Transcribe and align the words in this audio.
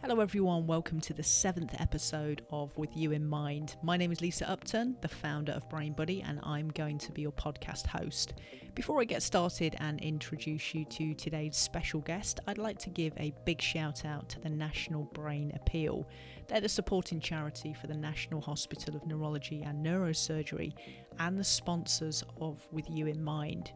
Hello, 0.00 0.20
everyone. 0.20 0.68
Welcome 0.68 1.00
to 1.00 1.12
the 1.12 1.24
seventh 1.24 1.74
episode 1.80 2.42
of 2.50 2.74
With 2.78 2.96
You 2.96 3.10
in 3.10 3.28
Mind. 3.28 3.74
My 3.82 3.96
name 3.96 4.12
is 4.12 4.20
Lisa 4.20 4.48
Upton, 4.48 4.96
the 5.00 5.08
founder 5.08 5.50
of 5.50 5.68
Brain 5.68 5.92
Buddy, 5.92 6.22
and 6.22 6.38
I'm 6.44 6.68
going 6.68 6.98
to 6.98 7.10
be 7.10 7.22
your 7.22 7.32
podcast 7.32 7.84
host. 7.84 8.34
Before 8.76 9.00
I 9.00 9.04
get 9.04 9.24
started 9.24 9.74
and 9.80 10.00
introduce 10.00 10.72
you 10.72 10.84
to 10.84 11.14
today's 11.14 11.56
special 11.56 12.00
guest, 12.00 12.38
I'd 12.46 12.58
like 12.58 12.78
to 12.78 12.90
give 12.90 13.12
a 13.16 13.34
big 13.44 13.60
shout 13.60 14.04
out 14.04 14.28
to 14.28 14.40
the 14.40 14.48
National 14.48 15.02
Brain 15.14 15.50
Appeal. 15.56 16.08
They're 16.46 16.60
the 16.60 16.68
supporting 16.68 17.18
charity 17.18 17.74
for 17.74 17.88
the 17.88 17.96
National 17.96 18.40
Hospital 18.40 18.94
of 18.94 19.04
Neurology 19.04 19.62
and 19.62 19.84
Neurosurgery 19.84 20.74
and 21.18 21.36
the 21.36 21.42
sponsors 21.42 22.22
of 22.40 22.64
With 22.70 22.88
You 22.88 23.08
in 23.08 23.20
Mind. 23.20 23.72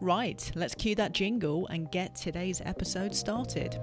Right, 0.00 0.50
let's 0.54 0.74
cue 0.74 0.94
that 0.96 1.12
jingle 1.12 1.66
and 1.68 1.90
get 1.90 2.16
today's 2.16 2.60
episode 2.64 3.14
started. 3.14 3.78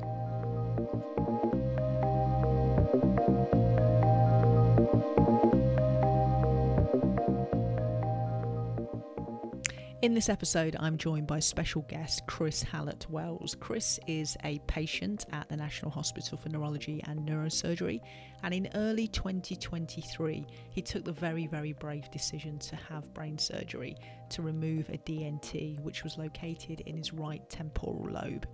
In 10.02 10.14
this 10.14 10.30
episode, 10.30 10.78
I'm 10.80 10.98
joined 10.98 11.28
by 11.28 11.40
special 11.40 11.82
guest 11.90 12.26
Chris 12.26 12.64
Hallatt 12.64 13.06
Wells. 13.10 13.54
Chris 13.60 14.00
is 14.08 14.38
a 14.46 14.60
patient 14.60 15.26
at 15.34 15.50
the 15.50 15.58
National 15.58 15.92
Hospital 15.92 16.38
for 16.38 16.48
Neurology 16.48 17.04
and 17.06 17.28
Neurosurgery, 17.28 18.00
and 18.44 18.54
in 18.54 18.70
early 18.76 19.10
2023, 19.10 20.48
he 20.70 20.82
took 20.82 21.04
the 21.04 21.12
very, 21.12 21.48
very 21.48 21.74
brave 21.74 22.10
decision 22.12 22.58
to 22.60 22.78
have 22.78 23.14
brain 23.14 23.38
surgery 23.38 23.98
to 24.30 24.42
remove 24.42 24.88
a 24.88 24.98
DNT 25.00 25.82
which 25.82 26.06
was 26.06 26.18
located 26.18 26.80
in 26.86 26.96
his 26.96 27.12
right 27.12 27.50
temporal 27.50 28.08
lobe. 28.10 28.48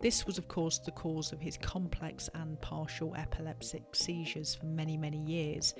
This 0.00 0.26
was, 0.26 0.36
of 0.36 0.48
course, 0.48 0.78
the 0.78 0.90
cause 0.90 1.30
of 1.30 1.40
his 1.40 1.56
complex 1.58 2.28
and 2.34 2.60
partial 2.60 3.14
epileptic 3.14 3.94
seizures 3.94 4.56
for 4.56 4.66
many, 4.66 4.96
many 4.96 5.18
years. 5.18 5.74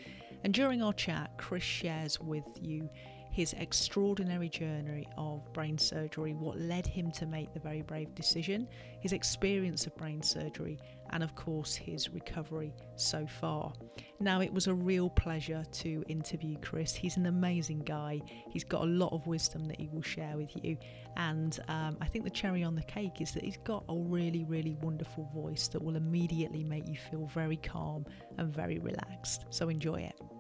And 0.45 0.55
during 0.55 0.81
our 0.81 0.93
chat, 0.93 1.33
Chris 1.39 1.65
shares 1.65 2.21
with 2.21 2.45
you 2.61 2.89
his 3.33 3.55
extraordinary 3.55 4.51
journey 4.51 5.09
of 5.17 5.51
brain 5.55 5.79
surgery, 5.79 6.35
what 6.35 6.61
led 6.61 6.87
him 6.87 7.11
to 7.13 7.25
make 7.25 7.53
the 7.55 7.61
very 7.61 7.81
brave 7.81 8.15
decision, 8.15 8.69
his 9.01 9.15
experience 9.15 9.87
of 9.87 9.97
brain 9.97 10.23
surgery, 10.23 10.79
and 11.11 11.23
of 11.23 11.35
course 11.35 11.75
his 11.75 12.11
recovery 12.11 12.75
so 12.97 13.27
far. 13.27 13.73
Now, 14.21 14.43
it 14.43 14.53
was 14.53 14.67
a 14.67 14.75
real 14.75 15.09
pleasure 15.09 15.65
to 15.73 16.05
interview 16.09 16.57
Chris. 16.61 16.95
He's 16.95 17.17
an 17.17 17.25
amazing 17.25 17.81
guy, 17.81 18.21
he's 18.51 18.65
got 18.65 18.83
a 18.83 18.87
lot 18.87 19.15
of 19.15 19.27
wisdom 19.27 19.65
that 19.65 19.81
he 19.81 19.89
will 19.89 20.03
share 20.03 20.37
with 20.37 20.51
you. 20.63 20.77
And 21.17 21.59
um, 21.69 21.97
I 22.03 22.07
think 22.07 22.25
the 22.25 22.31
cherry 22.31 22.63
on 22.63 22.75
the 22.75 22.83
cake 22.83 23.23
is 23.23 23.33
that 23.33 23.45
he's 23.45 23.59
got 23.65 23.85
a 23.89 23.97
really, 23.97 24.45
really 24.45 24.77
wonderful 24.83 25.31
voice 25.35 25.69
that 25.69 25.83
will 25.83 25.97
immediately 25.97 26.65
make 26.65 26.87
you 26.87 26.97
feel 27.11 27.27
very 27.29 27.57
calm 27.57 28.05
and 28.37 28.55
very 28.55 28.79
relaxed. 28.79 29.47
So 29.49 29.71
enjoy 29.71 30.03
it. 30.03 30.32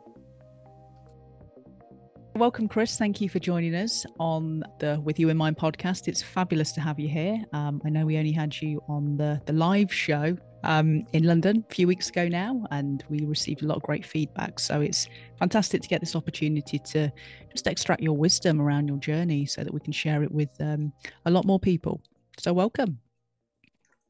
Welcome, 2.36 2.66
Chris. 2.66 2.96
Thank 2.96 3.20
you 3.20 3.28
for 3.28 3.38
joining 3.38 3.74
us 3.74 4.06
on 4.18 4.64
the 4.78 4.98
With 5.04 5.18
You 5.18 5.28
in 5.28 5.36
Mind 5.36 5.58
podcast. 5.58 6.08
It's 6.08 6.22
fabulous 6.22 6.72
to 6.72 6.80
have 6.80 6.98
you 6.98 7.06
here. 7.06 7.44
Um, 7.52 7.82
I 7.84 7.90
know 7.90 8.06
we 8.06 8.16
only 8.16 8.32
had 8.32 8.60
you 8.60 8.82
on 8.88 9.18
the, 9.18 9.40
the 9.44 9.52
live 9.52 9.92
show 9.92 10.36
um, 10.64 11.02
in 11.12 11.24
London 11.24 11.62
a 11.68 11.74
few 11.74 11.86
weeks 11.86 12.08
ago 12.08 12.28
now, 12.28 12.64
and 12.70 13.04
we 13.10 13.26
received 13.26 13.62
a 13.62 13.66
lot 13.66 13.76
of 13.76 13.82
great 13.82 14.06
feedback. 14.06 14.60
So 14.60 14.80
it's 14.80 15.08
fantastic 15.38 15.82
to 15.82 15.88
get 15.88 16.00
this 16.00 16.16
opportunity 16.16 16.78
to 16.78 17.12
just 17.50 17.66
extract 17.66 18.00
your 18.02 18.16
wisdom 18.16 18.62
around 18.62 18.88
your 18.88 18.98
journey 18.98 19.44
so 19.44 19.62
that 19.62 19.72
we 19.72 19.80
can 19.80 19.92
share 19.92 20.22
it 20.22 20.32
with 20.32 20.50
um, 20.60 20.90
a 21.26 21.30
lot 21.30 21.44
more 21.44 21.60
people. 21.60 22.00
So, 22.38 22.54
welcome. 22.54 22.98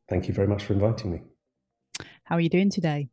Thank 0.08 0.28
you 0.28 0.34
very 0.34 0.46
much 0.46 0.62
for 0.62 0.74
inviting 0.74 1.10
me. 1.10 1.22
How 2.22 2.36
are 2.36 2.40
you 2.40 2.48
doing 2.48 2.70
today? 2.70 3.08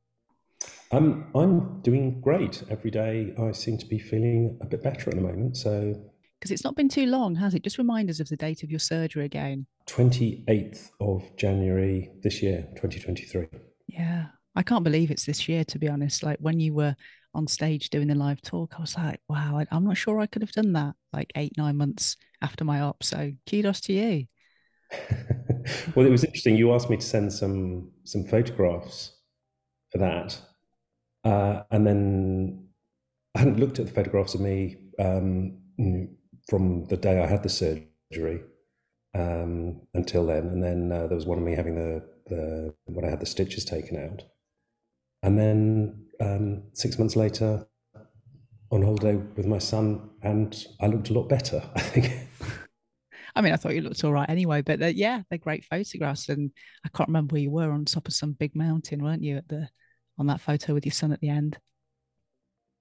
Um, 0.92 1.30
I'm 1.36 1.82
doing 1.82 2.20
great. 2.20 2.64
Every 2.70 2.90
day 2.90 3.34
I 3.40 3.52
seem 3.52 3.78
to 3.78 3.86
be 3.86 4.00
feeling 4.00 4.58
a 4.62 4.66
bit 4.66 4.82
better 4.82 5.10
at 5.10 5.16
the 5.16 5.22
moment. 5.22 5.58
So, 5.58 5.94
because 6.40 6.52
it's 6.52 6.64
not 6.64 6.76
been 6.76 6.90
too 6.90 7.06
long, 7.06 7.36
has 7.36 7.54
it? 7.54 7.64
Just 7.64 7.78
remind 7.78 8.10
us 8.10 8.20
of 8.20 8.30
the 8.30 8.38
date 8.38 8.64
of 8.64 8.72
your 8.72 8.80
surgery 8.80 9.26
again. 9.26 9.68
28th 9.88 10.90
of 11.00 11.24
January 11.38 12.12
this 12.24 12.42
year, 12.42 12.68
2023. 12.76 13.48
Yeah. 13.88 14.28
I 14.56 14.64
can't 14.64 14.84
believe 14.84 15.12
it's 15.12 15.26
this 15.26 15.48
year, 15.48 15.64
to 15.66 15.80
be 15.80 15.88
honest. 15.88 16.24
Like 16.24 16.40
when 16.40 16.60
you 16.60 16.74
were 16.74 16.96
on 17.36 17.46
stage 17.46 17.92
doing 17.92 18.08
the 18.08 18.16
live 18.16 18.42
talk, 18.42 18.74
I 18.78 18.82
was 18.82 18.98
like, 18.98 19.20
wow, 19.30 19.64
I'm 19.72 19.86
not 19.86 19.98
sure 19.98 20.20
I 20.20 20.26
could 20.26 20.42
have 20.42 20.52
done 20.52 20.74
that 20.74 20.96
like 21.14 21.32
eight, 21.36 21.54
nine 21.56 21.78
months 21.78 22.18
after 22.42 22.66
my 22.66 22.82
op. 22.82 23.04
So 23.04 23.32
kudos 23.48 23.82
to 23.82 23.94
you. 23.94 24.26
well, 25.96 26.06
it 26.06 26.10
was 26.10 26.24
interesting. 26.24 26.56
You 26.56 26.74
asked 26.74 26.90
me 26.90 26.98
to 26.98 27.06
send 27.06 27.32
some 27.32 27.92
some 28.06 28.24
photographs 28.24 29.14
for 29.92 30.00
that 30.00 30.40
uh, 31.24 31.64
and 31.72 31.86
then 31.86 32.68
I 33.36 33.40
hadn't 33.40 33.60
looked 33.60 33.80
at 33.80 33.88
the 33.88 33.94
photographs 33.94 34.34
of 34.34 34.42
me 34.42 34.78
um, 35.00 35.58
from 36.50 36.86
the 36.86 36.98
day 36.98 37.22
I 37.22 37.28
had 37.28 37.44
the 37.44 37.50
surgery 37.50 38.42
um, 39.14 39.82
until 39.94 40.26
then. 40.26 40.48
And 40.48 40.64
then 40.64 40.92
uh, 40.92 41.08
there 41.08 41.16
was 41.16 41.26
one 41.26 41.38
of 41.38 41.44
me 41.44 41.56
having 41.56 41.76
the, 41.76 42.04
the 42.28 42.74
when 42.86 43.06
I 43.06 43.10
had 43.10 43.20
the 43.20 43.26
stitches 43.26 43.66
taken 43.66 43.98
out. 43.98 44.24
And 45.22 45.38
then 45.38 46.06
um, 46.22 46.64
six 46.74 46.98
months 46.98 47.16
later, 47.16 47.68
on 48.72 48.84
holiday 48.84 49.16
with 49.16 49.48
my 49.48 49.58
son, 49.58 50.10
and 50.22 50.66
I 50.80 50.88
looked 50.88 51.10
a 51.10 51.14
lot 51.14 51.28
better, 51.28 51.64
I 51.76 51.82
think. 51.82 52.28
I 53.36 53.42
mean, 53.42 53.54
I 53.54 53.58
thought 53.58 53.76
you 53.76 53.82
looked 53.82 54.04
all 54.04 54.12
right 54.12 54.30
anyway, 54.30 54.62
but 54.62 54.80
they're, 54.80 54.90
yeah, 54.90 55.22
they're 55.30 55.38
great 55.40 55.64
photographs. 55.66 56.30
And 56.30 56.52
I 56.86 56.90
can't 56.90 57.10
remember 57.10 57.34
where 57.34 57.42
you 57.42 57.52
were 57.52 57.72
on 57.72 57.86
top 57.86 58.08
of 58.08 58.14
some 58.14 58.34
big 58.34 58.56
mountain, 58.56 59.04
weren't 59.04 59.24
you, 59.24 59.38
at 59.38 59.48
the 59.48 59.70
on 60.20 60.28
that 60.28 60.42
photo 60.42 60.74
with 60.74 60.86
your 60.86 60.94
son 60.94 61.12
at 61.12 61.22
the 61.22 61.30
end? 61.30 61.58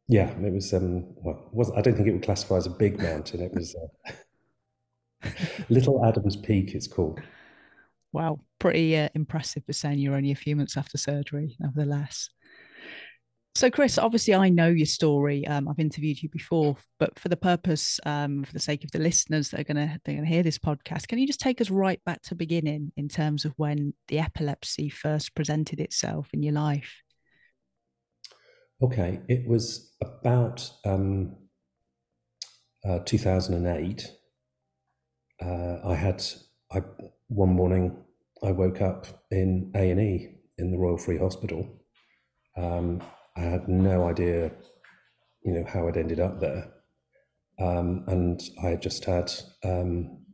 Yeah, 0.08 0.30
it 0.30 0.52
was. 0.52 0.72
Um, 0.72 1.04
well, 1.16 1.48
was 1.52 1.70
I 1.72 1.82
don't 1.82 1.94
think 1.94 2.08
it 2.08 2.12
would 2.12 2.22
classify 2.22 2.56
as 2.56 2.66
a 2.66 2.70
big 2.70 2.98
mountain. 2.98 3.40
It 3.40 3.52
was 3.54 3.76
uh, 3.76 5.28
Little 5.68 6.04
Adams 6.04 6.36
Peak. 6.36 6.74
It's 6.74 6.86
called. 6.86 7.20
Wow, 8.12 8.40
pretty 8.58 8.96
uh, 8.96 9.10
impressive 9.14 9.64
for 9.66 9.74
saying 9.74 9.98
you're 9.98 10.14
only 10.14 10.32
a 10.32 10.36
few 10.36 10.56
months 10.56 10.78
after 10.78 10.96
surgery, 10.96 11.56
nevertheless. 11.60 12.30
So, 13.54 13.70
Chris, 13.70 13.98
obviously, 13.98 14.34
I 14.34 14.48
know 14.48 14.68
your 14.68 14.86
story. 14.86 15.46
Um, 15.46 15.68
I've 15.68 15.80
interviewed 15.80 16.22
you 16.22 16.28
before, 16.30 16.76
but 16.98 17.18
for 17.18 17.28
the 17.28 17.36
purpose, 17.36 18.00
um, 18.06 18.44
for 18.44 18.52
the 18.52 18.60
sake 18.60 18.84
of 18.84 18.92
the 18.92 19.00
listeners 19.00 19.50
that 19.50 19.60
are 19.60 19.64
going 19.64 19.88
to 19.88 20.00
they're 20.04 20.14
going 20.14 20.24
to 20.24 20.32
hear 20.32 20.42
this 20.42 20.58
podcast, 20.58 21.08
can 21.08 21.18
you 21.18 21.26
just 21.26 21.40
take 21.40 21.60
us 21.60 21.68
right 21.68 22.02
back 22.04 22.22
to 22.22 22.34
beginning 22.34 22.92
in 22.96 23.08
terms 23.08 23.44
of 23.44 23.52
when 23.56 23.92
the 24.06 24.20
epilepsy 24.20 24.88
first 24.88 25.34
presented 25.34 25.80
itself 25.80 26.30
in 26.32 26.42
your 26.42 26.54
life? 26.54 27.02
Okay, 28.80 29.20
it 29.28 29.48
was 29.48 29.92
about 30.00 30.70
um, 30.84 31.34
uh, 32.88 33.00
2008. 33.00 34.06
Uh, 35.44 35.78
I 35.84 35.94
had 35.94 36.24
I 36.72 36.82
one 37.26 37.54
morning 37.54 37.96
I 38.44 38.52
woke 38.52 38.80
up 38.80 39.06
in 39.32 39.72
A 39.74 39.90
and 39.90 40.00
E 40.00 40.28
in 40.58 40.70
the 40.70 40.78
Royal 40.78 40.96
Free 40.96 41.18
Hospital. 41.18 41.68
Um, 42.56 43.02
I 43.36 43.40
had 43.40 43.68
no 43.68 44.08
idea, 44.08 44.52
you 45.44 45.54
know, 45.54 45.64
how 45.66 45.88
I'd 45.88 45.96
ended 45.96 46.20
up 46.20 46.38
there, 46.38 46.72
um, 47.58 48.04
and 48.06 48.40
I 48.62 48.68
had 48.68 48.82
just 48.82 49.04
had 49.04 49.32
um, 49.64 50.24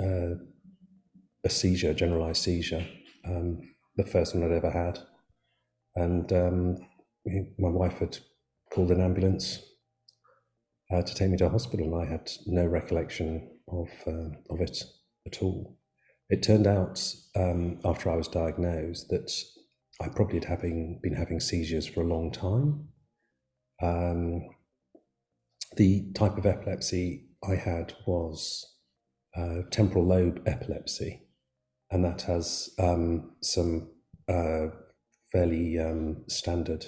uh, 0.00 0.36
a 1.44 1.50
seizure, 1.50 1.94
generalized 1.94 2.42
seizure, 2.42 2.86
um, 3.24 3.60
the 3.96 4.06
first 4.06 4.36
one 4.36 4.44
I'd 4.44 4.56
ever 4.56 4.70
had, 4.70 5.00
and 5.96 6.32
um, 6.32 6.87
my 7.58 7.68
wife 7.68 7.98
had 7.98 8.18
called 8.72 8.90
an 8.90 9.00
ambulance 9.00 9.62
uh, 10.92 11.02
to 11.02 11.14
take 11.14 11.30
me 11.30 11.36
to 11.38 11.46
a 11.46 11.50
hospital, 11.50 11.86
and 11.86 12.08
I 12.08 12.10
had 12.10 12.30
no 12.46 12.66
recollection 12.66 13.50
of 13.68 13.88
uh, 14.06 14.30
of 14.50 14.60
it 14.60 14.82
at 15.26 15.42
all. 15.42 15.78
It 16.30 16.42
turned 16.42 16.66
out 16.66 17.02
um, 17.36 17.80
after 17.84 18.10
I 18.10 18.16
was 18.16 18.28
diagnosed 18.28 19.08
that 19.08 19.32
I 20.00 20.08
probably 20.08 20.36
had 20.36 20.44
having 20.44 21.00
been 21.02 21.14
having 21.14 21.40
seizures 21.40 21.86
for 21.86 22.02
a 22.02 22.06
long 22.06 22.30
time. 22.30 22.88
Um, 23.82 24.48
the 25.76 26.10
type 26.14 26.36
of 26.36 26.46
epilepsy 26.46 27.28
I 27.48 27.54
had 27.54 27.94
was 28.06 28.64
uh, 29.36 29.62
temporal 29.70 30.06
lobe 30.06 30.42
epilepsy, 30.46 31.22
and 31.90 32.04
that 32.04 32.22
has 32.22 32.70
um, 32.78 33.32
some 33.42 33.90
uh, 34.28 34.66
fairly 35.32 35.78
um, 35.78 36.24
standard 36.28 36.86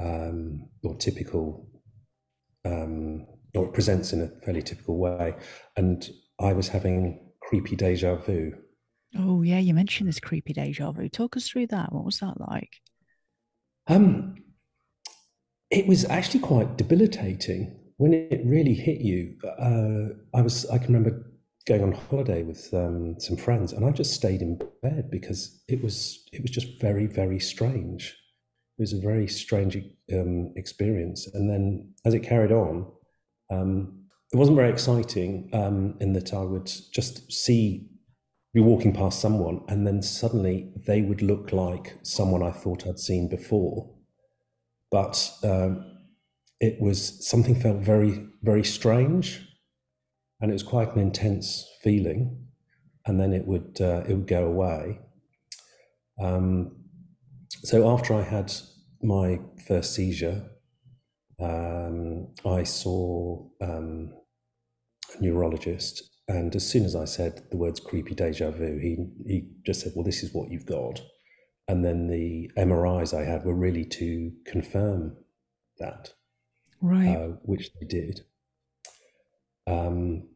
um, 0.00 0.68
or 0.82 0.96
typical, 0.96 1.68
um, 2.64 3.26
or 3.54 3.66
it 3.66 3.72
presents 3.72 4.12
in 4.12 4.22
a 4.22 4.44
fairly 4.44 4.62
typical 4.62 4.98
way. 4.98 5.34
And 5.76 6.08
I 6.40 6.52
was 6.52 6.68
having 6.68 7.30
creepy 7.42 7.76
deja 7.76 8.16
vu 8.16 8.52
Oh 9.18 9.42
yeah, 9.42 9.58
you 9.58 9.74
mentioned 9.74 10.08
this 10.08 10.20
creepy 10.20 10.52
deja 10.52 10.92
vu. 10.92 11.08
Talk 11.08 11.36
us 11.36 11.48
through 11.48 11.68
that. 11.68 11.92
What 11.92 12.04
was 12.04 12.20
that 12.20 12.40
like? 12.40 12.80
Um, 13.88 14.36
it 15.70 15.86
was 15.86 16.04
actually 16.04 16.40
quite 16.40 16.76
debilitating 16.76 17.76
when 17.96 18.14
it 18.14 18.40
really 18.44 18.74
hit 18.74 19.00
you. 19.00 19.36
Uh, 19.44 20.14
I 20.36 20.42
was 20.42 20.64
I 20.66 20.78
can 20.78 20.94
remember 20.94 21.26
going 21.66 21.82
on 21.82 21.92
holiday 21.92 22.42
with 22.44 22.72
um, 22.72 23.16
some 23.18 23.36
friends, 23.36 23.72
and 23.72 23.84
I 23.84 23.90
just 23.90 24.14
stayed 24.14 24.42
in 24.42 24.60
bed 24.82 25.10
because 25.10 25.60
it 25.66 25.82
was 25.82 26.24
it 26.32 26.42
was 26.42 26.52
just 26.52 26.80
very 26.80 27.06
very 27.06 27.40
strange. 27.40 28.16
It 28.80 28.84
was 28.84 28.92
a 28.94 29.00
very 29.00 29.28
strange 29.28 29.76
um, 30.10 30.54
experience, 30.56 31.26
and 31.34 31.50
then 31.50 31.92
as 32.06 32.14
it 32.14 32.20
carried 32.20 32.50
on, 32.50 32.90
um, 33.50 34.06
it 34.32 34.38
wasn't 34.38 34.56
very 34.56 34.70
exciting 34.70 35.50
um, 35.52 35.98
in 36.00 36.14
that 36.14 36.32
I 36.32 36.40
would 36.40 36.72
just 36.90 37.30
see 37.30 37.90
be 38.54 38.60
walking 38.60 38.94
past 38.94 39.20
someone, 39.20 39.60
and 39.68 39.86
then 39.86 40.00
suddenly 40.00 40.72
they 40.86 41.02
would 41.02 41.20
look 41.20 41.52
like 41.52 41.98
someone 42.00 42.42
I 42.42 42.52
thought 42.52 42.86
I'd 42.86 42.98
seen 42.98 43.28
before, 43.28 43.90
but 44.90 45.30
um, 45.44 45.84
it 46.58 46.80
was 46.80 47.28
something 47.28 47.54
felt 47.54 47.82
very 47.82 48.26
very 48.42 48.64
strange 48.64 49.46
and 50.40 50.50
it 50.50 50.54
was 50.54 50.62
quite 50.62 50.94
an 50.94 51.02
intense 51.02 51.68
feeling. 51.82 52.46
And 53.04 53.20
then 53.20 53.34
it 53.34 53.46
would 53.46 53.76
uh, 53.78 54.04
it 54.08 54.14
would 54.14 54.26
go 54.26 54.46
away. 54.46 55.00
Um, 56.18 56.76
so 57.62 57.90
after 57.90 58.14
I 58.14 58.22
had 58.22 58.50
my 59.02 59.40
first 59.66 59.94
seizure, 59.94 60.42
um, 61.40 62.28
I 62.44 62.64
saw 62.64 63.46
um, 63.60 64.12
a 65.18 65.22
neurologist, 65.22 66.10
and 66.28 66.54
as 66.54 66.68
soon 66.68 66.84
as 66.84 66.94
I 66.94 67.06
said 67.06 67.42
the 67.50 67.56
words 67.56 67.80
"creepy 67.80 68.14
deja 68.14 68.50
vu," 68.50 68.78
he 68.78 68.96
he 69.26 69.48
just 69.64 69.80
said, 69.80 69.92
"Well, 69.94 70.04
this 70.04 70.22
is 70.22 70.34
what 70.34 70.50
you've 70.50 70.66
got." 70.66 71.00
And 71.68 71.84
then 71.84 72.08
the 72.08 72.50
MRIs 72.56 73.16
I 73.16 73.24
had 73.24 73.44
were 73.44 73.54
really 73.54 73.84
to 73.84 74.32
confirm 74.44 75.16
that, 75.78 76.12
right? 76.80 77.16
Uh, 77.16 77.28
which 77.42 77.70
they 77.80 77.86
did. 77.86 78.20
Um, 79.66 80.28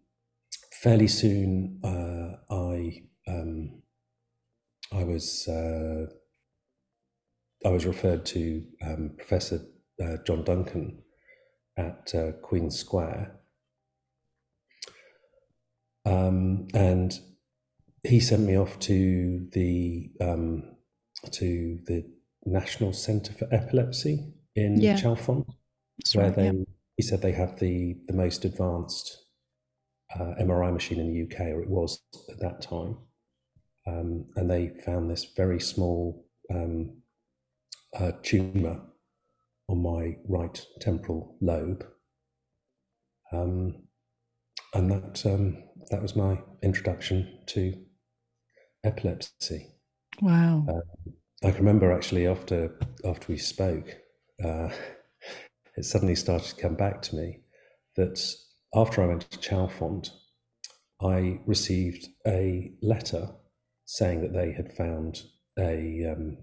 fairly 0.83 1.09
soon, 1.09 1.81
uh, 1.83 2.37
I 2.55 3.03
um, 3.27 3.83
I 4.93 5.05
was 5.05 5.49
uh, 5.49 6.07
I 7.65 7.71
was 7.71 7.87
referred 7.87 8.27
to 8.27 8.63
um, 8.83 9.13
Professor 9.17 9.61
uh, 10.03 10.17
John 10.27 10.45
Duncan 10.45 11.03
at 11.77 12.15
uh, 12.15 12.33
Queen 12.43 12.71
Square, 12.71 13.37
um, 16.05 16.69
and 16.75 17.19
he 18.03 18.21
sent 18.21 18.43
me 18.43 18.57
off 18.57 18.79
to 18.81 19.49
the 19.53 20.11
um, 20.21 20.77
to 21.33 21.79
the 21.87 22.05
National 22.45 22.93
Centre 22.93 23.33
for 23.33 23.49
Epilepsy 23.51 24.35
in 24.55 24.81
yeah. 24.81 24.97
Chalfont, 24.97 25.47
That's 25.99 26.15
where 26.15 26.27
right, 26.27 26.37
they 26.37 26.45
yeah. 26.47 26.65
he 26.97 27.03
said 27.03 27.23
they 27.23 27.33
have 27.33 27.59
the 27.59 27.97
the 28.07 28.13
most 28.13 28.45
advanced 28.45 29.25
uh, 30.15 30.35
MRI 30.41 30.73
machine 30.73 31.01
in 31.01 31.13
the 31.13 31.23
UK, 31.23 31.49
or 31.49 31.63
it 31.63 31.71
was 31.71 32.01
at 32.31 32.39
that 32.41 32.61
time. 32.61 32.99
Um, 33.87 34.27
and 34.37 34.51
they 34.51 34.73
found 34.85 35.11
this 35.11 35.27
very 35.37 35.61
small 35.61 36.27
um, 36.51 37.03
uh, 37.99 38.13
tumor 38.23 38.81
on 39.69 39.83
my 39.83 40.17
right 40.29 40.65
temporal 40.81 41.37
lobe. 41.41 41.87
Um, 43.33 43.85
and 44.75 44.91
that, 44.91 45.25
um, 45.27 45.63
that 45.91 46.03
was 46.03 46.17
my 46.17 46.41
introduction 46.63 47.41
to 47.47 47.75
epilepsy. 48.85 49.69
Wow. 50.21 50.67
Uh, 50.69 51.47
I 51.47 51.51
can 51.51 51.65
remember 51.65 51.93
actually 51.93 52.27
after, 52.27 52.79
after 53.05 53.33
we 53.33 53.39
spoke, 53.39 53.97
uh, 54.45 54.69
it 55.77 55.85
suddenly 55.85 56.15
started 56.15 56.49
to 56.49 56.63
come 56.63 56.75
back 56.75 57.03
to 57.03 57.17
me 57.17 57.41
that 57.97 58.21
after 58.75 59.03
I 59.03 59.07
went 59.07 59.31
to 59.31 59.39
Chalfont, 59.39 60.11
I 61.01 61.41
received 61.47 62.09
a 62.27 62.73
letter 62.83 63.31
saying 63.85 64.23
that 64.23 64.33
they 64.33 64.53
had 64.53 64.73
found 64.73 65.23
a, 65.59 66.13
um, 66.13 66.39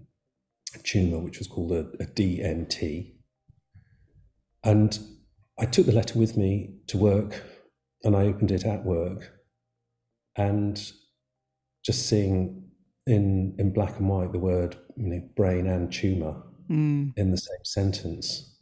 tumour 0.78 1.18
which 1.18 1.38
was 1.38 1.48
called 1.48 1.72
a, 1.72 1.80
a 2.00 2.06
DNT. 2.06 3.12
And 4.64 4.98
I 5.58 5.66
took 5.66 5.86
the 5.86 5.92
letter 5.92 6.18
with 6.18 6.36
me 6.36 6.76
to 6.88 6.96
work 6.96 7.42
and 8.04 8.16
I 8.16 8.22
opened 8.22 8.50
it 8.50 8.64
at 8.64 8.84
work. 8.84 9.32
And 10.36 10.80
just 11.84 12.08
seeing 12.08 12.70
in, 13.06 13.54
in 13.58 13.72
black 13.72 13.98
and 13.98 14.08
white 14.08 14.32
the 14.32 14.38
word 14.38 14.76
you 14.96 15.08
know, 15.08 15.20
brain 15.36 15.66
and 15.66 15.92
tumour 15.92 16.42
mm. 16.70 17.12
in 17.16 17.30
the 17.30 17.36
same 17.36 17.64
sentence, 17.64 18.56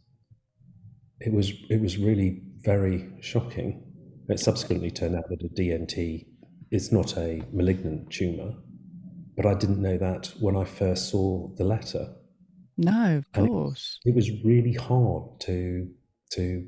it 1.20 1.32
was, 1.32 1.52
it 1.68 1.80
was 1.80 1.98
really 1.98 2.42
very 2.60 3.10
shocking. 3.20 3.84
It 4.28 4.40
subsequently 4.40 4.90
turned 4.90 5.16
out 5.16 5.28
that 5.28 5.42
a 5.42 5.48
DNT 5.48 6.26
is 6.70 6.92
not 6.92 7.16
a 7.16 7.42
malignant 7.52 8.10
tumour, 8.10 8.54
but 9.40 9.48
I 9.48 9.54
didn't 9.54 9.80
know 9.80 9.96
that 9.96 10.34
when 10.38 10.54
I 10.54 10.64
first 10.64 11.08
saw 11.08 11.48
the 11.56 11.64
letter. 11.64 12.14
No, 12.76 13.16
of 13.16 13.24
and 13.32 13.48
course. 13.48 13.98
It, 14.04 14.10
it, 14.10 14.14
was 14.14 14.30
really 14.44 14.74
hard 14.74 15.40
to 15.40 15.88
to. 16.32 16.66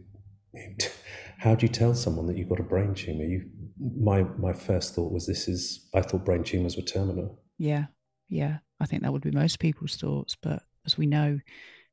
How 1.38 1.54
do 1.54 1.66
you 1.66 1.72
tell 1.72 1.94
someone 1.94 2.26
that 2.28 2.38
you've 2.38 2.48
got 2.48 2.60
a 2.60 2.62
brain 2.62 2.94
tumor? 2.94 3.24
You, 3.24 3.44
my 3.78 4.22
my 4.38 4.54
first 4.54 4.94
thought 4.94 5.12
was 5.12 5.26
this 5.26 5.48
is. 5.48 5.86
I 5.94 6.00
thought 6.00 6.24
brain 6.24 6.44
tumors 6.44 6.76
were 6.76 6.82
terminal. 6.82 7.42
Yeah, 7.58 7.86
yeah. 8.30 8.58
I 8.80 8.86
think 8.86 9.02
that 9.02 9.12
would 9.12 9.22
be 9.22 9.32
most 9.32 9.58
people's 9.58 9.96
thoughts, 9.96 10.34
but 10.40 10.62
as 10.86 10.96
we 10.96 11.04
know, 11.04 11.40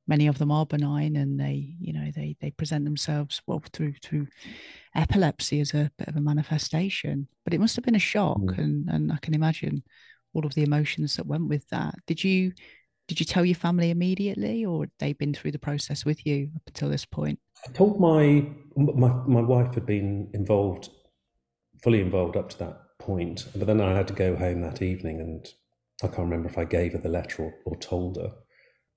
many 0.08 0.28
of 0.28 0.38
them 0.38 0.50
are 0.52 0.66
benign 0.66 1.18
and 1.18 1.38
they 1.38 1.76
you 1.80 1.92
know 1.92 2.10
they 2.16 2.38
they 2.40 2.52
present 2.52 2.86
themselves 2.86 3.42
well 3.48 3.62
through 3.74 3.96
through 4.02 4.28
epilepsy 4.96 5.60
as 5.60 5.74
a 5.74 5.92
bit 5.98 6.08
of 6.08 6.16
a 6.16 6.22
manifestation 6.22 7.28
but 7.44 7.54
it 7.54 7.60
must 7.60 7.76
have 7.76 7.86
been 7.86 7.96
a 7.96 8.00
shock 8.00 8.40
mm. 8.40 8.58
and 8.58 8.90
and 8.90 9.12
i 9.12 9.18
can 9.22 9.36
imagine 9.36 9.84
all 10.34 10.46
of 10.46 10.54
the 10.54 10.64
emotions 10.64 11.16
that 11.16 11.28
went 11.28 11.48
with 11.48 11.68
that. 11.70 11.96
Did 12.06 12.24
you 12.24 12.54
did 13.08 13.20
you 13.20 13.26
tell 13.26 13.44
your 13.44 13.56
family 13.56 13.90
immediately 13.90 14.64
or 14.64 14.84
had 14.84 14.92
they 15.00 15.14
been 15.14 15.34
through 15.34 15.52
the 15.52 15.60
process 15.60 16.06
with 16.06 16.26
you 16.26 16.52
up 16.56 16.62
until 16.68 16.90
this 16.90 17.06
point? 17.06 17.40
I 17.68 17.72
told 17.72 18.00
my 18.00 18.48
my, 18.76 19.10
my 19.28 19.42
wife 19.42 19.74
had 19.74 19.86
been 19.86 20.30
involved 20.34 20.90
fully 21.84 22.02
involved 22.02 22.36
up 22.36 22.50
to 22.50 22.60
that 22.60 22.78
point 23.00 23.48
but 23.56 23.66
then 23.66 23.80
i 23.80 23.94
had 23.94 24.06
to 24.06 24.14
go 24.14 24.36
home 24.36 24.60
that 24.60 24.82
evening 24.82 25.22
and 25.22 25.48
i 26.04 26.08
can't 26.08 26.20
remember 26.20 26.50
if 26.50 26.58
i 26.58 26.66
gave 26.66 26.92
her 26.92 26.98
the 26.98 27.08
letter 27.08 27.44
or, 27.44 27.54
or 27.66 27.78
told 27.78 28.18
her. 28.18 28.34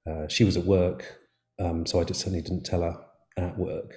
Uh, 0.05 0.27
she 0.29 0.45
was 0.45 0.57
at 0.57 0.65
work, 0.65 1.21
um, 1.61 1.87
so 1.87 2.01
I 2.01 2.05
just 2.05 2.21
certainly 2.21 2.43
didn't 2.43 2.65
tell 2.65 2.83
her 2.83 2.99
at 3.37 3.57
work. 3.57 3.95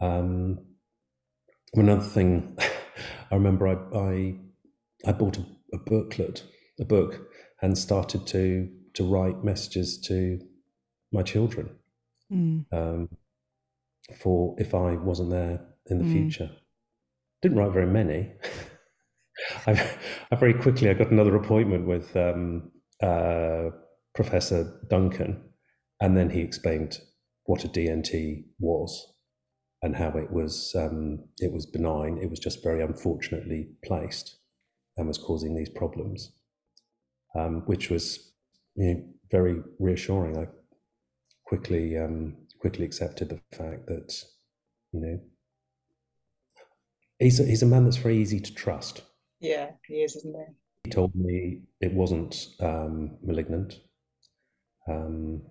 Um, 0.00 0.58
another 1.74 2.02
thing, 2.02 2.56
I 3.30 3.34
remember 3.34 3.66
I 3.66 3.98
I, 3.98 4.34
I 5.06 5.12
bought 5.12 5.38
a, 5.38 5.46
a, 5.72 5.78
booklet, 5.78 6.44
a 6.80 6.84
book, 6.84 7.28
and 7.62 7.76
started 7.76 8.26
to 8.28 8.68
to 8.94 9.04
write 9.04 9.44
messages 9.44 9.98
to 9.98 10.40
my 11.12 11.22
children 11.22 11.70
mm. 12.32 12.64
um, 12.72 13.08
for 14.20 14.54
if 14.58 14.74
I 14.74 14.94
wasn't 14.94 15.30
there 15.30 15.60
in 15.86 15.98
the 15.98 16.04
mm. 16.04 16.12
future. 16.12 16.50
Didn't 17.42 17.58
write 17.58 17.72
very 17.72 17.86
many. 17.86 18.32
I, 19.66 19.96
I, 20.32 20.36
very 20.36 20.54
quickly 20.54 20.90
I 20.90 20.94
got 20.94 21.12
another 21.12 21.36
appointment 21.36 21.86
with 21.86 22.16
um, 22.16 22.72
uh, 23.00 23.70
Professor 24.14 24.80
Duncan, 24.90 25.44
and 26.00 26.16
then 26.16 26.30
he 26.30 26.40
explained 26.40 26.98
what 27.44 27.64
a 27.64 27.68
DNT 27.68 28.44
was 28.58 29.12
and 29.80 29.94
how 29.96 30.10
it 30.10 30.32
was 30.32 30.74
um, 30.76 31.20
it 31.38 31.52
was 31.52 31.66
benign. 31.66 32.18
It 32.20 32.30
was 32.30 32.40
just 32.40 32.64
very 32.64 32.82
unfortunately 32.82 33.68
placed 33.84 34.37
and 34.98 35.08
was 35.08 35.18
causing 35.18 35.54
these 35.54 35.68
problems, 35.70 36.32
um, 37.34 37.62
which 37.66 37.88
was 37.90 38.32
you 38.74 38.94
know, 38.94 39.04
very 39.30 39.62
reassuring. 39.78 40.36
I 40.36 40.48
quickly 41.46 41.96
um, 41.96 42.36
quickly 42.60 42.84
accepted 42.84 43.30
the 43.30 43.40
fact 43.56 43.86
that 43.86 44.14
you 44.92 45.00
know 45.00 45.20
he's 47.18 47.40
a, 47.40 47.44
he's 47.44 47.62
a 47.62 47.66
man 47.66 47.84
that's 47.84 47.96
very 47.96 48.18
easy 48.18 48.40
to 48.40 48.54
trust. 48.54 49.02
Yeah, 49.40 49.70
he 49.86 50.02
is, 50.02 50.16
isn't 50.16 50.34
he? 50.34 50.54
He 50.84 50.90
told 50.90 51.14
me 51.14 51.62
it 51.80 51.92
wasn't 51.92 52.48
um, 52.60 53.18
malignant. 53.22 53.80
Um, 54.88 55.42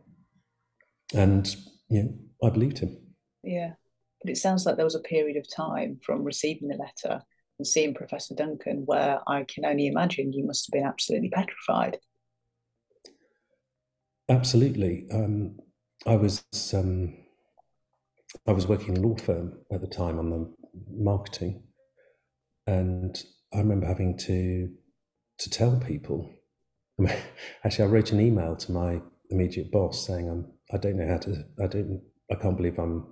and 1.14 1.56
you 1.90 2.04
know, 2.04 2.48
I 2.48 2.50
believed 2.50 2.80
him. 2.80 2.98
Yeah. 3.44 3.74
But 4.22 4.32
it 4.32 4.38
sounds 4.38 4.66
like 4.66 4.76
there 4.76 4.86
was 4.86 4.96
a 4.96 5.00
period 5.00 5.38
of 5.38 5.54
time 5.54 6.00
from 6.04 6.24
receiving 6.24 6.68
the 6.68 6.76
letter 6.76 7.22
and 7.60 7.68
seeing 7.68 7.94
Professor 7.94 8.36
Duncan 8.36 8.84
where 8.86 9.22
I 9.28 9.44
can 9.44 9.66
only 9.66 9.88
imagine 9.88 10.34
you 10.34 10.46
must 10.46 10.68
have 10.68 10.80
been 10.80 10.88
absolutely 10.88 11.30
petrified. 11.30 11.98
Absolutely. 14.30 15.08
Um, 15.12 15.58
I 16.06 16.16
was 16.16 16.44
um, 16.74 17.16
I 18.46 18.52
was 18.52 18.68
working 18.68 18.96
in 18.96 19.04
a 19.04 19.08
law 19.08 19.16
firm 19.16 19.60
at 19.72 19.82
the 19.82 19.88
time 19.88 20.20
on 20.20 20.30
the 20.30 20.54
marketing, 20.92 21.64
and 22.66 23.22
I 23.54 23.60
remember 23.60 23.88
having 23.88 24.18
to 24.20 24.70
to 25.40 25.50
tell 25.50 25.78
people. 25.80 26.30
I 27.00 27.04
mean, 27.04 27.16
actually, 27.64 27.86
I 27.86 27.88
wrote 27.88 28.12
an 28.12 28.20
email 28.20 28.56
to 28.56 28.72
my 28.72 29.02
immediate 29.30 29.72
boss 29.72 30.06
saying, 30.06 30.30
"I'm 30.30 30.52
I 30.74 30.78
don't 30.78 30.98
know 30.98 31.08
how 31.08 31.18
to 31.20 31.46
I 31.64 31.68
don't 31.68 32.02
I 32.32 32.36
can't 32.36 32.58
believe 32.58 32.78
I'm 32.78 33.08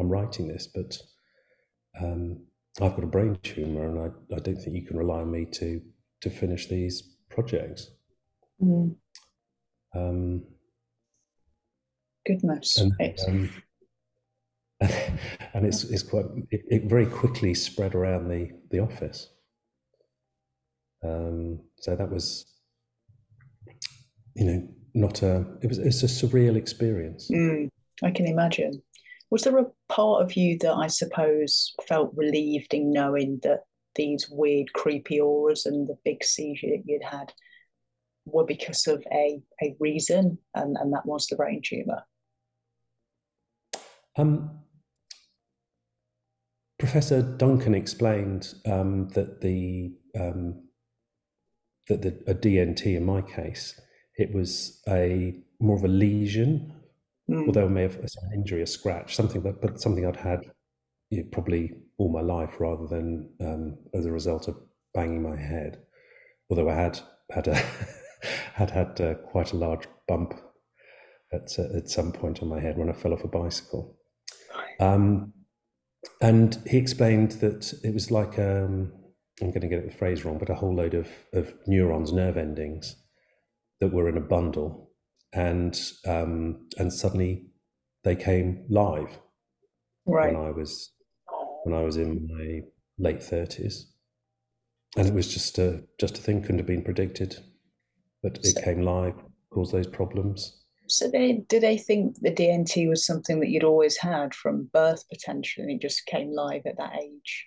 I'm 0.00 0.08
writing 0.08 0.48
this, 0.48 0.66
but 0.66 0.98
um, 2.00 2.46
I've 2.80 2.94
got 2.94 3.04
a 3.04 3.08
brain 3.08 3.38
tumor, 3.42 3.86
and 3.88 3.98
I, 3.98 4.34
I 4.34 4.38
don't 4.38 4.56
think 4.56 4.76
you 4.76 4.86
can 4.86 4.96
rely 4.96 5.20
on 5.20 5.30
me 5.30 5.46
to 5.52 5.80
to 6.22 6.30
finish 6.30 6.68
these 6.68 7.02
projects." 7.28 7.90
Mm. 8.62 8.96
Um, 9.94 10.42
Goodness. 12.26 12.78
And, 12.78 13.18
um, 13.26 13.50
and 14.80 15.66
it's 15.66 15.84
it's 15.84 16.02
quite 16.02 16.26
it, 16.50 16.60
it, 16.68 16.84
very 16.84 17.06
quickly 17.06 17.54
spread 17.54 17.94
around 17.94 18.28
the 18.28 18.50
the 18.70 18.80
office. 18.80 19.28
Um, 21.02 21.60
so 21.78 21.96
that 21.96 22.10
was, 22.10 22.46
you 24.34 24.44
know, 24.44 24.68
not 24.94 25.22
a 25.22 25.46
it 25.62 25.68
was 25.68 25.78
it's 25.78 26.02
a 26.02 26.06
surreal 26.06 26.56
experience. 26.56 27.30
Mm, 27.30 27.68
I 28.02 28.10
can 28.10 28.26
imagine. 28.26 28.82
Was 29.30 29.42
there 29.42 29.58
a 29.58 29.66
part 29.88 30.22
of 30.22 30.36
you 30.36 30.58
that 30.58 30.74
I 30.74 30.88
suppose 30.88 31.74
felt 31.86 32.12
relieved 32.16 32.74
in 32.74 32.90
knowing 32.90 33.38
that 33.42 33.60
these 33.94 34.28
weird, 34.30 34.72
creepy 34.72 35.20
auras 35.20 35.66
and 35.66 35.86
the 35.86 35.96
big 36.04 36.24
seizure 36.24 36.68
that 36.68 36.82
you'd 36.84 37.04
had 37.04 37.32
were 38.26 38.44
because 38.44 38.86
of 38.86 39.04
a 39.12 39.40
a 39.62 39.76
reason, 39.78 40.38
and 40.54 40.76
and 40.76 40.92
that 40.92 41.06
was 41.06 41.26
the 41.26 41.36
brain 41.36 41.62
tumor? 41.64 42.02
Um, 44.16 44.60
Professor 46.78 47.22
Duncan 47.22 47.74
explained 47.74 48.54
um, 48.66 49.08
that 49.10 49.40
the 49.40 49.92
um, 50.18 50.64
that 51.88 52.02
the, 52.02 52.18
a 52.26 52.34
DNT 52.34 52.96
in 52.96 53.04
my 53.04 53.22
case, 53.22 53.78
it 54.16 54.34
was 54.34 54.80
a 54.88 55.36
more 55.60 55.76
of 55.76 55.84
a 55.84 55.88
lesion, 55.88 56.79
mm. 57.30 57.46
although 57.46 57.66
I 57.66 57.68
may 57.68 57.82
have 57.82 57.96
an 57.96 58.08
injury, 58.34 58.62
a 58.62 58.66
scratch, 58.66 59.14
something 59.14 59.42
that, 59.42 59.60
but 59.60 59.80
something 59.80 60.06
I'd 60.06 60.16
had 60.16 60.40
you 61.10 61.22
know, 61.22 61.28
probably 61.32 61.72
all 61.98 62.12
my 62.12 62.20
life, 62.20 62.60
rather 62.60 62.86
than 62.86 63.30
um, 63.40 63.78
as 63.94 64.06
a 64.06 64.12
result 64.12 64.48
of 64.48 64.56
banging 64.94 65.22
my 65.22 65.36
head. 65.36 65.78
Although 66.48 66.68
I 66.68 66.74
had 66.74 67.00
had 67.30 67.48
a 67.48 67.54
had 68.54 68.70
had 68.70 69.00
uh, 69.00 69.14
quite 69.14 69.52
a 69.52 69.56
large 69.56 69.86
bump 70.08 70.34
at 71.32 71.48
uh, 71.58 71.76
at 71.76 71.88
some 71.88 72.12
point 72.12 72.42
on 72.42 72.48
my 72.48 72.60
head 72.60 72.76
when 72.76 72.90
I 72.90 72.92
fell 72.92 73.12
off 73.12 73.24
a 73.24 73.28
bicycle. 73.28 73.96
Um, 74.78 75.32
and 76.22 76.58
he 76.66 76.78
explained 76.78 77.32
that 77.32 77.74
it 77.84 77.92
was 77.92 78.10
like 78.10 78.38
um, 78.38 78.92
I'm 79.40 79.50
going 79.50 79.62
to 79.62 79.68
get 79.68 79.86
the 79.86 79.96
phrase 79.96 80.24
wrong, 80.24 80.38
but 80.38 80.50
a 80.50 80.54
whole 80.54 80.74
load 80.74 80.94
of, 80.94 81.08
of 81.32 81.54
neurons, 81.66 82.12
nerve 82.12 82.36
endings 82.36 82.96
that 83.80 83.92
were 83.92 84.08
in 84.08 84.16
a 84.16 84.20
bundle, 84.20 84.89
and 85.32 85.78
um, 86.06 86.68
and 86.78 86.92
suddenly 86.92 87.46
they 88.04 88.16
came 88.16 88.64
live 88.68 89.18
right. 90.06 90.32
when 90.32 90.42
I 90.42 90.50
was 90.50 90.92
when 91.64 91.74
I 91.74 91.82
was 91.82 91.96
in 91.96 92.28
my 92.28 92.60
late 92.98 93.22
thirties, 93.22 93.92
and 94.96 95.06
it 95.06 95.14
was 95.14 95.32
just 95.32 95.58
a 95.58 95.84
just 95.98 96.18
a 96.18 96.20
thing 96.20 96.42
couldn't 96.42 96.58
have 96.58 96.66
been 96.66 96.84
predicted, 96.84 97.36
but 98.22 98.38
it 98.38 98.56
so, 98.56 98.62
came 98.62 98.82
live, 98.82 99.14
caused 99.50 99.72
those 99.72 99.86
problems. 99.86 100.60
So 100.88 101.08
they 101.08 101.44
did 101.48 101.62
they 101.62 101.78
think 101.78 102.18
the 102.20 102.32
DNT 102.32 102.88
was 102.88 103.06
something 103.06 103.40
that 103.40 103.48
you'd 103.48 103.64
always 103.64 103.96
had 103.96 104.34
from 104.34 104.68
birth 104.72 105.04
potentially 105.08 105.64
and 105.64 105.72
it 105.72 105.80
just 105.80 106.04
came 106.06 106.32
live 106.32 106.62
at 106.66 106.78
that 106.78 106.94
age 107.00 107.46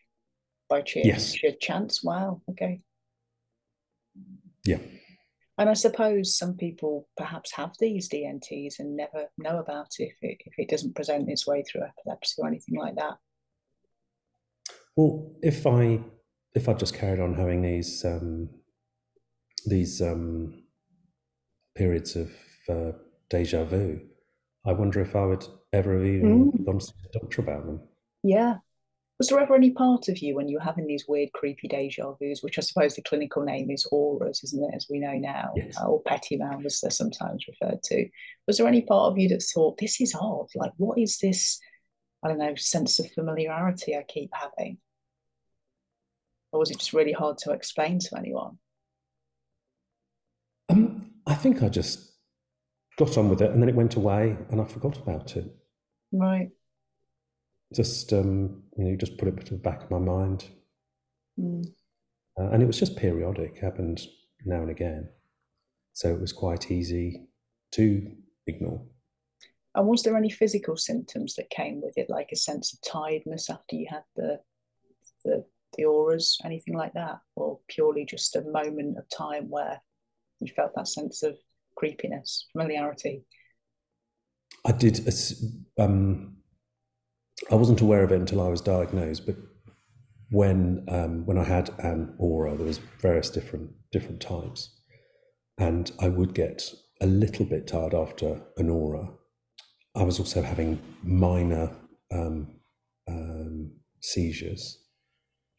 by 0.70 0.82
chance? 0.82 1.06
Yes. 1.06 1.34
Sheer 1.34 1.52
chance. 1.60 2.02
Wow. 2.04 2.42
Okay. 2.50 2.80
Yeah. 4.66 4.78
And 5.58 5.70
I 5.70 5.74
suppose 5.74 6.36
some 6.36 6.56
people 6.56 7.08
perhaps 7.16 7.54
have 7.54 7.74
these 7.80 8.10
DNTs 8.10 8.80
and 8.80 8.96
never 8.96 9.28
know 9.38 9.60
about 9.60 9.90
it 10.00 10.06
if 10.06 10.18
it, 10.22 10.38
if 10.46 10.54
it 10.58 10.70
doesn't 10.70 10.96
present 10.96 11.30
its 11.30 11.46
way 11.46 11.64
through 11.64 11.84
epilepsy 11.84 12.42
or 12.42 12.48
anything 12.48 12.76
like 12.76 12.96
that. 12.96 13.18
Well, 14.96 15.32
if 15.42 15.66
I 15.68 16.00
if 16.56 16.70
I 16.70 16.74
just 16.74 16.94
carried 16.94 17.20
on 17.20 17.36
having 17.36 17.62
these 17.62 18.04
um, 18.06 18.50
these 19.66 20.02
um, 20.02 20.64
periods 21.76 22.16
of 22.16 22.32
uh, 22.70 22.92
deja 23.30 23.64
vu. 23.64 24.00
I 24.66 24.74
wonder 24.74 25.02
if 25.02 25.16
I 25.16 25.26
would 25.26 25.46
ever 25.74 25.98
have 25.98 26.06
even 26.06 26.52
mm. 26.52 26.66
gone 26.66 26.80
to 26.80 26.94
the 27.04 27.20
doctor 27.20 27.42
about 27.42 27.66
them. 27.66 27.82
Yeah. 28.24 28.58
Was 29.24 29.30
there 29.30 29.40
ever 29.40 29.56
any 29.56 29.72
part 29.72 30.10
of 30.10 30.18
you 30.18 30.36
when 30.36 30.50
you 30.50 30.58
were 30.58 30.66
having 30.66 30.86
these 30.86 31.06
weird, 31.08 31.32
creepy 31.32 31.70
deja 31.70 32.12
vus, 32.20 32.44
which 32.44 32.58
I 32.58 32.62
suppose 32.62 32.94
the 32.94 33.02
clinical 33.04 33.42
name 33.42 33.72
is 33.72 33.88
auras, 33.90 34.42
isn't 34.44 34.62
it, 34.62 34.76
as 34.76 34.88
we 34.90 35.00
know 35.00 35.14
now, 35.14 35.54
yes. 35.56 35.82
or 35.82 36.02
petit 36.02 36.36
mal, 36.36 36.62
as 36.66 36.82
they're 36.82 36.92
sometimes 36.92 37.46
referred 37.48 37.82
to? 37.84 38.10
Was 38.48 38.58
there 38.58 38.68
any 38.68 38.82
part 38.82 39.14
of 39.14 39.18
you 39.18 39.30
that 39.30 39.42
thought, 39.42 39.78
this 39.78 40.02
is 40.02 40.14
odd? 40.14 40.48
Like, 40.56 40.74
what 40.76 40.98
is 40.98 41.20
this, 41.20 41.58
I 42.22 42.28
don't 42.28 42.38
know, 42.38 42.54
sense 42.56 43.00
of 43.00 43.10
familiarity 43.14 43.96
I 43.96 44.04
keep 44.04 44.30
having? 44.34 44.80
Or 46.52 46.60
was 46.60 46.70
it 46.70 46.80
just 46.80 46.92
really 46.92 47.14
hard 47.14 47.38
to 47.44 47.54
explain 47.54 48.00
to 48.00 48.18
anyone? 48.18 48.58
Um, 50.68 51.12
I 51.26 51.36
think 51.36 51.64
I 51.64 51.70
just 51.70 52.12
got 52.98 53.18
on 53.18 53.30
with 53.30 53.42
it, 53.42 53.52
and 53.52 53.62
then 53.62 53.70
it 53.70 53.76
went 53.76 53.96
away, 53.96 54.36
and 54.50 54.60
I 54.60 54.66
forgot 54.66 54.98
about 54.98 55.38
it. 55.38 55.46
Right. 56.12 56.50
Just 57.74 58.14
um, 58.14 58.64
you 58.78 58.86
know, 58.86 58.96
just 58.96 59.18
put 59.18 59.28
it 59.28 59.46
to 59.46 59.54
the 59.54 59.60
back 59.60 59.84
of 59.84 59.92
my 59.92 60.00
mind, 60.00 60.46
mm. 61.40 61.66
uh, 62.40 62.50
and 62.50 62.62
it 62.62 62.68
was 62.68 62.80
just 62.80 62.96
periodic, 62.98 63.58
happened 63.58 64.02
now 64.46 64.62
and 64.62 64.70
again, 64.70 65.10
so 65.94 66.10
it 66.10 66.20
was 66.20 66.34
quite 66.34 66.72
easy 66.72 67.28
to 67.72 68.12
ignore. 68.48 68.82
And 69.76 69.88
was 69.88 70.04
there 70.04 70.16
any 70.18 70.30
physical 70.30 70.78
symptoms 70.78 71.36
that 71.36 71.50
came 71.50 71.82
with 71.82 71.98
it, 71.98 72.10
like 72.10 72.30
a 72.32 72.36
sense 72.36 72.74
of 72.74 72.82
tiredness 72.82 73.50
after 73.50 73.76
you 73.76 73.88
had 73.90 74.04
the 74.16 74.40
the, 75.26 75.46
the 75.78 75.86
auras, 75.86 76.38
anything 76.44 76.76
like 76.76 76.94
that, 76.94 77.20
or 77.36 77.60
purely 77.68 78.06
just 78.06 78.36
a 78.36 78.42
moment 78.42 78.98
of 78.98 79.10
time 79.10 79.50
where 79.50 79.82
you 80.40 80.54
felt 80.54 80.76
that 80.76 80.88
sense 80.88 81.24
of 81.24 81.38
creepiness, 81.76 82.48
familiarity? 82.52 83.24
I 84.66 84.72
did. 84.74 85.08
Um, 85.80 86.38
I 87.52 87.56
wasn't 87.56 87.82
aware 87.82 88.04
of 88.04 88.12
it 88.12 88.20
until 88.20 88.42
I 88.42 88.50
was 88.50 88.62
diagnosed, 88.62 89.26
but 89.26 89.36
when 90.30 90.86
um, 90.88 91.26
when 91.26 91.38
I 91.38 91.44
had 91.44 91.70
an 91.80 92.16
aura, 92.18 92.56
there 92.56 92.66
was 92.66 92.80
various 93.00 93.30
different 93.30 93.72
different 93.92 94.22
types, 94.22 94.70
and 95.58 95.92
I 96.00 96.10
would 96.10 96.34
get 96.34 96.64
a 97.02 97.06
little 97.06 97.46
bit 97.46 97.68
tired 97.68 97.94
after 97.94 98.42
an 98.58 98.70
aura. 98.70 99.10
I 99.96 100.04
was 100.04 100.20
also 100.20 100.42
having 100.42 100.82
minor 101.04 101.76
um, 102.12 102.56
um, 103.08 103.74
seizures, 104.02 104.80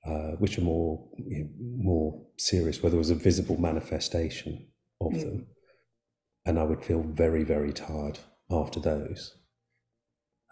uh, 0.06 0.32
which 0.38 0.58
are 0.58 0.62
more 0.62 1.08
you 1.18 1.44
know, 1.44 1.50
more 1.58 2.26
serious, 2.38 2.82
where 2.82 2.90
there 2.90 2.98
was 2.98 3.10
a 3.10 3.14
visible 3.14 3.60
manifestation 3.60 4.68
of 5.00 5.12
mm. 5.12 5.20
them 5.20 5.46
and 6.46 6.58
I 6.58 6.64
would 6.64 6.84
feel 6.84 7.02
very, 7.02 7.44
very 7.44 7.72
tired 7.72 8.18
after 8.50 8.80
those. 8.80 9.36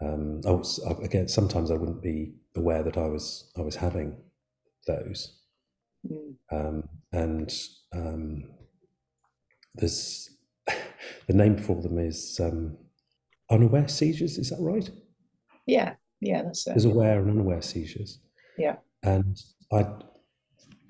Um, 0.01 0.41
I 0.45 0.51
was 0.51 0.79
again. 1.01 1.27
Sometimes 1.27 1.71
I 1.71 1.75
wouldn't 1.75 2.01
be 2.01 2.33
aware 2.55 2.83
that 2.83 2.97
I 2.97 3.07
was 3.07 3.51
I 3.57 3.61
was 3.61 3.75
having 3.75 4.17
those, 4.87 5.39
mm. 6.09 6.35
um, 6.51 6.89
and 7.11 7.53
um, 7.93 8.43
there's 9.75 10.29
the 11.27 11.33
name 11.33 11.57
for 11.57 11.81
them 11.81 11.99
is 11.99 12.39
um, 12.43 12.77
unaware 13.49 13.87
seizures. 13.87 14.37
Is 14.37 14.49
that 14.49 14.59
right? 14.59 14.89
Yeah, 15.65 15.93
yeah, 16.19 16.43
that's 16.43 16.67
it. 16.67 16.71
There's 16.71 16.85
aware 16.85 17.19
and 17.19 17.29
unaware 17.29 17.61
seizures. 17.61 18.19
Yeah, 18.57 18.77
and 19.03 19.37
I 19.71 19.85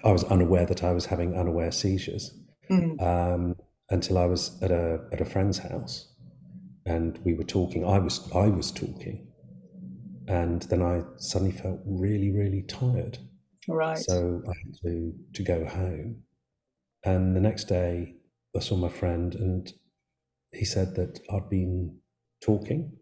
I 0.03 0.11
was 0.11 0.23
unaware 0.25 0.65
that 0.65 0.83
I 0.83 0.91
was 0.91 1.07
having 1.07 1.35
unaware 1.35 1.71
seizures. 1.71 2.37
Mm. 2.69 3.01
Um, 3.01 3.55
until 3.89 4.17
I 4.17 4.25
was 4.25 4.61
at 4.61 4.71
a 4.71 5.01
at 5.11 5.21
a 5.21 5.25
friend's 5.25 5.59
house, 5.59 6.12
and 6.85 7.19
we 7.23 7.33
were 7.33 7.43
talking. 7.43 7.85
I 7.85 7.99
was 7.99 8.29
I 8.33 8.47
was 8.47 8.71
talking, 8.71 9.27
and 10.27 10.63
then 10.63 10.81
I 10.81 11.03
suddenly 11.17 11.55
felt 11.55 11.79
really 11.85 12.31
really 12.31 12.63
tired. 12.63 13.19
Right. 13.67 13.97
So 13.97 14.41
I 14.45 14.53
had 14.65 14.75
to 14.83 15.13
to 15.33 15.43
go 15.43 15.65
home, 15.65 16.23
and 17.03 17.35
the 17.35 17.41
next 17.41 17.65
day 17.65 18.15
I 18.55 18.59
saw 18.59 18.75
my 18.75 18.89
friend, 18.89 19.33
and 19.35 19.71
he 20.51 20.65
said 20.65 20.95
that 20.95 21.19
I'd 21.31 21.49
been 21.49 21.99
talking, 22.41 22.97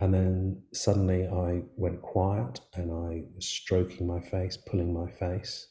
and 0.00 0.14
then 0.14 0.62
suddenly 0.72 1.26
I 1.26 1.62
went 1.76 2.02
quiet, 2.02 2.60
and 2.74 2.90
I 2.90 3.24
was 3.34 3.46
stroking 3.46 4.06
my 4.06 4.20
face, 4.20 4.56
pulling 4.56 4.94
my 4.94 5.10
face, 5.10 5.68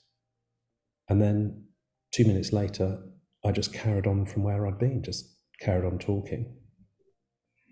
and 1.09 1.21
then 1.21 1.65
two 2.11 2.25
minutes 2.25 2.53
later 2.53 3.03
I 3.43 3.51
just 3.51 3.73
carried 3.73 4.05
on 4.05 4.25
from 4.27 4.43
where 4.43 4.67
I'd 4.67 4.77
been, 4.77 5.01
just 5.01 5.35
carried 5.59 5.85
on 5.85 5.97
talking. 5.97 6.57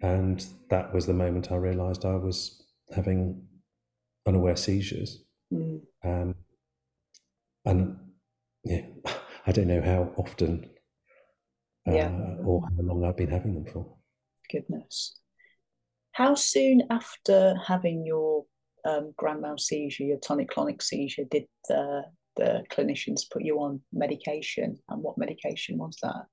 And 0.02 0.46
that 0.70 0.94
was 0.94 1.06
the 1.06 1.14
moment 1.14 1.52
I 1.52 1.56
realized 1.56 2.06
I 2.06 2.16
was 2.16 2.66
having 2.96 3.44
unaware 4.26 4.56
seizures. 4.56 5.24
Mm. 5.54 5.82
Um, 6.04 6.36
and 7.66 7.98
yeah, 8.64 8.82
I 9.48 9.52
don't 9.52 9.68
know 9.68 9.82
how 9.82 10.14
often 10.18 10.70
uh, 11.88 11.94
Yeah. 11.94 12.36
or 12.46 12.62
how 12.62 12.84
long 12.84 13.04
I've 13.04 13.18
been 13.18 13.30
having 13.30 13.56
them 13.56 13.66
for. 13.66 13.98
Goodness. 14.52 15.20
How 16.14 16.36
soon 16.36 16.84
after 16.90 17.56
having 17.66 18.06
your 18.06 18.46
um, 18.86 19.14
grand 19.18 19.42
mal 19.42 19.58
seizure, 19.58 20.04
your 20.04 20.20
tonic-clonic 20.20 20.82
seizure, 20.82 21.26
did 21.30 21.46
the 21.68 22.04
the 22.36 22.64
clinicians 22.72 23.30
put 23.30 23.44
you 23.44 23.60
on 23.60 23.82
medication, 23.92 24.78
and 24.88 25.04
what 25.04 25.18
medication 25.18 25.78
was 25.78 25.98
that? 26.02 26.26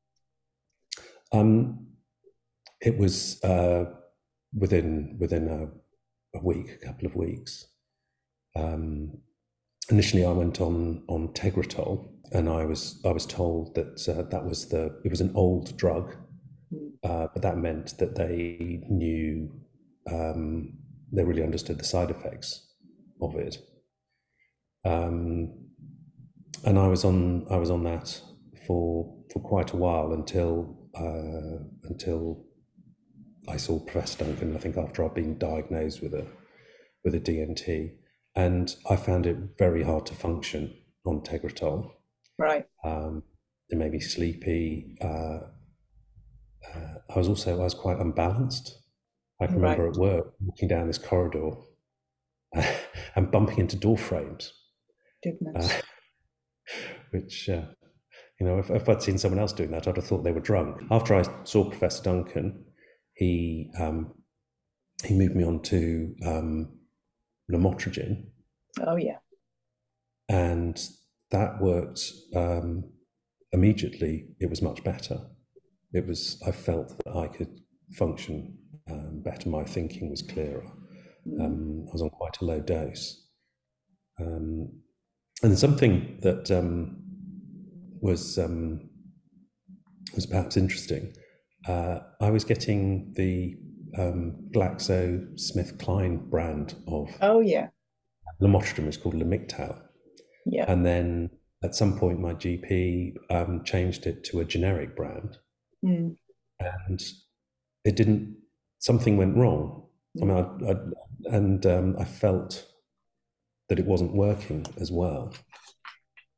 Um, 1.32 1.88
it 2.87 2.97
was 2.97 3.43
uh, 3.43 3.85
within 4.55 5.16
within 5.19 5.49
a, 5.49 6.38
a 6.38 6.43
week, 6.43 6.69
a 6.81 6.87
couple 6.87 7.07
of 7.07 7.16
weeks. 7.16 7.66
Um, 8.55 9.19
initially, 9.90 10.25
I 10.25 10.33
went 10.33 10.61
on 10.61 11.02
on 11.09 11.28
Tegretol, 11.35 12.09
and 12.33 12.49
I 12.49 12.64
was 12.64 13.00
I 13.05 13.11
was 13.11 13.26
told 13.26 13.75
that 13.75 14.09
uh, 14.09 14.23
that 14.31 14.45
was 14.47 14.69
the 14.69 15.00
it 15.05 15.11
was 15.11 15.21
an 15.21 15.33
old 15.35 15.76
drug, 15.76 16.16
Mm. 16.75 16.90
uh, 17.05 17.28
but 17.33 17.43
that 17.43 17.59
meant 17.59 17.97
that 17.99 18.16
they 18.16 18.81
knew 18.90 19.52
um, 20.11 20.73
they 21.12 21.23
really 21.23 21.45
understood 21.45 21.78
the 21.78 21.85
side 21.85 22.11
effects 22.11 22.66
of 23.23 23.37
it. 23.37 23.59
Um, 24.85 25.55
and 26.64 26.76
I 26.76 26.88
was 26.88 27.05
on 27.05 27.47
I 27.50 27.57
was 27.57 27.71
on 27.71 27.85
that 27.85 28.21
for 28.66 29.14
for 29.33 29.40
quite 29.40 29.73
a 29.73 29.76
while 29.76 30.12
until 30.12 30.76
uh, 30.95 31.62
until 31.85 32.46
I 33.49 33.57
saw 33.57 33.79
Professor 33.79 34.25
Duncan. 34.25 34.55
I 34.55 34.59
think 34.59 34.76
after 34.76 35.05
I'd 35.05 35.15
been 35.15 35.38
diagnosed 35.38 36.03
with 36.03 36.15
a 36.15 36.26
with 37.05 37.15
a 37.15 37.21
DNT, 37.21 37.93
and 38.35 38.75
I 38.91 38.97
found 38.97 39.26
it 39.26 39.37
very 39.59 39.83
hard 39.85 40.07
to 40.07 40.15
function 40.15 40.75
on 41.05 41.21
Tegretol. 41.21 41.93
Right. 42.38 42.67
Um, 42.85 43.23
it 43.69 43.79
made 43.79 43.93
me 43.93 44.00
sleepy. 44.00 44.97
Uh, 45.00 45.38
uh, 46.75 46.95
I 47.15 47.19
was 47.19 47.29
also 47.29 47.55
I 47.61 47.65
was 47.65 47.75
quite 47.75 47.99
unbalanced. 47.99 48.79
I 49.41 49.47
can 49.47 49.57
remember 49.57 49.85
Right. 49.85 49.95
at 49.95 50.00
work 50.00 50.35
walking 50.41 50.69
down 50.69 50.87
this 50.87 50.99
corridor 50.99 51.50
and 53.15 53.31
bumping 53.31 53.59
into 53.59 53.76
door 53.76 53.99
frames, 53.99 54.53
Goodness. 55.23 55.71
uh, 55.73 55.81
which 57.11 57.49
uh, 57.49 57.67
you 58.41 58.47
know 58.47 58.59
if, 58.59 58.71
if 58.71 58.88
I'd 58.88 59.03
seen 59.03 59.19
someone 59.19 59.38
else 59.41 59.53
doing 59.53 59.71
that, 59.73 59.87
I'd 59.87 59.97
have 59.97 60.07
thought 60.07 60.25
they 60.25 60.33
were 60.33 60.41
drunk. 60.41 60.83
After 60.91 61.15
I 61.15 61.23
saw 61.45 61.69
Professor 61.69 62.03
Duncan, 62.03 62.65
he 63.16 63.70
um, 63.78 64.12
he 65.04 65.14
moved 65.14 65.35
me 65.35 65.44
on 65.44 65.61
to 65.62 66.14
um, 66.25 66.78
lamotrigine, 67.50 68.26
oh 68.87 68.96
yeah. 68.96 69.18
and 70.28 70.78
that 71.30 71.61
worked 71.61 72.12
um, 72.35 72.85
immediately. 73.52 74.28
It 74.38 74.50
was 74.50 74.62
much 74.62 74.85
better. 74.85 75.18
It 75.92 76.06
was 76.06 76.40
I 76.46 76.52
felt 76.52 76.96
that 77.04 77.16
I 77.16 77.26
could 77.28 77.61
function 77.92 78.58
um, 78.90 79.23
better. 79.25 79.49
My 79.49 79.64
thinking 79.64 80.11
was 80.11 80.23
clearer. 80.23 80.70
Mm. 81.26 81.44
Um, 81.44 81.87
I 81.88 81.92
was 81.92 82.02
on 82.02 82.11
quite 82.11 82.38
a 82.40 82.44
low 82.44 82.61
dose, 82.61 83.28
um, 84.20 84.68
and 85.42 85.58
something 85.58 86.18
that 86.23 86.50
um, 86.50 86.99
was 88.02 88.38
um, 88.38 88.90
was 90.14 90.26
perhaps 90.26 90.58
interesting. 90.58 91.14
Uh, 91.66 92.00
I 92.20 92.30
was 92.30 92.44
getting 92.44 93.12
the 93.16 93.56
um, 93.99 94.37
GlaxoSmithKline 94.54 96.30
brand 96.30 96.75
of 96.87 97.08
Oh 97.20 97.40
yeah. 97.40 97.68
lamotrigine. 98.40 98.87
It's 98.87 98.96
called 98.96 99.14
Lamictal. 99.14 99.80
Yeah. 100.44 100.64
And 100.70 100.85
then 100.87 101.30
at 101.64 101.75
some 101.75 101.99
point, 101.99 102.20
my 102.20 102.35
GP 102.35 103.14
um, 103.30 103.64
changed 103.64 104.06
it 104.06 104.23
to 104.25 104.40
a 104.40 104.44
generic 104.44 104.94
brand, 104.96 105.38
Mm. 105.85 106.16
and 106.61 107.02
it 107.85 107.96
didn't. 107.96 108.37
Something 108.79 109.16
went 109.16 109.37
wrong. 109.37 109.87
I 110.20 110.24
mean, 110.24 110.37
I, 110.37 110.70
I, 110.70 111.37
and 111.37 111.64
um, 111.66 111.96
I 111.98 112.05
felt 112.05 112.66
that 113.68 113.79
it 113.79 113.87
wasn't 113.87 114.14
working 114.14 114.64
as 114.81 114.92
well. 114.92 115.35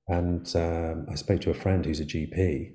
And 0.08 0.50
um, 0.56 1.06
I 1.10 1.14
spoke 1.16 1.40
to 1.42 1.50
a 1.50 1.54
friend 1.54 1.84
who's 1.84 2.00
a 2.00 2.04
GP, 2.06 2.72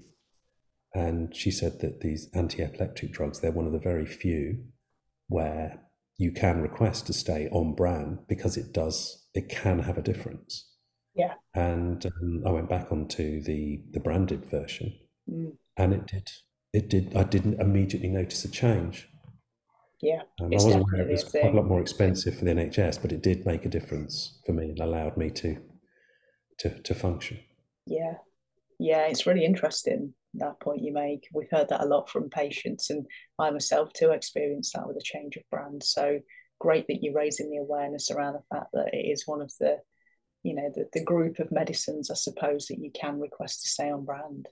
and 0.93 1.35
she 1.35 1.51
said 1.51 1.79
that 1.81 2.01
these 2.01 2.29
anti-epileptic 2.33 3.11
drugs 3.11 3.39
they're 3.39 3.51
one 3.51 3.65
of 3.65 3.73
the 3.73 3.79
very 3.79 4.05
few 4.05 4.63
where 5.27 5.79
you 6.17 6.31
can 6.31 6.61
request 6.61 7.07
to 7.07 7.13
stay 7.13 7.49
on 7.51 7.73
brand 7.73 8.19
because 8.27 8.55
it 8.57 8.71
does 8.73 9.25
it 9.33 9.49
can 9.49 9.79
have 9.79 9.97
a 9.97 10.01
difference. 10.01 10.69
Yeah. 11.15 11.33
And 11.55 12.05
um, 12.05 12.43
I 12.45 12.51
went 12.51 12.69
back 12.69 12.91
onto 12.91 13.41
the 13.41 13.83
the 13.91 13.99
branded 13.99 14.45
version, 14.49 14.93
Mm. 15.29 15.53
and 15.77 15.93
it 15.93 16.05
did 16.07 16.29
it 16.73 16.89
did 16.89 17.15
I 17.15 17.23
didn't 17.23 17.61
immediately 17.61 18.09
notice 18.09 18.43
a 18.43 18.51
change. 18.51 19.07
Yeah. 20.01 20.23
Um, 20.41 20.47
I 20.47 20.55
was 20.55 20.65
aware 20.65 21.01
it 21.01 21.11
was 21.11 21.23
quite 21.23 21.53
a 21.53 21.55
lot 21.55 21.65
more 21.65 21.79
expensive 21.79 22.37
for 22.37 22.43
the 22.43 22.51
NHS, 22.51 23.01
but 23.01 23.13
it 23.13 23.23
did 23.23 23.45
make 23.45 23.65
a 23.65 23.69
difference 23.69 24.39
for 24.45 24.51
me 24.51 24.65
and 24.65 24.79
allowed 24.79 25.15
me 25.17 25.29
to 25.31 25.57
to 26.59 26.81
to 26.81 26.93
function. 26.93 27.39
Yeah. 27.87 28.15
Yeah, 28.79 29.05
it's 29.07 29.25
really 29.25 29.45
interesting 29.45 30.13
that 30.35 30.59
point 30.59 30.81
you 30.81 30.91
make. 30.91 31.27
We've 31.31 31.51
heard 31.51 31.69
that 31.69 31.83
a 31.83 31.85
lot 31.85 32.09
from 32.09 32.29
patients, 32.29 32.89
and 32.89 33.05
I 33.37 33.49
myself 33.51 33.93
too 33.93 34.11
experienced 34.11 34.73
that 34.73 34.87
with 34.87 34.97
a 34.97 35.01
change 35.03 35.35
of 35.37 35.43
brand. 35.51 35.83
So 35.83 36.19
great 36.59 36.87
that 36.87 37.03
you're 37.03 37.13
raising 37.13 37.49
the 37.51 37.57
awareness 37.57 38.09
around 38.09 38.33
the 38.33 38.55
fact 38.55 38.71
that 38.73 38.93
it 38.93 39.05
is 39.11 39.27
one 39.27 39.41
of 39.41 39.51
the, 39.59 39.77
you 40.43 40.55
know, 40.55 40.71
the, 40.73 40.87
the 40.93 41.03
group 41.03 41.39
of 41.39 41.51
medicines, 41.51 42.09
I 42.09 42.15
suppose, 42.15 42.67
that 42.67 42.79
you 42.79 42.91
can 42.91 43.19
request 43.19 43.61
to 43.61 43.67
stay 43.67 43.91
on 43.91 44.05
brand. 44.05 44.47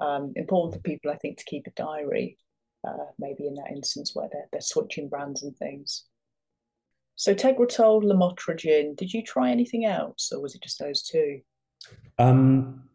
Um, 0.00 0.32
important 0.36 0.74
for 0.74 0.80
people, 0.82 1.10
I 1.10 1.16
think, 1.16 1.38
to 1.38 1.44
keep 1.44 1.66
a 1.66 1.70
diary, 1.70 2.38
uh, 2.86 3.06
maybe 3.18 3.46
in 3.46 3.54
that 3.54 3.70
instance 3.70 4.14
where 4.14 4.28
they're, 4.32 4.48
they're 4.52 4.60
switching 4.60 5.08
brands 5.08 5.42
and 5.42 5.56
things. 5.56 6.04
So 7.14 7.34
Tegretol, 7.34 8.02
Lamotrigine, 8.02 8.96
did 8.96 9.12
you 9.12 9.22
try 9.22 9.50
anything 9.50 9.84
else, 9.84 10.32
or 10.32 10.40
was 10.40 10.54
it 10.54 10.62
just 10.62 10.78
those 10.78 11.02
two? 11.02 11.40
Um, 12.18 12.88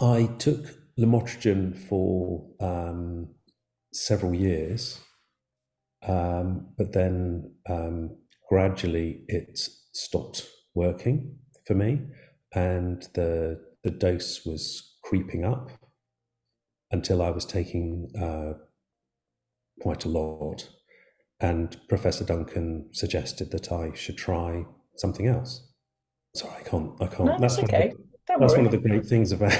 I 0.00 0.26
took 0.38 0.66
lamotrigine 0.98 1.76
for 1.88 2.46
um, 2.60 3.28
several 3.92 4.34
years, 4.34 5.00
um, 6.06 6.68
but 6.76 6.92
then 6.92 7.54
um, 7.68 8.16
gradually 8.48 9.24
it 9.28 9.58
stopped 9.92 10.48
working 10.74 11.36
for 11.66 11.74
me, 11.74 12.00
and 12.54 13.02
the 13.14 13.60
the 13.84 13.90
dose 13.90 14.44
was 14.46 14.96
creeping 15.04 15.44
up 15.44 15.70
until 16.90 17.20
I 17.22 17.30
was 17.30 17.44
taking 17.44 18.10
uh, 18.20 18.54
quite 19.80 20.04
a 20.04 20.08
lot. 20.08 20.68
And 21.40 21.76
Professor 21.88 22.24
Duncan 22.24 22.88
suggested 22.92 23.50
that 23.50 23.70
I 23.70 23.92
should 23.94 24.16
try 24.16 24.64
something 24.96 25.26
else. 25.26 25.68
Sorry, 26.36 26.54
I 26.60 26.62
can't. 26.62 26.92
I 27.02 27.06
can't. 27.06 27.24
No, 27.24 27.36
that's 27.38 27.56
the- 27.56 27.64
okay. 27.64 27.92
Don't 28.26 28.40
that's 28.40 28.52
worry. 28.52 28.58
one 28.58 28.66
of 28.66 28.72
the 28.72 28.78
great 28.78 29.06
things 29.06 29.32
about 29.32 29.52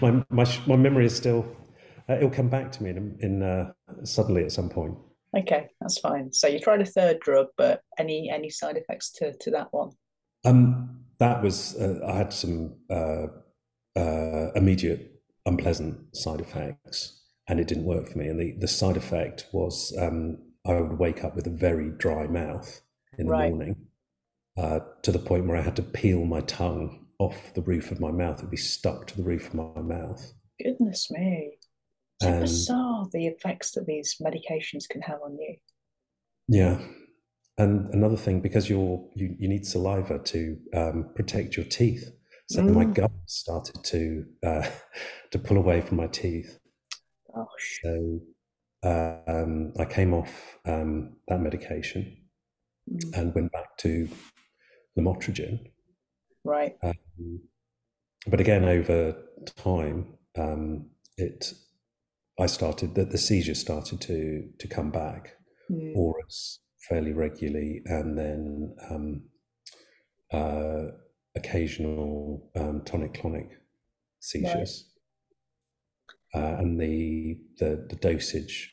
my 0.00 0.24
my 0.30 0.46
my 0.66 0.76
memory 0.76 1.06
is 1.06 1.16
still. 1.16 1.46
Uh, 2.08 2.14
it'll 2.14 2.30
come 2.30 2.48
back 2.48 2.70
to 2.70 2.82
me 2.84 2.90
in, 2.90 3.16
in 3.20 3.42
uh, 3.42 3.72
suddenly 4.04 4.44
at 4.44 4.52
some 4.52 4.68
point. 4.68 4.96
Okay, 5.36 5.66
that's 5.80 5.98
fine. 5.98 6.32
So 6.32 6.46
you 6.46 6.60
tried 6.60 6.80
a 6.80 6.86
third 6.86 7.20
drug, 7.20 7.48
but 7.56 7.82
any 7.98 8.30
any 8.30 8.50
side 8.50 8.76
effects 8.76 9.10
to 9.12 9.32
to 9.40 9.50
that 9.52 9.68
one? 9.72 9.90
Um, 10.44 11.00
that 11.18 11.42
was 11.42 11.76
uh, 11.76 12.00
I 12.06 12.16
had 12.16 12.32
some 12.32 12.76
uh, 12.90 13.26
uh, 13.96 14.52
immediate 14.54 15.20
unpleasant 15.44 16.16
side 16.16 16.40
effects, 16.40 17.22
and 17.48 17.60
it 17.60 17.68
didn't 17.68 17.84
work 17.84 18.08
for 18.08 18.18
me. 18.18 18.28
And 18.28 18.38
the 18.40 18.52
the 18.58 18.68
side 18.68 18.96
effect 18.96 19.46
was 19.52 19.94
um, 19.98 20.38
I 20.66 20.80
would 20.80 20.98
wake 20.98 21.24
up 21.24 21.34
with 21.36 21.46
a 21.46 21.50
very 21.50 21.90
dry 21.90 22.26
mouth 22.26 22.80
in 23.18 23.26
the 23.28 23.32
Right. 23.32 23.50
morning, 23.50 23.76
uh, 24.56 24.80
to 25.02 25.12
the 25.12 25.18
point 25.18 25.46
where 25.46 25.56
I 25.58 25.62
had 25.62 25.76
to 25.76 25.82
peel 25.82 26.24
my 26.26 26.40
tongue 26.42 27.05
off 27.18 27.52
the 27.54 27.62
roof 27.62 27.90
of 27.90 28.00
my 28.00 28.10
mouth. 28.10 28.38
It'd 28.38 28.50
be 28.50 28.56
stuck 28.56 29.06
to 29.08 29.16
the 29.16 29.22
roof 29.22 29.48
of 29.48 29.54
my 29.54 29.80
mouth. 29.80 30.32
Goodness 30.62 31.10
me. 31.10 31.58
It's 32.20 32.24
And- 32.26 32.40
bizarre 32.40 33.08
the 33.12 33.26
effects 33.26 33.72
that 33.72 33.86
these 33.86 34.16
medications 34.22 34.88
can 34.88 35.02
have 35.02 35.20
on 35.22 35.36
you. 35.38 35.56
Yeah. 36.48 36.80
And 37.58 37.92
another 37.94 38.16
thing, 38.16 38.40
because 38.40 38.68
you're 38.68 39.08
you, 39.14 39.34
you 39.38 39.48
need 39.48 39.66
saliva 39.66 40.18
to 40.18 40.58
um, 40.74 41.10
protect 41.14 41.56
your 41.56 41.66
teeth. 41.66 42.10
So 42.48 42.62
my 42.62 42.84
Mm. 42.84 42.94
gums 42.94 43.10
started 43.26 43.82
to 43.84 44.26
uh, 44.42 44.68
to 45.32 45.38
pull 45.38 45.56
away 45.56 45.80
from 45.80 45.96
my 45.96 46.06
teeth. 46.06 46.58
Gosh. 47.34 47.80
So 47.82 48.20
uh, 48.84 49.16
um, 49.26 49.72
I 49.78 49.84
came 49.84 50.12
off 50.14 50.58
um, 50.66 51.16
that 51.28 51.40
medication 51.40 52.16
Mm. 52.88 53.18
and 53.18 53.34
went 53.34 53.50
back 53.50 53.76
to 53.78 54.08
lamotrigine. 54.96 55.72
Right. 56.44 56.76
Um, 56.84 56.92
but 58.26 58.40
again, 58.40 58.64
over 58.64 59.16
time, 59.56 60.14
um, 60.36 60.90
it 61.16 61.52
I 62.38 62.46
started 62.46 62.94
that 62.94 63.10
the 63.10 63.18
seizures 63.18 63.60
started 63.60 64.00
to 64.02 64.48
to 64.58 64.68
come 64.68 64.90
back. 64.90 65.36
Mm. 65.70 65.96
auras 65.96 66.60
fairly 66.88 67.12
regularly, 67.12 67.82
and 67.86 68.16
then 68.16 68.76
um, 68.88 69.22
uh, 70.32 70.92
occasional 71.34 72.50
um, 72.54 72.82
tonic-clonic 72.84 73.50
seizures, 74.20 74.92
right. 76.34 76.42
uh, 76.42 76.56
and 76.58 76.80
the, 76.80 77.38
the 77.58 77.86
the 77.88 77.96
dosage 77.96 78.72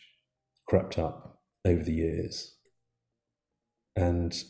crept 0.68 1.00
up 1.00 1.42
over 1.66 1.84
the 1.84 1.94
years, 1.94 2.56
and 3.96 4.44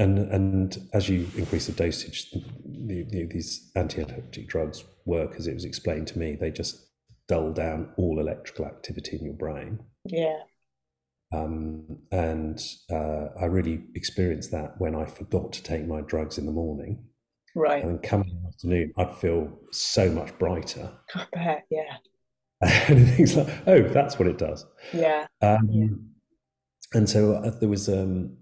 and 0.00 0.18
and 0.18 0.88
as 0.92 1.08
you 1.08 1.28
increase 1.36 1.66
the 1.66 1.72
dosage, 1.72 2.30
the, 2.32 3.04
the, 3.04 3.26
these 3.26 3.70
anti-epileptic 3.76 4.48
drugs 4.48 4.84
work 5.04 5.34
as 5.38 5.46
it 5.46 5.54
was 5.54 5.64
explained 5.64 6.06
to 6.08 6.18
me. 6.18 6.36
They 6.40 6.50
just 6.50 6.86
dull 7.28 7.52
down 7.52 7.92
all 7.96 8.18
electrical 8.18 8.64
activity 8.64 9.18
in 9.18 9.24
your 9.24 9.34
brain. 9.34 9.78
Yeah. 10.04 10.38
Um, 11.32 11.98
and 12.10 12.60
uh, 12.90 13.26
I 13.40 13.44
really 13.44 13.84
experienced 13.94 14.50
that 14.50 14.80
when 14.80 14.96
I 14.96 15.04
forgot 15.04 15.52
to 15.52 15.62
take 15.62 15.86
my 15.86 16.00
drugs 16.00 16.38
in 16.38 16.46
the 16.46 16.52
morning. 16.52 17.04
Right. 17.54 17.82
And 17.82 17.92
then 17.92 17.98
coming 17.98 18.30
in 18.30 18.42
the 18.42 18.48
afternoon, 18.48 18.92
I'd 18.96 19.16
feel 19.16 19.60
so 19.70 20.10
much 20.10 20.36
brighter. 20.38 20.90
I 21.14 21.26
bet, 21.32 21.66
yeah. 21.70 21.96
and 22.88 23.08
things 23.10 23.36
like, 23.36 23.48
oh, 23.66 23.82
that's 23.82 24.18
what 24.18 24.28
it 24.28 24.38
does. 24.38 24.66
Yeah. 24.92 25.26
Um, 25.42 25.68
yeah. 25.70 25.86
And 26.94 27.08
so 27.08 27.34
uh, 27.34 27.50
there 27.60 27.68
was, 27.68 27.88
um, 27.88 28.36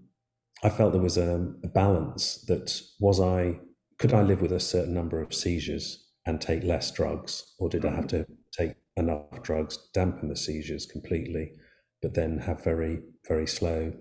I 0.63 0.69
felt 0.69 0.93
there 0.93 1.01
was 1.01 1.17
a, 1.17 1.53
a 1.63 1.67
balance 1.67 2.43
that 2.47 2.81
was 2.99 3.19
I, 3.19 3.59
could 3.97 4.13
I 4.13 4.21
live 4.21 4.41
with 4.41 4.51
a 4.51 4.59
certain 4.59 4.93
number 4.93 5.21
of 5.21 5.33
seizures 5.33 6.09
and 6.25 6.39
take 6.39 6.63
less 6.63 6.91
drugs, 6.91 7.55
or 7.59 7.69
did 7.69 7.85
I 7.85 7.91
have 7.91 8.07
mm-hmm. 8.07 8.31
to 8.31 8.37
take 8.51 8.75
enough 8.97 9.41
drugs, 9.41 9.89
dampen 9.93 10.27
the 10.27 10.35
seizures 10.35 10.85
completely, 10.85 11.53
but 12.01 12.13
then 12.13 12.39
have 12.39 12.63
very, 12.63 12.99
very 13.27 13.47
slow 13.47 13.93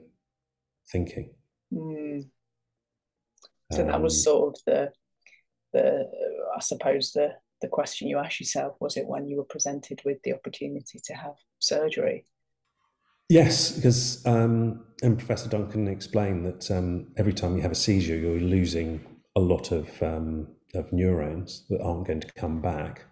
thinking. 0.91 1.31
Mm. 1.73 2.29
So 3.73 3.83
um, 3.83 3.89
that 3.89 4.03
was 4.03 4.15
um, 4.15 4.33
sort 4.33 4.55
of 4.55 4.61
the, 4.67 4.93
the 5.73 6.11
I 6.57 6.61
suppose 6.61 7.13
the 7.13 7.35
the 7.61 7.69
question 7.69 8.09
you 8.09 8.19
asked 8.19 8.41
yourself 8.41 8.77
was 8.81 8.97
it 8.97 9.07
when 9.07 9.27
you 9.27 9.37
were 9.37 9.45
presented 9.45 10.01
with 10.05 10.23
the 10.23 10.33
opportunity 10.33 11.01
to 11.05 11.15
have 11.15 11.35
surgery? 11.59 12.25
Yes, 13.29 13.73
because 13.73 14.25
um, 14.27 14.85
and 15.03 15.19
Professor 15.19 15.49
Duncan 15.49 15.87
explained 15.89 16.45
that 16.47 16.71
um, 16.71 17.09
every 17.17 17.33
time 17.33 17.57
you 17.57 17.63
have 17.63 17.73
a 17.73 17.77
seizure, 17.77 18.17
you're 18.17 18.41
losing 18.41 19.05
a 19.37 19.41
lot 19.41 19.71
of 19.71 20.03
um, 20.03 20.49
of 20.75 20.93
neurons 20.93 21.65
that 21.71 21.81
aren't 21.81 22.07
going 22.07 22.21
to 22.21 22.33
come 22.33 22.61
back. 22.61 23.05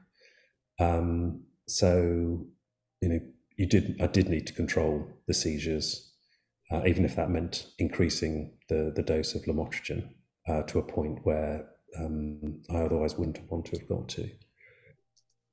Um, 0.78 1.42
so, 1.66 2.46
you 3.00 3.08
know, 3.08 3.20
you 3.56 3.66
did. 3.66 4.00
I 4.00 4.06
did 4.06 4.28
need 4.28 4.46
to 4.48 4.52
control 4.52 5.06
the 5.26 5.34
seizures, 5.34 6.12
uh, 6.70 6.82
even 6.86 7.04
if 7.04 7.16
that 7.16 7.30
meant 7.30 7.66
increasing 7.78 8.52
the 8.68 8.92
the 8.94 9.02
dose 9.02 9.34
of 9.34 9.42
lamotrigine 9.42 10.08
uh, 10.48 10.62
to 10.62 10.78
a 10.78 10.82
point 10.82 11.20
where 11.24 11.68
um, 11.98 12.62
I 12.70 12.78
otherwise 12.78 13.16
wouldn't 13.16 13.38
have 13.38 13.50
wanted 13.50 13.74
to 13.74 13.80
have 13.80 13.88
got 13.88 14.08
to. 14.10 14.28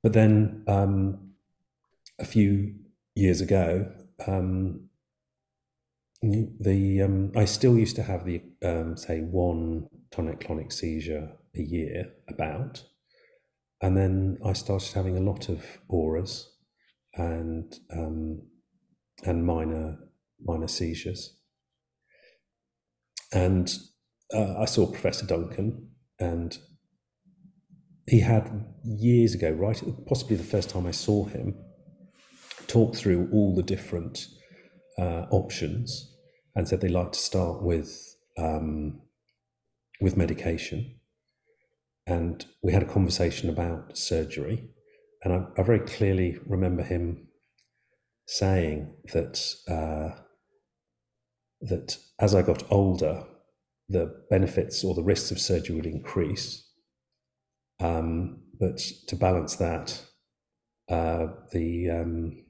But 0.02 0.12
then 0.12 0.64
um, 0.68 1.32
a 2.18 2.24
few 2.24 2.74
years 3.14 3.40
ago, 3.40 3.90
um, 4.26 4.88
the 6.60 7.02
um, 7.02 7.32
I 7.36 7.44
still 7.44 7.76
used 7.78 7.96
to 7.96 8.02
have 8.02 8.24
the 8.24 8.42
um, 8.62 8.96
say 8.96 9.20
one 9.20 9.88
tonic-clonic 10.10 10.72
seizure 10.72 11.32
a 11.56 11.62
year 11.62 12.12
about, 12.28 12.84
and 13.80 13.96
then 13.96 14.38
I 14.44 14.52
started 14.52 14.92
having 14.94 15.16
a 15.16 15.20
lot 15.20 15.48
of 15.48 15.64
auras 15.88 16.50
and 17.14 17.74
um, 17.92 18.42
and 19.24 19.44
minor 19.44 19.98
minor 20.42 20.68
seizures. 20.68 21.36
And 23.32 23.72
uh, 24.32 24.58
I 24.58 24.64
saw 24.66 24.86
Professor 24.86 25.26
Duncan, 25.26 25.90
and 26.18 26.56
he 28.06 28.20
had 28.20 28.64
years 28.84 29.34
ago, 29.34 29.50
right, 29.50 29.82
possibly 30.06 30.36
the 30.36 30.44
first 30.44 30.70
time 30.70 30.86
I 30.86 30.92
saw 30.92 31.24
him, 31.24 31.56
talk 32.66 32.94
through 32.94 33.28
all 33.32 33.54
the 33.54 33.62
different 33.62 34.26
uh, 34.98 35.26
options, 35.30 36.13
and 36.54 36.68
said 36.68 36.80
they 36.80 36.88
like 36.88 37.12
to 37.12 37.18
start 37.18 37.62
with 37.62 38.16
um, 38.38 39.00
with 40.00 40.16
medication 40.16 40.96
and 42.06 42.44
we 42.62 42.72
had 42.72 42.82
a 42.82 42.86
conversation 42.86 43.48
about 43.48 43.96
surgery. 43.96 44.68
And 45.22 45.32
I, 45.32 45.46
I 45.58 45.62
very 45.62 45.80
clearly 45.80 46.38
remember 46.46 46.82
him 46.82 47.28
saying 48.26 48.94
that 49.12 49.54
uh, 49.68 50.20
that 51.62 51.96
as 52.20 52.34
I 52.34 52.42
got 52.42 52.62
older, 52.70 53.24
the 53.88 54.14
benefits 54.28 54.84
or 54.84 54.94
the 54.94 55.02
risks 55.02 55.30
of 55.30 55.38
surgery 55.38 55.76
would 55.76 55.86
increase. 55.86 56.68
Um, 57.80 58.42
but 58.60 58.78
to 59.08 59.16
balance 59.16 59.56
that, 59.56 60.00
uh, 60.90 61.28
the, 61.52 61.90
um, 61.90 62.44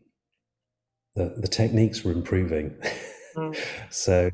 the, 1.14 1.34
the 1.36 1.48
techniques 1.48 2.04
were 2.04 2.12
improving. 2.12 2.76
Mm. 3.36 3.56
so, 3.90 4.30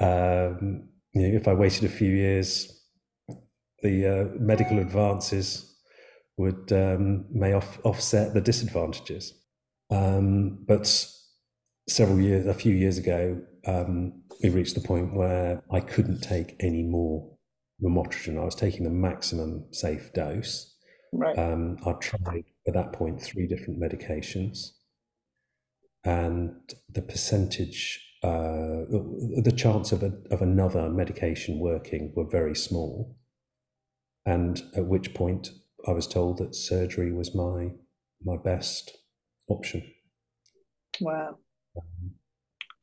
um, 0.00 0.88
you 1.12 1.28
know, 1.28 1.36
if 1.36 1.48
I 1.48 1.54
waited 1.54 1.84
a 1.84 1.88
few 1.88 2.10
years, 2.10 2.80
the 3.82 4.06
uh, 4.06 4.38
medical 4.38 4.78
advances 4.78 5.76
would 6.36 6.72
um, 6.72 7.26
may 7.30 7.52
off, 7.52 7.78
offset 7.84 8.34
the 8.34 8.40
disadvantages. 8.40 9.34
Um, 9.90 10.64
but 10.66 10.86
several 11.88 12.20
years, 12.20 12.46
a 12.46 12.54
few 12.54 12.74
years 12.74 12.98
ago, 12.98 13.40
um, 13.66 14.22
we 14.42 14.48
reached 14.48 14.74
the 14.74 14.80
point 14.80 15.14
where 15.14 15.62
I 15.70 15.80
couldn't 15.80 16.20
take 16.20 16.56
any 16.60 16.82
more 16.82 17.28
lamotrigine. 17.82 18.40
I 18.40 18.44
was 18.44 18.54
taking 18.54 18.84
the 18.84 18.90
maximum 18.90 19.66
safe 19.72 20.12
dose. 20.12 20.74
Right. 21.12 21.38
Um, 21.38 21.76
I 21.84 21.92
tried 21.92 22.44
at 22.66 22.74
that 22.74 22.92
point 22.92 23.20
three 23.20 23.46
different 23.46 23.80
medications, 23.80 24.70
and 26.04 26.54
the 26.88 27.02
percentage, 27.02 28.00
uh, 28.22 28.86
the 29.42 29.54
chance 29.56 29.92
of 29.92 30.02
a, 30.02 30.12
of 30.30 30.42
another 30.42 30.88
medication 30.88 31.58
working 31.58 32.12
were 32.14 32.28
very 32.28 32.54
small 32.54 33.16
and 34.26 34.62
at 34.76 34.86
which 34.86 35.14
point 35.14 35.50
I 35.86 35.92
was 35.92 36.06
told 36.06 36.38
that 36.38 36.54
surgery 36.54 37.12
was 37.12 37.34
my 37.34 37.70
my 38.24 38.36
best 38.36 38.96
option. 39.48 39.82
Wow. 41.00 41.38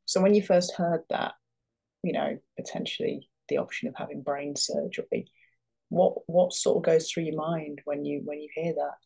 so 0.04 0.20
when 0.20 0.34
you 0.34 0.42
first 0.42 0.74
heard 0.74 1.00
that, 1.08 1.32
you 2.02 2.12
know, 2.12 2.36
potentially 2.58 3.30
the 3.48 3.56
option 3.56 3.88
of 3.88 3.94
having 3.96 4.22
brain 4.22 4.54
surgery, 4.56 5.30
what 5.88 6.14
what 6.26 6.52
sort 6.52 6.76
of 6.76 6.82
goes 6.82 7.10
through 7.10 7.24
your 7.24 7.36
mind 7.36 7.80
when 7.84 8.04
you 8.04 8.20
when 8.24 8.40
you 8.40 8.48
hear 8.54 8.74
that? 8.74 8.96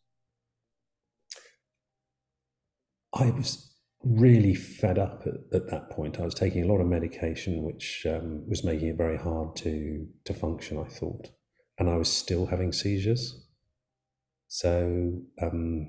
I 3.13 3.29
was 3.31 3.74
really 4.05 4.53
fed 4.53 4.99
up 4.99 5.23
at, 5.25 5.33
at 5.53 5.69
that 5.71 5.89
point. 5.89 6.19
I 6.19 6.25
was 6.25 6.35
taking 6.35 6.63
a 6.63 6.67
lot 6.67 6.79
of 6.79 6.87
medication, 6.87 7.63
which 7.63 8.05
um, 8.07 8.47
was 8.47 8.63
making 8.63 8.89
it 8.89 8.97
very 8.97 9.17
hard 9.17 9.55
to 9.57 10.07
to 10.25 10.33
function. 10.33 10.77
I 10.77 10.87
thought, 10.87 11.29
and 11.79 11.89
I 11.89 11.97
was 11.97 12.11
still 12.11 12.45
having 12.45 12.71
seizures. 12.71 13.41
So, 14.47 15.21
um, 15.41 15.87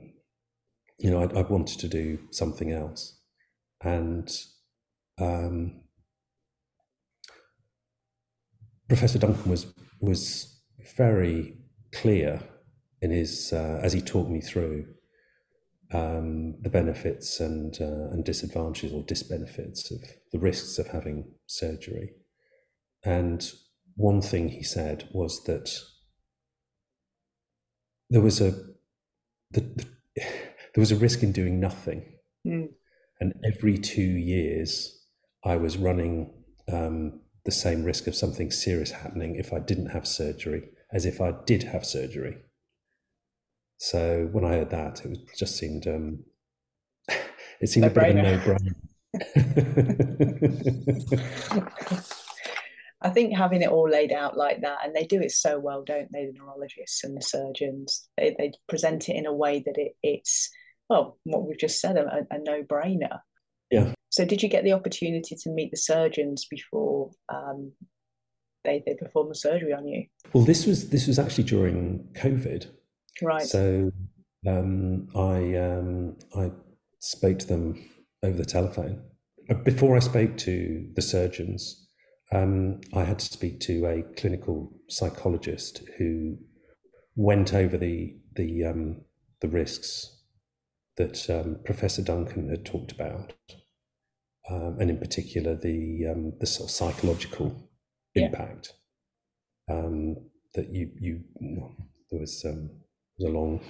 you 0.98 1.10
know, 1.10 1.20
I, 1.20 1.40
I, 1.40 1.42
wanted 1.42 1.78
to 1.80 1.88
do 1.88 2.18
something 2.30 2.72
else. 2.72 3.20
And 3.82 4.28
um, 5.20 5.82
Professor 8.88 9.18
Duncan 9.18 9.50
was 9.50 9.66
was 10.00 10.58
very 10.96 11.58
clear 11.92 12.40
in 13.02 13.10
his 13.10 13.52
uh, 13.52 13.78
as 13.82 13.92
he 13.92 14.00
talked 14.00 14.30
me 14.30 14.40
through 14.40 14.86
um, 15.92 16.60
the 16.60 16.70
benefits 16.70 17.40
and 17.40 17.76
uh, 17.80 18.10
and 18.10 18.24
disadvantages 18.24 18.92
or 18.92 19.04
disbenefits 19.04 19.90
of 19.90 20.02
the 20.32 20.38
risks 20.38 20.78
of 20.78 20.88
having 20.88 21.32
surgery. 21.46 22.10
And 23.04 23.48
one 23.94 24.20
thing 24.20 24.48
he 24.48 24.62
said 24.62 25.08
was 25.12 25.44
that 25.44 25.70
there 28.10 28.20
was 28.20 28.40
a 28.40 28.52
the, 29.50 29.60
the, 29.60 29.86
there 30.16 30.82
was 30.82 30.92
a 30.92 30.96
risk 30.96 31.22
in 31.22 31.32
doing 31.32 31.60
nothing, 31.60 32.04
mm. 32.46 32.68
and 33.20 33.34
every 33.44 33.78
two 33.78 34.02
years 34.02 35.04
I 35.44 35.56
was 35.56 35.76
running 35.76 36.32
um, 36.70 37.20
the 37.44 37.52
same 37.52 37.84
risk 37.84 38.08
of 38.08 38.16
something 38.16 38.50
serious 38.50 38.90
happening 38.90 39.36
if 39.36 39.52
I 39.52 39.60
didn't 39.60 39.90
have 39.90 40.06
surgery 40.06 40.68
as 40.92 41.06
if 41.06 41.20
I 41.20 41.32
did 41.46 41.62
have 41.64 41.84
surgery. 41.84 42.38
So 43.78 44.28
when 44.32 44.44
I 44.44 44.54
heard 44.54 44.70
that, 44.70 45.04
it 45.04 45.10
was, 45.10 45.18
just 45.36 45.56
seemed 45.56 45.86
um, 45.86 46.24
it 47.60 47.68
seemed 47.68 47.82
no 47.82 47.88
a 47.88 47.94
bit 47.94 48.10
of 48.10 48.16
a 48.16 48.22
no-brainer. 48.22 48.74
I 53.02 53.10
think 53.10 53.36
having 53.36 53.62
it 53.62 53.70
all 53.70 53.88
laid 53.88 54.12
out 54.12 54.36
like 54.36 54.62
that, 54.62 54.78
and 54.84 54.94
they 54.94 55.04
do 55.04 55.20
it 55.20 55.30
so 55.30 55.58
well, 55.58 55.84
don't 55.84 56.10
they? 56.12 56.26
The 56.26 56.32
neurologists 56.32 57.04
and 57.04 57.16
the 57.16 57.22
surgeons, 57.22 58.08
they, 58.16 58.34
they 58.38 58.52
present 58.68 59.08
it 59.08 59.16
in 59.16 59.26
a 59.26 59.32
way 59.32 59.62
that 59.64 59.76
it, 59.76 59.96
it's 60.02 60.50
well, 60.88 61.18
what 61.24 61.46
we've 61.46 61.58
just 61.58 61.80
said, 61.80 61.96
a, 61.96 62.26
a 62.30 62.38
no-brainer. 62.38 63.20
Yeah. 63.70 63.92
So, 64.10 64.24
did 64.24 64.42
you 64.42 64.48
get 64.48 64.64
the 64.64 64.72
opportunity 64.72 65.36
to 65.36 65.50
meet 65.50 65.70
the 65.70 65.76
surgeons 65.76 66.46
before 66.46 67.10
um, 67.28 67.72
they 68.64 68.82
they 68.86 68.94
perform 68.94 69.28
the 69.28 69.34
surgery 69.34 69.72
on 69.72 69.86
you? 69.86 70.06
Well, 70.32 70.44
this 70.44 70.66
was 70.66 70.90
this 70.90 71.06
was 71.06 71.18
actually 71.18 71.44
during 71.44 72.08
COVID. 72.14 72.68
Right. 73.22 73.42
So 73.42 73.92
um, 74.46 75.08
I 75.14 75.56
um, 75.56 76.16
I 76.36 76.50
spoke 77.00 77.38
to 77.40 77.46
them 77.46 77.90
over 78.22 78.36
the 78.36 78.44
telephone. 78.44 79.02
Uh, 79.50 79.54
before 79.54 79.96
I 79.96 80.00
spoke 80.00 80.36
to 80.38 80.88
the 80.94 81.02
surgeons, 81.02 81.88
um, 82.32 82.80
I 82.94 83.04
had 83.04 83.18
to 83.20 83.26
speak 83.26 83.60
to 83.60 83.86
a 83.86 84.02
clinical 84.16 84.72
psychologist 84.88 85.82
who 85.98 86.36
went 87.16 87.54
over 87.54 87.76
the 87.78 88.16
the 88.34 88.64
um, 88.64 89.02
the 89.40 89.48
risks 89.48 90.12
that 90.96 91.28
um, 91.30 91.58
Professor 91.64 92.02
Duncan 92.02 92.48
had 92.48 92.64
talked 92.64 92.92
about, 92.92 93.34
um, 94.50 94.78
and 94.80 94.90
in 94.90 94.98
particular 94.98 95.54
the 95.54 96.06
um, 96.10 96.32
the 96.40 96.46
sort 96.46 96.68
of 96.70 96.74
psychological 96.74 97.70
Yeah. 98.14 98.26
impact 98.26 98.72
um, 99.70 100.16
that 100.54 100.70
you 100.70 100.90
you 101.00 101.20
there 102.10 102.20
was 102.20 102.44
um, 102.44 102.70
was 103.18 103.28
a 103.28 103.32
long 103.32 103.60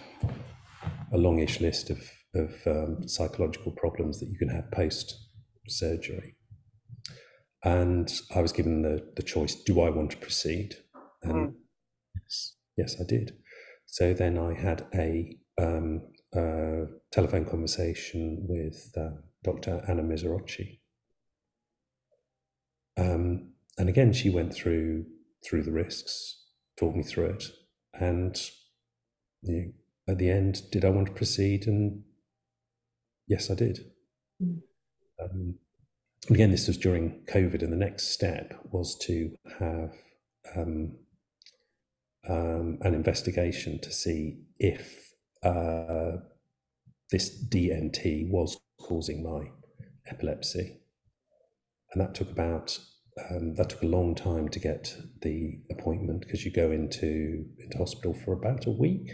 a 1.13 1.19
longish 1.19 1.61
list 1.61 1.91
of 1.91 1.99
of 2.35 2.55
um, 2.67 3.09
psychological 3.09 3.73
problems 3.73 4.21
that 4.21 4.29
you 4.29 4.39
can 4.39 4.49
have 4.49 4.71
post 4.71 5.15
surgery, 5.69 6.37
and 7.65 8.13
I 8.35 8.41
was 8.41 8.53
given 8.53 8.83
the 8.83 9.13
the 9.17 9.23
choice: 9.23 9.55
do 9.55 9.81
I 9.81 9.91
want 9.91 10.11
to 10.13 10.17
proceed? 10.17 10.77
And 11.23 11.55
yes, 12.15 12.57
yes, 12.77 12.97
I 13.01 13.05
did. 13.05 13.37
So 13.87 14.13
then 14.13 14.39
I 14.39 14.55
had 14.55 14.87
a 14.95 15.37
um, 15.61 16.03
uh, 16.37 16.87
telephone 17.11 17.47
conversation 17.47 18.45
with 18.49 18.93
uh, 18.97 19.21
Dr. 19.43 19.83
Anna 19.89 20.03
Miserocchi. 20.03 20.81
Um, 22.99 23.53
and 23.79 23.89
again, 23.89 24.13
she 24.13 24.31
went 24.31 24.55
through 24.55 25.07
through 25.45 25.63
the 25.63 25.73
risks, 25.73 26.45
talked 26.79 26.97
me 26.97 27.03
through 27.03 27.27
it, 27.27 27.45
and 27.95 28.37
you 29.47 29.55
know, 29.57 29.73
at 30.09 30.19
the 30.19 30.31
end, 30.31 30.63
did 30.71 30.85
I 30.85 30.91
want 30.91 31.09
to 31.09 31.13
proceed? 31.13 31.67
And 31.67 32.03
yes, 33.27 33.51
I 33.51 33.55
did. 33.55 33.81
Mm. 34.43 34.61
Um, 35.23 35.55
again, 36.31 36.51
this 36.51 36.67
was 36.67 36.77
during 36.77 37.23
COVID, 37.27 37.63
and 37.63 37.73
the 37.73 37.77
next 37.77 38.13
step 38.13 38.55
was 38.71 38.97
to 39.07 39.37
have 39.59 39.93
um, 40.57 40.97
um, 42.29 42.79
an 42.83 42.95
investigation 42.95 43.81
to 43.81 43.93
see 43.93 44.39
if 44.59 45.13
uh, 45.43 46.19
this 47.11 47.45
DNT 47.49 48.29
was 48.31 48.59
causing 48.81 49.23
my 49.23 49.51
epilepsy, 50.11 50.81
and 51.93 52.01
that 52.03 52.15
took 52.15 52.31
about 52.31 52.79
um, 53.31 53.55
that 53.55 53.71
took 53.71 53.83
a 53.83 53.87
long 53.87 54.15
time 54.15 54.49
to 54.49 54.61
get 54.61 54.97
the 55.23 55.61
appointment 55.71 56.21
because 56.21 56.45
you 56.45 56.53
go 56.53 56.71
into 56.71 57.45
into 57.59 57.79
hospital 57.79 58.15
for 58.25 58.33
about 58.33 58.67
a 58.67 58.71
week, 58.71 59.13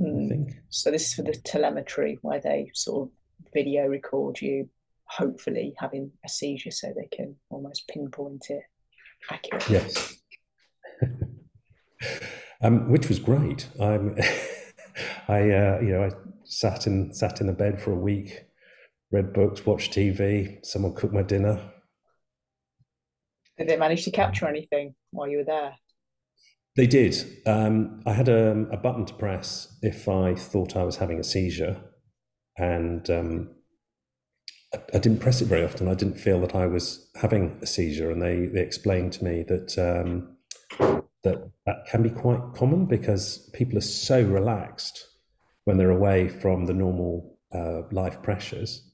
I 0.00 0.04
Mm. 0.04 0.28
think. 0.28 0.56
So 0.70 0.90
this 0.90 1.06
is 1.06 1.14
for 1.14 1.22
the 1.22 1.34
telemetry 1.34 2.18
where 2.22 2.40
they 2.40 2.70
sort 2.74 3.08
of 3.08 3.14
video 3.52 3.86
record 3.86 4.40
you, 4.40 4.68
hopefully 5.04 5.74
having 5.78 6.12
a 6.24 6.28
seizure, 6.28 6.70
so 6.70 6.92
they 6.92 7.08
can 7.16 7.36
almost 7.50 7.88
pinpoint 7.88 8.50
it 8.50 8.62
accurately. 9.30 9.76
Yes. 9.76 10.16
um, 12.60 12.90
which 12.90 13.08
was 13.08 13.18
great. 13.18 13.68
I'm, 13.80 14.16
I, 15.28 15.50
uh, 15.50 15.80
you 15.80 15.92
know, 15.92 16.04
I 16.04 16.10
sat 16.44 16.86
in 16.86 17.12
sat 17.12 17.40
in 17.40 17.46
the 17.46 17.52
bed 17.52 17.80
for 17.80 17.92
a 17.92 17.96
week, 17.98 18.44
read 19.10 19.32
books, 19.32 19.64
watched 19.64 19.92
TV. 19.92 20.64
Someone 20.64 20.94
cooked 20.94 21.14
my 21.14 21.22
dinner. 21.22 21.72
Did 23.58 23.68
they 23.68 23.76
manage 23.76 24.04
to 24.04 24.10
capture 24.10 24.48
anything 24.48 24.94
while 25.12 25.28
you 25.28 25.38
were 25.38 25.44
there? 25.44 25.76
They 26.76 26.86
did. 26.86 27.40
Um, 27.46 28.02
I 28.04 28.12
had 28.12 28.28
a, 28.28 28.66
a 28.72 28.76
button 28.76 29.06
to 29.06 29.14
press 29.14 29.76
if 29.80 30.08
I 30.08 30.34
thought 30.34 30.76
I 30.76 30.82
was 30.82 30.96
having 30.96 31.20
a 31.20 31.24
seizure, 31.24 31.80
and 32.58 33.08
um, 33.10 33.50
I, 34.74 34.78
I 34.94 34.98
didn't 34.98 35.20
press 35.20 35.40
it 35.40 35.46
very 35.46 35.64
often. 35.64 35.88
I 35.88 35.94
didn't 35.94 36.18
feel 36.18 36.40
that 36.40 36.54
I 36.54 36.66
was 36.66 37.10
having 37.20 37.58
a 37.62 37.66
seizure, 37.66 38.10
and 38.10 38.20
they 38.20 38.46
they 38.46 38.60
explained 38.60 39.12
to 39.14 39.24
me 39.24 39.44
that 39.44 39.78
um, 39.78 40.36
that 41.22 41.50
that 41.64 41.86
can 41.88 42.02
be 42.02 42.10
quite 42.10 42.40
common 42.54 42.86
because 42.86 43.50
people 43.54 43.78
are 43.78 43.82
so 43.82 44.22
relaxed 44.22 45.06
when 45.64 45.78
they're 45.78 45.90
away 45.90 46.28
from 46.28 46.66
the 46.66 46.74
normal 46.74 47.38
uh, 47.54 47.82
life 47.92 48.20
pressures 48.22 48.90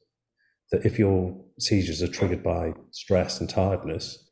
that 0.70 0.84
if 0.84 0.98
your 0.98 1.36
seizures 1.58 2.02
are 2.02 2.08
triggered 2.08 2.42
by 2.42 2.72
stress 2.92 3.40
and 3.40 3.48
tiredness 3.48 4.29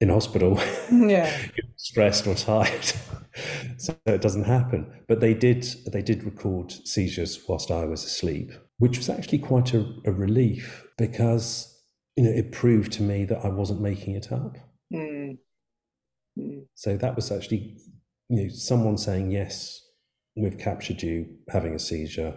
in 0.00 0.08
hospital 0.08 0.58
Yeah. 0.92 1.30
stressed 1.76 2.26
or 2.26 2.34
tired 2.34 2.92
so 3.76 3.96
it 4.06 4.20
doesn't 4.20 4.44
happen 4.44 4.90
but 5.08 5.20
they 5.20 5.34
did 5.34 5.64
they 5.92 6.02
did 6.02 6.24
record 6.24 6.72
seizures 6.72 7.42
whilst 7.48 7.70
i 7.70 7.84
was 7.84 8.04
asleep 8.04 8.52
which 8.78 8.96
was 8.98 9.08
actually 9.08 9.38
quite 9.38 9.72
a, 9.74 9.86
a 10.04 10.12
relief 10.12 10.86
because 10.98 11.82
you 12.16 12.24
know 12.24 12.30
it 12.30 12.52
proved 12.52 12.92
to 12.92 13.02
me 13.02 13.24
that 13.24 13.44
i 13.44 13.48
wasn't 13.48 13.80
making 13.80 14.14
it 14.14 14.32
up 14.32 14.56
Mm. 14.92 15.38
Mm. 16.38 16.64
so 16.74 16.96
that 16.96 17.14
was 17.14 17.30
actually 17.30 17.76
you 18.28 18.42
know 18.42 18.48
someone 18.48 18.98
saying 18.98 19.30
yes 19.30 19.80
we've 20.36 20.58
captured 20.58 21.00
you 21.02 21.26
having 21.48 21.74
a 21.74 21.78
seizure 21.78 22.34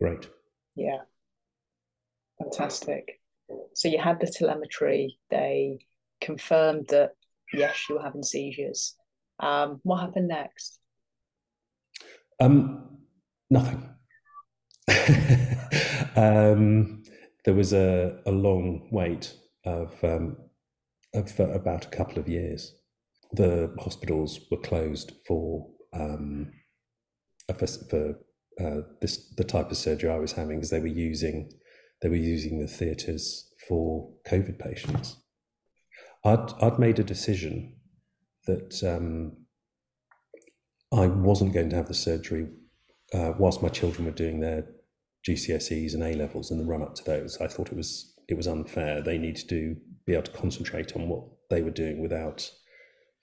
great 0.00 0.28
Yeah. 0.76 0.98
Fantastic. 2.38 3.17
So 3.74 3.88
you 3.88 3.98
had 3.98 4.20
the 4.20 4.26
telemetry, 4.26 5.18
they 5.30 5.78
confirmed 6.20 6.86
that 6.88 7.12
yes, 7.52 7.88
you 7.88 7.96
were 7.96 8.02
having 8.02 8.22
seizures. 8.22 8.94
Um, 9.40 9.80
what 9.82 10.00
happened 10.00 10.28
next? 10.28 10.80
Um, 12.40 12.98
nothing. 13.50 13.88
um, 16.16 17.02
there 17.44 17.54
was 17.54 17.72
a, 17.72 18.20
a 18.26 18.30
long 18.30 18.88
wait 18.90 19.34
of, 19.64 19.92
um, 20.02 20.36
of 21.14 21.38
about 21.40 21.86
a 21.86 21.90
couple 21.90 22.18
of 22.18 22.28
years. 22.28 22.74
The 23.32 23.74
hospitals 23.78 24.40
were 24.50 24.58
closed 24.58 25.12
for 25.26 25.68
um, 25.92 26.52
for, 27.56 27.66
for 27.66 28.18
uh, 28.60 28.80
this 29.00 29.32
the 29.36 29.44
type 29.44 29.70
of 29.70 29.76
surgery 29.76 30.10
I 30.10 30.18
was 30.18 30.32
having 30.32 30.56
because 30.56 30.70
they 30.70 30.80
were 30.80 30.86
using 30.86 31.50
they 32.02 32.08
were 32.08 32.16
using 32.16 32.60
the 32.60 32.68
theatres 32.68 33.52
for 33.68 34.10
COVID 34.26 34.58
patients. 34.58 35.16
I'd 36.24 36.52
I'd 36.60 36.78
made 36.78 36.98
a 36.98 37.04
decision 37.04 37.76
that 38.46 38.82
um, 38.82 39.36
I 40.92 41.06
wasn't 41.06 41.52
going 41.52 41.70
to 41.70 41.76
have 41.76 41.88
the 41.88 41.94
surgery 41.94 42.48
uh, 43.12 43.32
whilst 43.38 43.62
my 43.62 43.68
children 43.68 44.06
were 44.06 44.12
doing 44.12 44.40
their 44.40 44.66
GCSEs 45.28 45.94
and 45.94 46.02
A 46.02 46.14
levels 46.14 46.50
in 46.50 46.58
the 46.58 46.64
run 46.64 46.82
up 46.82 46.94
to 46.96 47.04
those. 47.04 47.38
I 47.40 47.46
thought 47.46 47.68
it 47.68 47.76
was 47.76 48.14
it 48.28 48.36
was 48.36 48.46
unfair. 48.46 49.02
They 49.02 49.18
needed 49.18 49.48
to 49.48 49.76
be 50.06 50.14
able 50.14 50.24
to 50.24 50.32
concentrate 50.32 50.96
on 50.96 51.08
what 51.08 51.24
they 51.50 51.62
were 51.62 51.70
doing 51.70 52.00
without 52.00 52.50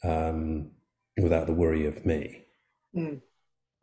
um, 0.04 0.72
without 1.18 1.48
the 1.48 1.54
worry 1.54 1.86
of 1.86 2.06
me. 2.06 2.46
Mm. 2.96 3.22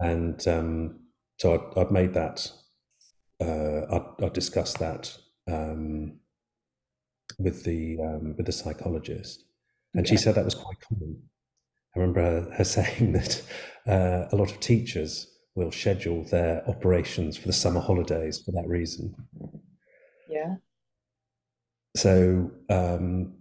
And 0.00 0.48
um, 0.48 1.00
so 1.38 1.55
I'd, 1.55 1.81
I'd 1.81 1.90
made 1.90 2.14
that. 2.14 2.50
Uh, 3.42 3.87
I'd, 3.90 4.24
I'd 4.24 4.33
discussed 4.33 4.78
that 4.78 5.16
um, 5.50 6.20
with 7.38 7.64
the 7.64 7.98
um, 8.00 8.35
with 8.37 8.46
the 8.46 8.52
psychologist, 8.52 9.44
and 9.94 10.07
she 10.07 10.16
said 10.16 10.37
that 10.37 10.44
was 10.44 10.55
quite 10.55 10.76
common. 10.81 11.22
I 11.96 11.98
remember 11.98 12.22
her, 12.22 12.55
her 12.59 12.64
saying 12.76 13.12
that 13.12 13.42
uh, 13.87 14.28
a 14.31 14.37
lot 14.37 14.52
of 14.52 14.61
teachers 14.61 15.26
will 15.55 15.72
schedule 15.72 16.24
their 16.24 16.66
operations 16.68 17.37
for 17.37 17.46
the 17.46 17.52
summer 17.52 17.81
holidays 17.81 18.40
for 18.44 18.52
that 18.52 18.66
reason. 18.66 19.14
Yeah. 20.28 20.57
So 21.96 22.50
um, 22.70 23.35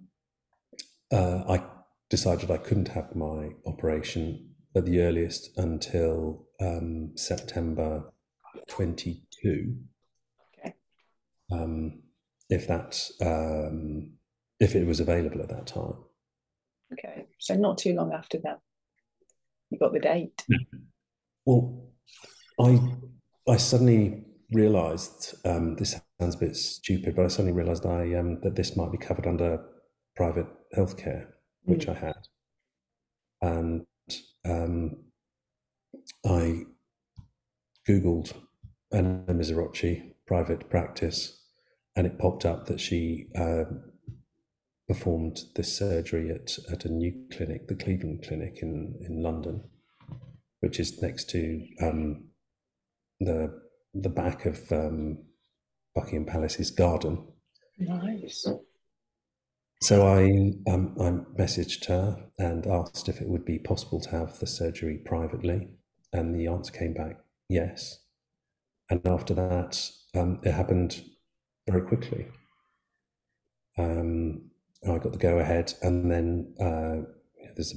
uh, 1.12 1.44
I 1.48 1.64
decided 2.10 2.52
I 2.52 2.58
couldn't 2.58 2.90
have 2.90 3.16
my 3.16 3.52
operation 3.66 4.50
at 4.76 4.86
the 4.86 5.02
earliest 5.02 5.58
until 5.58 6.48
um, 6.60 7.12
September 7.16 8.12
22. 9.42 9.76
Okay. 10.60 10.76
Um, 11.52 12.04
if 12.50 12.68
that 12.68 13.10
um, 13.22 14.14
if 14.60 14.76
it 14.76 14.86
was 14.86 15.00
available 15.00 15.42
at 15.42 15.50
that 15.50 15.68
time. 15.68 15.96
Okay. 16.94 17.28
So 17.40 17.56
not 17.56 17.78
too 17.78 17.94
long 17.94 18.12
after 18.14 18.38
that, 18.44 18.60
you 19.70 19.80
got 19.80 19.94
the 19.94 20.00
date. 20.00 20.46
Well, 21.46 21.90
I 22.60 22.80
I 23.48 23.58
suddenly 23.58 24.24
realised 24.52 25.36
um, 25.46 25.76
this 25.78 26.00
sounds 26.20 26.36
a 26.36 26.40
bit 26.40 26.56
stupid, 26.56 27.16
but 27.16 27.26
I 27.26 27.30
suddenly 27.30 27.54
realised 27.54 27.86
I 27.86 28.14
um, 28.16 28.42
that 28.42 28.56
this 28.56 28.76
might 28.76 28.92
be 28.92 28.98
covered 28.98 29.26
under 29.26 29.64
private 30.16 30.48
healthcare, 30.78 31.28
which 31.64 31.88
I 31.88 31.94
had, 31.94 32.28
and 33.42 33.86
um, 34.46 34.98
I 36.26 36.66
googled 37.88 38.34
Anna 38.94 39.24
Miserocchi 39.30 40.14
private 40.26 40.70
practice, 40.70 41.42
and 41.96 42.08
it 42.08 42.20
popped 42.20 42.46
up 42.46 42.68
that 42.68 42.80
she 42.80 43.28
uh, 43.38 43.66
performed 44.88 45.40
this 45.56 45.78
surgery 45.78 46.30
at 46.32 46.58
at 46.72 46.86
a 46.86 46.92
new 46.92 47.26
clinic, 47.32 47.68
the 47.68 47.76
Cleveland 47.76 48.24
Clinic 48.28 48.60
in 48.62 48.96
in 49.08 49.22
London 49.22 49.64
which 50.62 50.80
is 50.80 51.02
next 51.02 51.30
to 51.32 51.68
um, 51.82 52.30
the 53.20 53.62
the 53.94 54.10
back 54.10 54.46
of 54.46 54.72
um, 54.72 55.18
Buckingham 55.94 56.26
Palace's 56.26 56.72
garden. 56.72 57.28
Nice. 57.78 58.48
So 59.82 60.08
I 60.08 60.24
um, 60.72 60.96
I 61.00 61.42
messaged 61.42 61.86
her 61.88 62.30
and 62.38 62.66
asked 62.66 63.10
if 63.10 63.20
it 63.20 63.28
would 63.28 63.44
be 63.44 63.60
possible 63.60 64.00
to 64.02 64.12
have 64.12 64.40
the 64.40 64.48
surgery 64.48 65.02
privately, 65.04 65.70
and 66.14 66.34
the 66.34 66.48
answer 66.48 66.72
came 66.72 66.94
back 66.94 67.18
yes. 67.50 68.01
And 68.92 69.08
after 69.08 69.34
that, 69.34 69.90
um, 70.14 70.42
it 70.44 70.52
happened 70.52 71.02
very 71.66 71.82
quickly. 71.82 72.28
Um, 73.78 74.52
I 74.84 74.98
got 74.98 75.14
the 75.14 75.18
go 75.18 75.40
ahead, 75.40 75.74
and 75.82 76.12
then 76.12 76.54
uh, 76.60 77.10
there's 77.56 77.74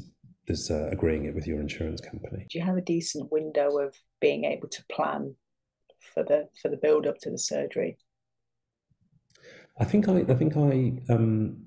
there's 0.49 0.71
uh, 0.73 0.89
agreeing 0.91 1.25
it 1.27 1.35
with 1.35 1.47
your 1.47 1.61
insurance 1.61 2.01
company. 2.01 2.47
Do 2.51 2.59
you 2.59 2.65
have 2.65 2.77
a 2.77 2.83
decent 2.83 3.31
window 3.31 3.79
of 3.79 3.95
being 4.21 4.45
able 4.45 4.69
to 4.69 4.85
plan 4.91 5.37
for 6.13 6.25
the 6.25 6.49
for 6.61 6.69
the 6.69 6.77
build 6.77 7.07
up 7.07 7.19
to 7.19 7.31
the 7.31 7.39
surgery? 7.39 7.97
I 9.79 9.85
think 9.85 10.09
I 10.09 10.25
I 10.29 10.35
think 10.35 10.57
I 10.57 11.15
um, 11.15 11.65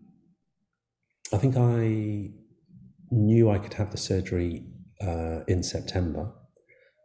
I 1.33 1.37
think 1.37 1.55
I 1.55 2.31
knew 3.11 3.49
I 3.49 3.59
could 3.59 3.75
have 3.75 3.91
the 3.91 3.97
surgery 3.97 4.65
uh, 5.01 5.39
in 5.47 5.63
September, 5.63 6.33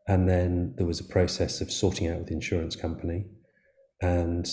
and 0.09 0.29
then 0.29 0.75
there 0.77 0.87
was 0.87 1.01
a 1.01 1.05
process 1.05 1.61
of 1.61 1.71
sorting 1.71 2.09
out 2.09 2.19
with 2.19 2.27
the 2.29 2.35
insurance 2.35 2.77
company, 2.77 3.27
and 4.01 4.49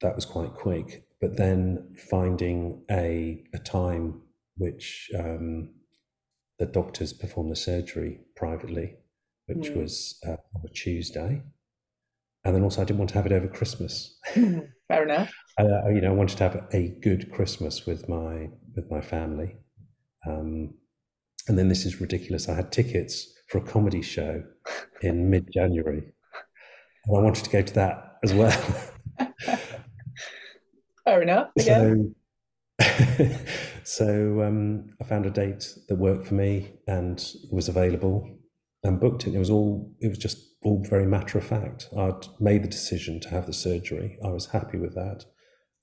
that 0.00 0.14
was 0.14 0.24
quite 0.24 0.54
quick. 0.54 1.04
But 1.20 1.36
then 1.36 1.94
finding 2.10 2.84
a 2.90 3.44
a 3.52 3.58
time 3.58 4.22
which 4.56 5.10
um, 5.18 5.70
the 6.58 6.66
doctors 6.66 7.12
performed 7.12 7.50
the 7.50 7.56
surgery 7.56 8.20
privately, 8.36 8.96
which 9.46 9.70
mm. 9.70 9.76
was 9.76 10.18
uh, 10.26 10.36
on 10.54 10.62
a 10.64 10.72
Tuesday, 10.72 11.42
and 12.44 12.54
then 12.54 12.62
also 12.62 12.82
I 12.82 12.84
didn't 12.84 12.98
want 12.98 13.10
to 13.10 13.16
have 13.16 13.26
it 13.26 13.32
over 13.32 13.48
Christmas. 13.48 14.18
Fair 14.34 15.02
enough. 15.02 15.32
Uh, 15.58 15.88
you 15.88 16.00
know, 16.00 16.12
I 16.12 16.14
wanted 16.14 16.38
to 16.38 16.44
have 16.44 16.68
a 16.72 16.96
good 17.02 17.30
Christmas 17.32 17.84
with 17.84 18.08
my 18.08 18.48
with 18.74 18.90
my 18.90 19.00
family. 19.00 19.56
Um, 20.26 20.74
and 21.46 21.58
then 21.58 21.68
this 21.68 21.84
is 21.84 22.00
ridiculous. 22.00 22.48
I 22.48 22.54
had 22.54 22.70
tickets 22.70 23.32
for 23.48 23.58
a 23.58 23.62
comedy 23.62 24.02
show 24.02 24.44
in 25.02 25.30
mid 25.30 25.50
January, 25.52 25.98
and 27.06 27.16
I 27.16 27.20
wanted 27.20 27.44
to 27.44 27.50
go 27.50 27.62
to 27.62 27.74
that 27.74 28.18
as 28.22 28.34
well. 28.34 28.50
Fair 31.04 31.22
enough. 31.22 31.50
So, 31.58 32.10
so 33.84 34.42
um, 34.42 34.90
I 35.00 35.04
found 35.04 35.26
a 35.26 35.30
date 35.30 35.74
that 35.88 35.96
worked 35.96 36.26
for 36.26 36.34
me 36.34 36.72
and 36.86 37.24
was 37.50 37.68
available 37.68 38.38
and 38.84 39.00
booked 39.00 39.26
it. 39.26 39.34
It 39.34 39.38
was 39.38 39.50
all. 39.50 39.94
It 40.00 40.08
was 40.08 40.18
just 40.18 40.48
all 40.62 40.84
very 40.88 41.06
matter 41.06 41.38
of 41.38 41.44
fact. 41.44 41.88
I'd 41.96 42.26
made 42.40 42.64
the 42.64 42.68
decision 42.68 43.20
to 43.20 43.28
have 43.30 43.46
the 43.46 43.52
surgery. 43.52 44.18
I 44.24 44.28
was 44.28 44.46
happy 44.46 44.78
with 44.78 44.94
that. 44.94 45.24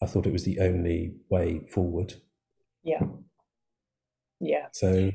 I 0.01 0.05
thought 0.05 0.27
it 0.27 0.33
was 0.33 0.43
the 0.43 0.59
only 0.59 1.15
way 1.29 1.61
forward. 1.71 2.15
Yeah. 2.83 3.01
Yeah. 4.39 4.67
So 4.73 5.11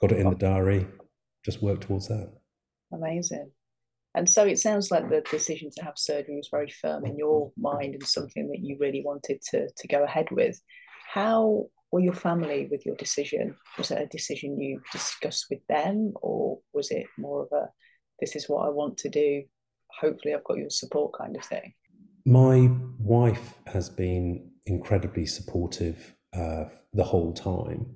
got 0.00 0.12
it 0.12 0.18
in 0.18 0.30
the 0.30 0.36
diary, 0.36 0.86
just 1.44 1.62
work 1.62 1.80
towards 1.80 2.08
that. 2.08 2.32
Amazing. 2.92 3.50
And 4.14 4.30
so 4.30 4.44
it 4.44 4.60
sounds 4.60 4.90
like 4.90 5.08
the 5.10 5.22
decision 5.28 5.70
to 5.76 5.84
have 5.84 5.94
surgery 5.96 6.36
was 6.36 6.48
very 6.50 6.70
firm 6.70 7.04
in 7.04 7.18
your 7.18 7.50
mind 7.58 7.94
and 7.94 8.06
something 8.06 8.48
that 8.48 8.60
you 8.60 8.76
really 8.78 9.02
wanted 9.04 9.42
to, 9.50 9.68
to 9.76 9.88
go 9.88 10.04
ahead 10.04 10.28
with. 10.30 10.60
How 11.12 11.66
were 11.90 12.00
your 12.00 12.14
family 12.14 12.68
with 12.70 12.86
your 12.86 12.96
decision? 12.96 13.56
Was 13.76 13.90
it 13.90 14.00
a 14.00 14.06
decision 14.06 14.58
you 14.58 14.80
discussed 14.92 15.46
with 15.50 15.60
them, 15.68 16.12
or 16.22 16.58
was 16.72 16.90
it 16.90 17.06
more 17.18 17.42
of 17.42 17.48
a 17.52 17.68
this 18.20 18.34
is 18.36 18.48
what 18.48 18.66
I 18.66 18.70
want 18.70 18.96
to 18.98 19.08
do? 19.08 19.42
Hopefully, 20.00 20.34
I've 20.34 20.44
got 20.44 20.58
your 20.58 20.70
support 20.70 21.12
kind 21.16 21.36
of 21.36 21.44
thing? 21.44 21.72
My 22.24 22.70
wife 22.98 23.54
has 23.66 23.88
been 23.88 24.50
incredibly 24.66 25.26
supportive 25.26 26.16
uh, 26.32 26.64
the 26.92 27.04
whole 27.04 27.32
time, 27.32 27.94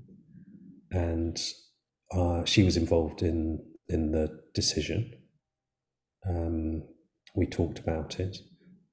and 0.93 1.37
uh, 2.13 2.45
she 2.45 2.63
was 2.63 2.77
involved 2.77 3.23
in 3.23 3.65
in 3.89 4.13
the 4.13 4.41
decision. 4.55 5.15
Um, 6.29 6.83
we 7.35 7.47
talked 7.47 7.79
about 7.79 8.21
it, 8.21 8.39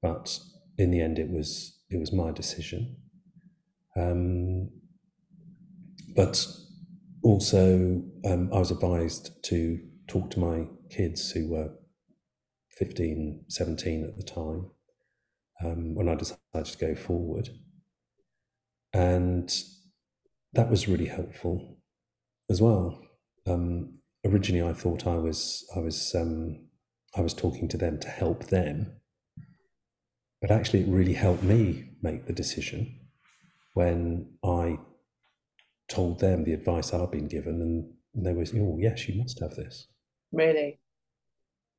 but 0.02 0.38
in 0.78 0.90
the 0.90 1.00
end, 1.00 1.18
it 1.18 1.30
was 1.30 1.78
it 1.90 1.98
was 1.98 2.12
my 2.12 2.32
decision. 2.32 2.96
Um, 3.96 4.70
but 6.14 6.46
also, 7.22 8.02
um, 8.24 8.50
I 8.52 8.58
was 8.58 8.70
advised 8.70 9.42
to 9.44 9.80
talk 10.08 10.30
to 10.30 10.40
my 10.40 10.66
kids 10.90 11.30
who 11.30 11.48
were 11.48 11.70
15, 12.78 13.44
17 13.48 14.04
at 14.04 14.16
the 14.16 14.22
time 14.22 14.70
um, 15.64 15.94
when 15.94 16.08
I 16.08 16.14
decided 16.14 16.38
to 16.64 16.78
go 16.78 16.94
forward. 16.94 17.48
And 18.92 19.52
that 20.52 20.70
was 20.70 20.88
really 20.88 21.06
helpful 21.06 21.78
as 22.48 22.62
well. 22.62 23.05
Um, 23.46 23.98
originally, 24.24 24.68
I 24.68 24.72
thought 24.72 25.06
I 25.06 25.16
was 25.16 25.64
I 25.76 25.80
was 25.80 26.14
um, 26.14 26.66
I 27.16 27.20
was 27.20 27.34
talking 27.34 27.68
to 27.68 27.76
them 27.76 27.98
to 28.00 28.08
help 28.08 28.46
them, 28.46 28.92
but 30.40 30.50
actually, 30.50 30.80
it 30.80 30.88
really 30.88 31.14
helped 31.14 31.42
me 31.42 31.90
make 32.02 32.26
the 32.26 32.32
decision 32.32 33.00
when 33.74 34.26
I 34.44 34.78
told 35.88 36.20
them 36.20 36.44
the 36.44 36.52
advice 36.52 36.92
I'd 36.92 37.10
been 37.10 37.28
given, 37.28 37.60
and 38.14 38.26
they 38.26 38.32
were, 38.32 38.44
oh 38.56 38.78
yes, 38.80 39.08
you 39.08 39.20
must 39.20 39.40
have 39.40 39.54
this. 39.54 39.86
Really. 40.32 40.80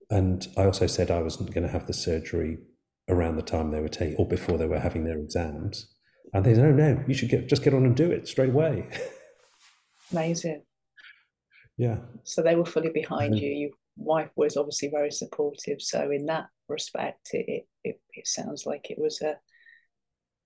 And 0.09 0.47
I 0.55 0.65
also 0.65 0.87
said 0.87 1.11
I 1.11 1.21
wasn't 1.21 1.53
going 1.53 1.65
to 1.65 1.73
have 1.73 1.87
the 1.87 1.93
surgery 1.93 2.59
around 3.09 3.35
the 3.35 3.41
time 3.41 3.71
they 3.71 3.81
were 3.81 3.89
taking, 3.89 4.15
or 4.17 4.27
before 4.27 4.57
they 4.57 4.67
were 4.67 4.79
having 4.79 5.03
their 5.03 5.17
exams. 5.17 5.87
And 6.33 6.45
they 6.45 6.53
said, 6.53 6.75
"No, 6.75 6.93
no, 6.93 7.03
you 7.07 7.13
should 7.13 7.29
get 7.29 7.49
just 7.49 7.63
get 7.63 7.73
on 7.73 7.85
and 7.85 7.95
do 7.95 8.11
it 8.11 8.27
straight 8.27 8.49
away." 8.49 8.87
Amazing. 10.11 10.63
Yeah. 11.77 11.99
So 12.23 12.41
they 12.41 12.55
were 12.55 12.65
fully 12.65 12.89
behind 12.89 13.35
mm-hmm. 13.35 13.43
you. 13.43 13.51
Your 13.51 13.69
wife 13.97 14.29
was 14.35 14.57
obviously 14.57 14.89
very 14.89 15.11
supportive. 15.11 15.81
So 15.81 16.11
in 16.11 16.25
that 16.25 16.47
respect, 16.67 17.29
it, 17.33 17.67
it 17.83 18.01
it 18.13 18.27
sounds 18.27 18.65
like 18.65 18.89
it 18.89 18.99
was 18.99 19.21
a 19.21 19.37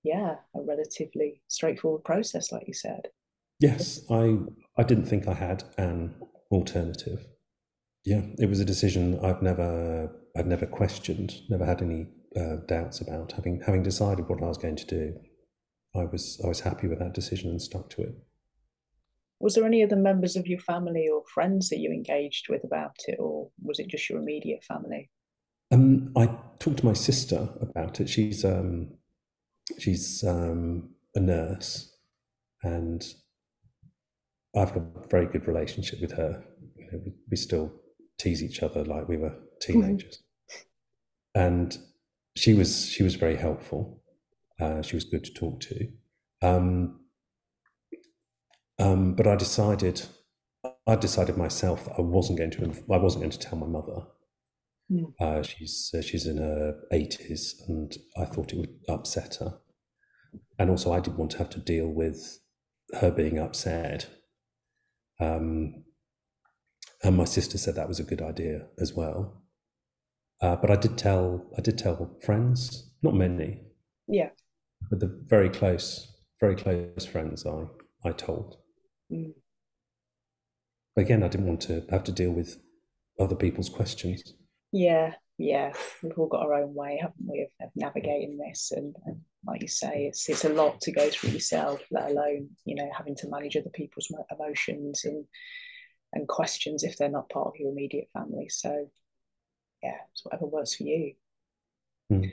yeah 0.04 0.36
a 0.56 0.62
relatively 0.62 1.42
straightforward 1.48 2.04
process, 2.04 2.52
like 2.52 2.68
you 2.68 2.74
said. 2.74 3.08
Yes, 3.60 4.02
I 4.10 4.38
I 4.78 4.84
didn't 4.84 5.06
think 5.06 5.28
I 5.28 5.34
had 5.34 5.64
an 5.78 6.16
alternative. 6.52 7.26
Yeah, 8.04 8.24
it 8.40 8.50
was 8.50 8.60
a 8.60 8.66
decision 8.66 9.20
I've 9.24 9.42
never 9.42 10.12
I'd 10.36 10.48
never 10.48 10.66
questioned, 10.66 11.42
never 11.50 11.66
had 11.66 11.82
any 11.82 12.08
uh, 12.36 12.58
doubts 12.68 13.02
about. 13.02 13.34
Having 13.34 13.62
having 13.66 13.84
decided 13.84 14.28
what 14.28 14.42
I 14.42 14.48
was 14.48 14.58
going 14.58 14.78
to 14.78 14.86
do, 14.86 15.14
I 15.96 16.06
was 16.06 16.42
I 16.44 16.48
was 16.48 16.62
happy 16.62 16.88
with 16.88 17.00
that 17.00 17.14
decision 17.14 17.52
and 17.52 17.62
stuck 17.62 17.90
to 17.92 18.02
it. 18.02 18.16
Was 19.42 19.56
there 19.56 19.66
any 19.66 19.84
other 19.84 19.96
members 19.96 20.36
of 20.36 20.48
your 20.48 20.60
family 20.60 21.08
or 21.12 21.24
friends 21.34 21.70
that 21.70 21.80
you 21.80 21.92
engaged 21.92 22.48
with 22.50 22.64
about 22.64 22.96
it, 23.08 23.18
or 23.20 23.50
was 23.62 23.80
it 23.80 23.88
just 23.88 24.10
your 24.10 24.20
immediate 24.20 24.64
family? 24.64 25.10
Um, 25.72 26.12
I 26.16 26.28
talked 26.60 26.80
to 26.80 26.86
my 26.86 26.94
sister 26.94 27.50
about 27.62 28.00
it. 28.00 28.10
She's 28.10 28.46
um, 28.46 28.92
she's 29.80 30.24
um, 30.24 30.92
a 31.16 31.20
nurse, 31.20 31.96
and 32.64 33.04
I've 34.56 34.74
got 34.74 34.84
a 34.84 35.08
very 35.10 35.26
good 35.26 35.48
relationship 35.48 36.02
with 36.02 36.12
her. 36.14 36.44
You 36.78 36.86
know, 36.92 37.02
we, 37.06 37.14
we 37.32 37.38
still 37.38 37.72
tease 38.20 38.44
each 38.44 38.62
other 38.62 38.84
like 38.84 39.08
we 39.08 39.18
were 39.18 39.36
teenagers, 39.62 40.20
mm-hmm. 41.36 41.42
and 41.42 41.78
she 42.36 42.54
was 42.54 42.90
she 42.90 43.04
was 43.04 43.16
very 43.16 43.38
helpful. 43.38 44.02
Uh, 44.60 44.82
she 44.82 44.96
was 44.96 45.06
good 45.06 45.24
to 45.24 45.34
talk 45.34 45.60
to. 45.62 45.88
Um, 46.44 47.01
um, 48.82 49.14
but 49.16 49.28
I 49.28 49.36
decided, 49.36 50.06
I 50.88 50.96
decided 50.96 51.38
myself 51.38 51.86
that 51.86 51.96
I 51.98 52.02
wasn't 52.02 52.40
going 52.40 52.52
to, 52.52 52.84
I 52.92 52.98
wasn't 52.98 53.24
going 53.24 53.32
to 53.32 53.40
tell 53.40 53.58
my 53.58 53.68
mother. 53.68 54.08
Mm. 54.92 55.14
Uh, 55.20 55.42
she's 55.44 55.92
uh, 55.98 56.02
she's 56.02 56.26
in 56.28 56.38
her 56.38 56.82
eighties, 56.92 57.62
and 57.68 57.96
I 58.18 58.26
thought 58.26 58.52
it 58.52 58.58
would 58.58 58.76
upset 58.90 59.36
her. 59.36 59.60
And 60.60 60.70
also, 60.70 60.92
I 60.92 61.00
didn't 61.00 61.18
want 61.18 61.32
to 61.32 61.38
have 61.38 61.50
to 61.52 61.60
deal 61.60 61.88
with 61.88 62.40
her 63.00 63.10
being 63.10 63.40
upset 63.40 64.10
um, 65.22 65.84
and 67.04 67.16
my 67.16 67.26
sister 67.26 67.58
said 67.58 67.76
that 67.76 67.88
was 67.88 68.00
a 68.00 68.04
good 68.04 68.22
idea 68.22 68.68
as 68.80 68.94
well. 68.94 69.44
Uh, 70.42 70.56
but 70.56 70.72
I 70.72 70.76
did 70.76 70.98
tell 70.98 71.46
I 71.58 71.62
did 71.62 71.78
tell 71.78 72.18
friends, 72.24 72.92
not 73.04 73.14
many. 73.14 73.62
Yeah. 74.08 74.30
But 74.90 75.00
the 75.00 75.24
very 75.28 75.50
close, 75.50 76.12
very 76.40 76.56
close 76.56 77.06
friends 77.06 77.46
I 77.46 77.66
I 78.04 78.12
told. 78.12 78.58
Mm. 79.12 79.34
Again, 80.98 81.24
I 81.24 81.28
didn't 81.28 81.48
want 81.48 81.62
to 81.62 81.86
have 81.90 82.04
to 82.06 82.12
deal 82.12 82.32
with 82.32 82.60
other 83.20 83.36
people's 83.36 83.70
questions. 83.70 84.22
Yeah, 84.72 85.14
yeah. 85.38 85.74
We've 86.02 86.18
all 86.18 86.28
got 86.28 86.42
our 86.42 86.54
own 86.54 86.74
way, 86.74 87.00
haven't 87.02 87.26
we, 87.26 87.48
of, 87.62 87.70
navigating 87.76 88.38
this? 88.38 88.72
And, 88.76 88.96
and 89.06 89.22
like 89.46 89.62
you 89.62 89.68
say, 89.68 90.06
it's 90.06 90.30
it's 90.30 90.46
a 90.46 90.50
lot 90.50 90.82
to 90.82 90.92
go 90.92 91.10
through 91.10 91.32
yourself, 91.32 91.82
let 91.92 92.12
alone 92.12 92.50
you 92.66 92.76
know 92.76 92.90
having 92.96 93.16
to 93.18 93.30
manage 93.30 93.56
other 93.56 93.70
people's 93.74 94.12
emotions 94.32 95.06
and 95.06 95.26
and 96.14 96.28
questions 96.28 96.84
if 96.84 96.98
they're 96.98 97.10
not 97.10 97.30
part 97.30 97.48
of 97.48 97.54
your 97.58 97.72
immediate 97.72 98.10
family. 98.14 98.50
So, 98.50 98.90
yeah, 99.82 99.98
it's 100.12 100.26
whatever 100.26 100.46
works 100.46 100.76
for 100.76 100.84
you. 100.84 101.14
Mm. 102.12 102.30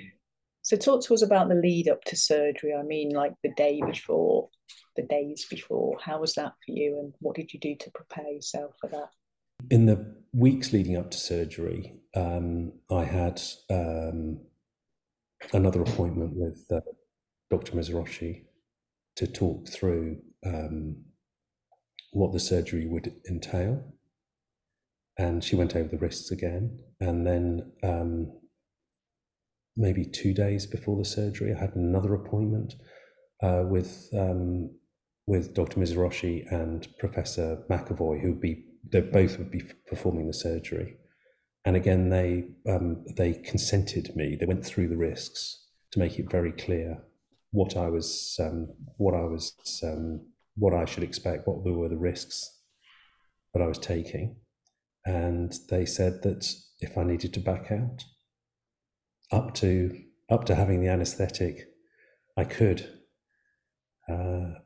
So, 0.68 0.76
talk 0.76 1.02
to 1.04 1.14
us 1.14 1.22
about 1.22 1.48
the 1.48 1.54
lead 1.54 1.88
up 1.88 2.04
to 2.04 2.14
surgery. 2.14 2.74
I 2.78 2.82
mean, 2.82 3.14
like 3.14 3.32
the 3.42 3.54
day 3.54 3.80
before, 3.80 4.50
the 4.96 5.02
days 5.02 5.46
before. 5.48 5.96
How 5.98 6.20
was 6.20 6.34
that 6.34 6.52
for 6.66 6.72
you, 6.72 6.98
and 6.98 7.14
what 7.20 7.36
did 7.36 7.54
you 7.54 7.58
do 7.58 7.74
to 7.76 7.90
prepare 7.92 8.30
yourself 8.30 8.74
for 8.78 8.90
that? 8.90 9.08
In 9.70 9.86
the 9.86 10.14
weeks 10.34 10.74
leading 10.74 10.98
up 10.98 11.10
to 11.10 11.16
surgery, 11.16 11.94
um, 12.14 12.72
I 12.90 13.04
had 13.04 13.40
um, 13.70 14.40
another 15.54 15.80
appointment 15.80 16.34
with 16.36 16.62
uh, 16.70 16.80
Dr. 17.50 17.72
Miserocchi 17.72 18.42
to 19.16 19.26
talk 19.26 19.70
through 19.70 20.18
um, 20.44 20.96
what 22.12 22.34
the 22.34 22.40
surgery 22.40 22.86
would 22.86 23.10
entail. 23.30 23.94
And 25.16 25.42
she 25.42 25.56
went 25.56 25.74
over 25.74 25.88
the 25.88 25.96
risks 25.96 26.30
again. 26.30 26.78
And 27.00 27.26
then 27.26 27.72
um, 27.82 28.32
maybe 29.78 30.04
two 30.04 30.34
days 30.34 30.66
before 30.66 30.98
the 30.98 31.04
surgery, 31.04 31.54
I 31.54 31.58
had 31.58 31.76
another 31.76 32.14
appointment 32.14 32.74
uh, 33.42 33.62
with 33.64 34.08
um, 34.12 34.70
with 35.26 35.54
Dr. 35.54 35.78
Miserocchi 35.78 36.50
and 36.50 36.88
Professor 36.98 37.62
McEvoy, 37.70 38.20
who 38.20 38.30
would 38.30 38.40
be 38.40 38.64
they 38.90 39.00
both 39.00 39.38
would 39.38 39.50
be 39.50 39.62
performing 39.86 40.26
the 40.26 40.34
surgery. 40.34 40.96
And 41.64 41.76
again, 41.76 42.10
they 42.10 42.48
um, 42.68 43.04
they 43.16 43.34
consented 43.34 44.14
me. 44.16 44.36
They 44.36 44.46
went 44.46 44.66
through 44.66 44.88
the 44.88 44.96
risks 44.96 45.66
to 45.92 45.98
make 45.98 46.18
it 46.18 46.30
very 46.30 46.52
clear 46.52 47.02
what 47.50 47.76
I 47.76 47.88
was 47.88 48.38
um, 48.42 48.68
what 48.96 49.14
I 49.14 49.22
was 49.22 49.54
um, 49.82 50.26
what 50.56 50.74
I 50.74 50.84
should 50.84 51.04
expect, 51.04 51.46
what 51.46 51.62
were 51.62 51.88
the 51.88 51.96
risks 51.96 52.58
that 53.54 53.62
I 53.62 53.66
was 53.66 53.78
taking, 53.78 54.36
and 55.04 55.52
they 55.70 55.86
said 55.86 56.22
that 56.22 56.52
if 56.80 56.98
I 56.98 57.04
needed 57.04 57.32
to 57.34 57.40
back 57.40 57.70
out, 57.70 58.04
up 59.30 59.54
to 59.54 60.04
up 60.30 60.44
to 60.46 60.54
having 60.54 60.80
the 60.80 60.88
anaesthetic, 60.88 61.68
I 62.36 62.44
could. 62.44 62.88
Uh, 64.08 64.58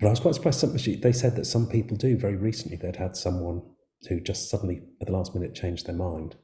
but 0.00 0.06
I 0.06 0.10
was 0.10 0.20
quite 0.20 0.34
surprised. 0.34 0.60
Some, 0.60 0.76
they 1.00 1.12
said 1.12 1.36
that 1.36 1.44
some 1.44 1.68
people 1.68 1.96
do. 1.96 2.16
Very 2.16 2.36
recently, 2.36 2.76
they'd 2.76 2.96
had 2.96 3.16
someone 3.16 3.62
who 4.08 4.20
just 4.20 4.48
suddenly, 4.48 4.82
at 5.00 5.08
the 5.08 5.12
last 5.12 5.34
minute, 5.34 5.54
changed 5.54 5.86
their 5.86 5.96
mind, 5.96 6.36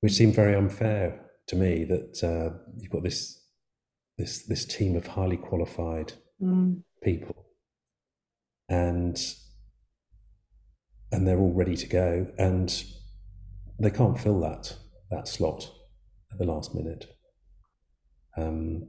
which 0.00 0.12
seemed 0.12 0.34
very 0.34 0.54
unfair 0.54 1.26
to 1.48 1.56
me. 1.56 1.84
That 1.84 2.24
uh, 2.24 2.56
you've 2.78 2.92
got 2.92 3.02
this 3.02 3.42
this 4.16 4.44
this 4.46 4.64
team 4.64 4.96
of 4.96 5.08
highly 5.08 5.36
qualified 5.36 6.14
mm. 6.40 6.82
people, 7.02 7.46
and 8.68 9.18
and 11.10 11.26
they're 11.26 11.38
all 11.38 11.52
ready 11.52 11.76
to 11.76 11.86
go, 11.86 12.26
and 12.38 12.84
they 13.78 13.90
can't 13.90 14.18
fill 14.18 14.40
that 14.40 14.76
that 15.10 15.28
slot 15.28 15.70
at 16.32 16.38
the 16.38 16.44
last 16.44 16.74
minute. 16.74 17.06
Um, 18.36 18.88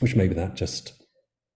which 0.00 0.14
maybe 0.14 0.34
that 0.34 0.54
just 0.54 0.92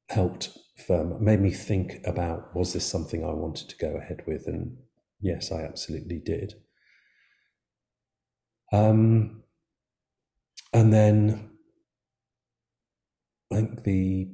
helped 0.08 0.58
firm, 0.86 1.22
made 1.22 1.40
me 1.40 1.50
think 1.50 2.00
about 2.04 2.54
was 2.54 2.72
this 2.72 2.86
something 2.86 3.24
I 3.24 3.32
wanted 3.32 3.68
to 3.68 3.76
go 3.76 3.96
ahead 3.96 4.22
with, 4.26 4.46
and 4.46 4.76
yes, 5.20 5.52
I 5.52 5.62
absolutely 5.62 6.18
did. 6.18 6.54
Um, 8.72 9.42
and 10.72 10.92
then 10.92 11.50
I 13.52 13.56
think 13.56 13.84
the 13.84 14.28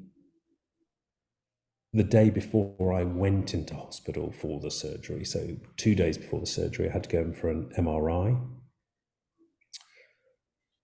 the 1.92 2.04
day 2.04 2.28
before 2.28 2.92
I 2.92 3.02
went 3.02 3.54
into 3.54 3.74
hospital 3.74 4.30
for 4.30 4.60
the 4.60 4.70
surgery, 4.70 5.24
so 5.24 5.56
two 5.76 5.94
days 5.94 6.18
before 6.18 6.40
the 6.40 6.46
surgery, 6.46 6.88
I 6.88 6.92
had 6.92 7.04
to 7.04 7.08
go 7.08 7.20
in 7.20 7.34
for 7.34 7.48
an 7.48 7.72
MRI. 7.78 8.38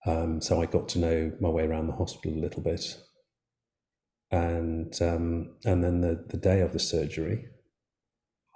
Um, 0.05 0.41
so 0.41 0.61
I 0.61 0.65
got 0.67 0.87
to 0.89 0.99
know 0.99 1.31
my 1.39 1.49
way 1.49 1.65
around 1.65 1.87
the 1.87 1.93
hospital 1.93 2.37
a 2.37 2.41
little 2.41 2.61
bit, 2.61 2.97
and 4.31 4.93
um, 5.01 5.55
and 5.65 5.83
then 5.83 6.01
the 6.01 6.25
the 6.29 6.37
day 6.37 6.61
of 6.61 6.73
the 6.73 6.79
surgery, 6.79 7.47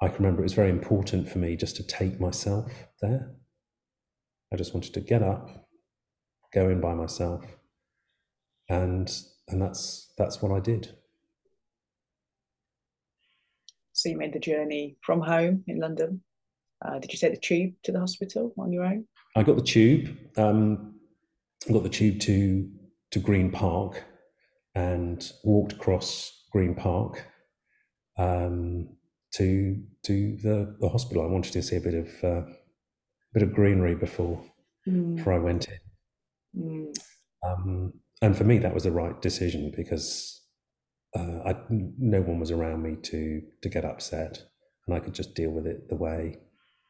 I 0.02 0.08
can 0.08 0.18
remember 0.18 0.42
it 0.42 0.44
was 0.44 0.54
very 0.54 0.70
important 0.70 1.28
for 1.28 1.40
me 1.40 1.56
just 1.56 1.76
to 1.78 1.84
take 1.84 2.20
myself 2.20 2.72
there. 3.02 3.32
I 4.54 4.58
just 4.58 4.74
wanted 4.74 4.94
to 4.94 5.02
get 5.02 5.24
up, 5.24 5.68
go 6.54 6.70
in 6.70 6.82
by 6.82 6.94
myself, 6.94 7.44
and 8.68 9.12
and 9.48 9.62
that's 9.62 10.14
that's 10.18 10.42
what 10.42 10.52
I 10.52 10.60
did. 10.60 10.96
So 13.94 14.08
you 14.08 14.18
made 14.18 14.34
the 14.34 14.40
journey 14.40 14.98
from 15.02 15.20
home 15.20 15.64
in 15.68 15.80
London. 15.80 16.22
Uh, 16.86 17.00
did 17.00 17.12
you 17.12 17.20
take 17.20 17.34
the 17.34 17.40
tube 17.40 17.74
to 17.84 17.92
the 17.92 18.00
hospital 18.00 18.54
on 18.58 18.72
your 18.72 18.86
own? 18.86 19.06
I 19.36 19.44
got 19.44 19.58
the 19.58 19.64
tube. 19.64 20.16
Um, 20.38 20.99
got 21.72 21.84
the 21.84 21.90
tube 21.90 22.20
to 22.22 22.70
to 23.12 23.20
Green 23.20 23.52
Park 23.52 24.04
and 24.76 25.32
walked 25.44 25.74
across 25.74 26.46
Green 26.52 26.76
Park 26.76 27.26
um, 28.18 28.90
to 29.34 29.82
to 30.04 30.38
the, 30.38 30.76
the 30.80 30.90
hospital. 30.90 31.24
I 31.24 31.28
wanted 31.28 31.54
to 31.54 31.64
see 31.64 31.76
a 31.76 31.82
bit 31.82 31.94
of 31.94 32.08
uh, 32.24 32.42
a 32.48 33.34
bit 33.34 33.44
of 33.44 33.54
greenery 33.54 33.96
before 33.96 34.44
mm. 34.88 35.16
before 35.16 35.34
I 35.34 35.40
went 35.40 35.68
in. 35.68 35.80
Mm. 36.62 36.96
Um, 37.46 37.94
and 38.22 38.38
for 38.38 38.44
me, 38.44 38.58
that 38.60 38.74
was 38.74 38.84
the 38.84 38.92
right 38.92 39.22
decision 39.22 39.72
because 39.76 40.42
uh, 41.18 41.40
I, 41.46 41.56
no 41.70 42.22
one 42.22 42.40
was 42.40 42.52
around 42.52 42.84
me 42.84 42.98
to 43.04 43.42
to 43.62 43.70
get 43.70 43.86
upset, 43.86 44.44
and 44.86 44.96
I 44.96 45.00
could 45.00 45.14
just 45.14 45.36
deal 45.36 45.52
with 45.52 45.66
it 45.66 45.90
the 45.90 45.96
way 45.96 46.38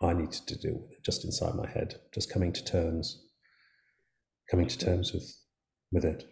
I 0.02 0.14
needed 0.14 0.48
to 0.48 0.58
deal 0.58 0.80
with 0.82 0.92
it, 0.92 1.04
just 1.04 1.26
inside 1.26 1.56
my 1.56 1.70
head, 1.70 1.96
just 2.14 2.32
coming 2.32 2.54
to 2.54 2.64
terms, 2.64 3.26
coming 4.50 4.68
to 4.68 4.78
terms 4.78 5.14
with 5.14 5.32
with 5.92 6.06
it. 6.06 6.26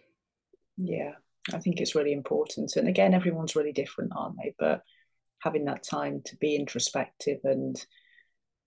Yeah, 0.76 1.12
I 1.52 1.58
think 1.58 1.80
it's 1.80 1.94
really 1.94 2.12
important. 2.12 2.76
And 2.76 2.88
again, 2.88 3.14
everyone's 3.14 3.56
really 3.56 3.72
different, 3.72 4.12
aren't 4.16 4.36
they? 4.42 4.54
But 4.58 4.82
having 5.42 5.64
that 5.66 5.82
time 5.82 6.22
to 6.26 6.36
be 6.36 6.56
introspective 6.56 7.38
and 7.44 7.76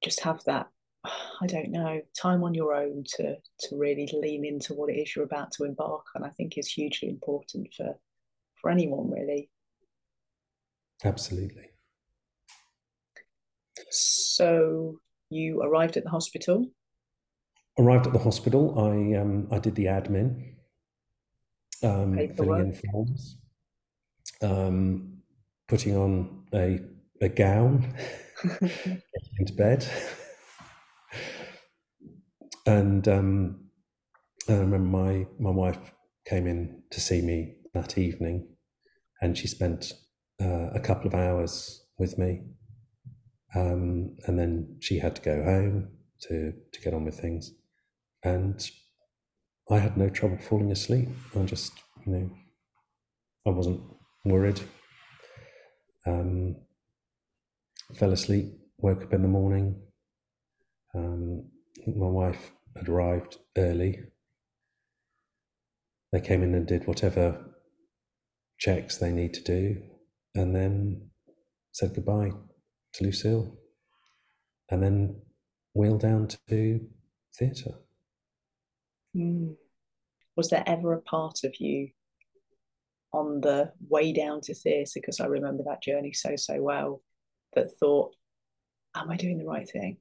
just 0.04 0.22
have 0.22 0.44
that 0.46 0.68
I 1.04 1.48
don't 1.48 1.72
know, 1.72 2.02
time 2.20 2.44
on 2.44 2.54
your 2.54 2.74
own 2.74 3.04
to 3.16 3.36
to 3.36 3.78
really 3.78 4.10
lean 4.14 4.46
into 4.46 4.74
what 4.74 4.92
it 4.92 4.98
is 4.98 5.16
you're 5.16 5.26
about 5.26 5.52
to 5.54 5.64
embark 5.64 6.06
on, 6.16 6.24
I 6.24 6.30
think 6.30 6.58
is 6.58 6.68
hugely 6.68 7.10
important 7.10 7.74
for 7.76 7.96
for 8.62 8.70
anyone 8.70 9.10
really. 9.10 9.50
Absolutely. 11.04 11.70
So 13.90 15.00
you 15.30 15.62
arrived 15.62 15.98
at 15.98 16.04
the 16.04 16.10
hospital. 16.12 16.70
Arrived 17.78 18.08
at 18.08 18.14
the 18.14 18.20
hospital. 18.20 18.80
I 18.80 19.16
um 19.16 19.48
I 19.52 19.60
did 19.60 19.76
the 19.76 19.86
admin, 19.86 20.56
um, 21.84 22.28
filling 22.36 22.60
in 22.60 22.74
forms, 22.74 23.38
um, 24.42 25.22
putting 25.68 25.96
on 25.96 26.46
a 26.54 26.80
a 27.22 27.30
gown, 27.30 27.96
getting 28.44 29.02
into 29.40 29.54
bed. 29.54 29.88
And 32.66 33.08
um, 33.08 33.70
I 34.50 34.54
remember 34.54 34.80
my 34.80 35.28
my 35.40 35.52
wife 35.52 35.94
came 36.26 36.48
in 36.48 36.84
to 36.92 37.02
see 37.02 37.22
me 37.22 37.56
that 37.74 37.98
evening, 37.98 38.56
and 39.22 39.38
she 39.38 39.48
spent 39.48 39.94
uh, 40.42 40.72
a 40.74 40.80
couple 40.82 41.08
of 41.08 41.16
hours 41.16 41.86
with 42.00 42.18
me, 42.18 42.44
um, 43.56 44.16
and 44.28 44.40
then 44.40 44.78
she 44.80 45.00
had 45.00 45.16
to 45.18 45.22
go 45.22 45.44
home 45.44 45.98
to 46.22 46.54
to 46.72 46.82
get 46.82 46.94
on 46.94 47.06
with 47.06 47.20
things, 47.20 47.52
and 48.24 48.70
I 49.70 49.80
had 49.80 49.98
no 49.98 50.10
trouble 50.10 50.38
falling 50.38 50.72
asleep. 50.72 51.10
I 51.36 51.44
just 51.44 51.74
you 52.06 52.12
know 52.12 52.30
I 53.46 53.50
wasn't 53.50 53.82
worried. 54.26 54.62
Um, 56.06 56.56
fell 57.96 58.12
asleep, 58.12 58.54
woke 58.78 59.04
up 59.04 59.14
in 59.14 59.22
the 59.22 59.28
morning. 59.28 59.82
Um, 60.94 61.46
I 61.80 61.86
think 61.86 61.98
my 61.98 62.08
wife 62.08 62.52
had 62.76 62.90
arrived 62.90 63.38
early. 63.58 64.00
They 66.12 66.22
came 66.22 66.44
in 66.44 66.54
and 66.54 66.68
did 66.68 66.88
whatever 66.88 67.46
checks 68.60 68.98
they 68.98 69.12
need 69.12 69.34
to 69.36 69.44
do, 69.44 69.82
and 70.36 70.56
then 70.56 71.10
said 71.72 71.96
goodbye 71.96 72.32
to 72.94 73.04
Lucille, 73.04 73.58
and 74.70 74.84
then 74.84 75.22
wheeled 75.74 76.02
down 76.02 76.28
to 76.28 76.82
theatre. 77.38 77.76
Mm. 79.16 79.56
Was 80.36 80.50
there 80.50 80.64
ever 80.66 80.94
a 80.94 81.02
part 81.02 81.40
of 81.44 81.56
you 81.60 81.90
on 83.14 83.42
the 83.42 83.72
way 83.90 84.14
down 84.14 84.42
to 84.42 84.54
theatre? 84.54 84.92
Because 84.96 85.20
I 85.20 85.26
remember 85.26 85.64
that 85.68 85.84
journey 85.84 86.14
so, 86.14 86.36
so 86.36 86.62
well, 86.62 87.02
that 87.54 87.72
thought, 87.80 88.16
Am 88.96 89.10
I 89.10 89.16
doing 89.16 89.38
the 89.38 89.46
right 89.46 89.70
thing? 89.70 89.98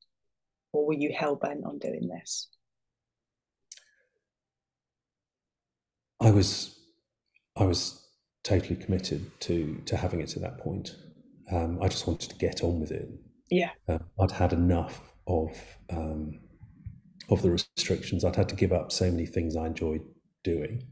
or 0.73 0.87
were 0.87 0.95
you 0.95 1.13
hell 1.13 1.35
bent 1.37 1.65
on 1.65 1.79
doing 1.79 2.09
this? 2.09 2.49
I 6.21 6.31
was, 6.31 6.79
I 7.57 7.65
was 7.65 8.07
totally 8.45 8.77
committed 8.77 9.39
to 9.41 9.81
to 9.87 9.97
having 9.97 10.21
it 10.21 10.29
to 10.29 10.41
that 10.41 10.59
point. 10.59 10.97
Um, 11.51 11.79
I 11.83 11.89
just 11.89 12.07
wanted 12.07 12.31
to 12.31 12.37
get 12.37 12.63
on 12.63 12.81
with 12.81 12.91
it, 12.93 13.09
Yeah. 13.51 13.71
Uh, 13.89 13.99
I'd 14.21 14.31
had 14.31 14.53
enough 14.53 15.01
of 15.27 15.51
um, 15.91 16.41
of 17.31 17.43
the 17.43 17.51
restrictions. 17.51 18.25
I'd 18.25 18.37
had 18.37 18.49
to 18.51 18.57
give 18.57 18.73
up 18.73 18.93
so 18.93 19.11
many 19.11 19.27
things 19.27 19.57
I 19.57 19.67
enjoyed 19.67 20.03
doing, 20.43 20.83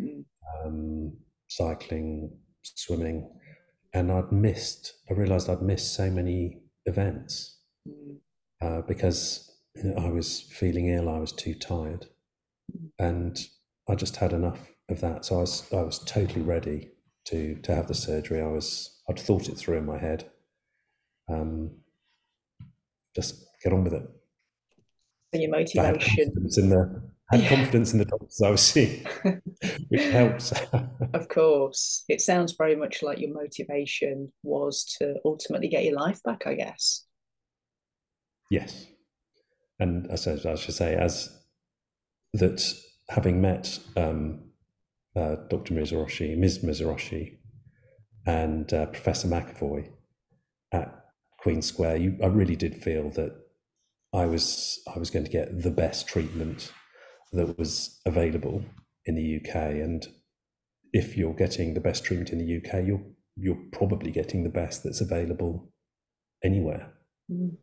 mm. 0.00 0.24
um, 0.64 1.16
cycling, 1.48 2.36
swimming, 2.62 3.30
and 3.92 4.10
I'd 4.10 4.32
missed. 4.32 4.94
I 5.10 5.14
realised 5.14 5.50
I'd 5.50 5.62
missed 5.62 5.94
so 5.94 6.10
many 6.10 6.60
events 6.86 7.58
mm. 7.88 8.16
uh, 8.60 8.82
because 8.82 9.50
you 9.74 9.84
know, 9.84 9.96
I 9.96 10.10
was 10.10 10.40
feeling 10.40 10.88
ill. 10.88 11.08
I 11.08 11.18
was 11.18 11.32
too 11.32 11.54
tired, 11.54 12.06
mm. 12.74 12.90
and 12.98 13.38
I 13.88 13.94
just 13.94 14.16
had 14.16 14.32
enough 14.32 14.72
of 14.88 15.00
that. 15.00 15.24
So 15.24 15.36
I 15.36 15.40
was 15.40 15.72
I 15.72 15.82
was 15.82 15.98
totally 15.98 16.42
ready 16.42 16.90
to 17.26 17.56
to 17.62 17.74
have 17.74 17.88
the 17.88 17.94
surgery. 17.94 18.40
I 18.40 18.46
was 18.46 19.00
I'd 19.08 19.18
thought 19.18 19.48
it 19.48 19.58
through 19.58 19.78
in 19.78 19.86
my 19.86 19.98
head. 19.98 20.30
Um, 21.28 21.78
just 23.14 23.44
get 23.62 23.72
on 23.72 23.84
with 23.84 23.94
it. 23.94 24.02
Your 25.32 25.50
motivation. 25.50 26.32
in 26.56 26.68
the 26.68 27.02
had 27.30 27.48
confidence 27.48 27.92
in 27.92 27.98
the 27.98 28.04
doctors 28.04 28.42
I 28.44 28.50
was 28.50 28.60
seeing, 28.60 29.06
which 29.88 30.04
helps. 30.04 30.52
of 31.14 31.28
course, 31.28 32.04
it 32.08 32.20
sounds 32.20 32.52
very 32.52 32.76
much 32.76 33.02
like 33.02 33.18
your 33.18 33.32
motivation 33.32 34.30
was 34.42 34.84
to 34.98 35.14
ultimately 35.24 35.68
get 35.68 35.84
your 35.84 35.94
life 35.94 36.22
back. 36.22 36.46
I 36.46 36.54
guess. 36.54 37.06
Yes, 38.50 38.86
and 39.80 40.06
I 40.12 40.16
suppose 40.16 40.44
I 40.44 40.54
should 40.56 40.74
say 40.74 40.94
as 40.94 41.30
that 42.34 42.62
having 43.08 43.40
met 43.40 43.78
um, 43.96 44.50
uh, 45.16 45.36
Dr. 45.48 45.74
Miserocchi, 45.74 46.36
Ms. 46.36 46.58
Miserocchi, 46.58 47.38
and 48.26 48.72
uh, 48.72 48.86
Professor 48.86 49.28
McEvoy 49.28 49.90
at 50.72 51.04
Queen 51.38 51.62
Square, 51.62 51.96
you, 51.96 52.18
I 52.22 52.26
really 52.26 52.56
did 52.56 52.82
feel 52.82 53.10
that 53.10 53.41
I 54.12 54.26
was 54.26 54.80
I 54.94 54.98
was 54.98 55.10
going 55.10 55.24
to 55.24 55.30
get 55.30 55.62
the 55.62 55.70
best 55.70 56.06
treatment 56.06 56.72
that 57.32 57.58
was 57.58 58.00
available 58.04 58.64
in 59.06 59.14
the 59.14 59.36
UK. 59.36 59.54
And 59.54 60.06
if 60.92 61.16
you're 61.16 61.34
getting 61.34 61.74
the 61.74 61.80
best 61.80 62.04
treatment 62.04 62.30
in 62.30 62.38
the 62.38 62.56
UK, 62.58 62.86
you're 62.86 63.02
you're 63.36 63.62
probably 63.72 64.10
getting 64.10 64.42
the 64.42 64.50
best 64.50 64.84
that's 64.84 65.00
available 65.00 65.72
anywhere. 66.44 66.92
Mm. 67.30 67.56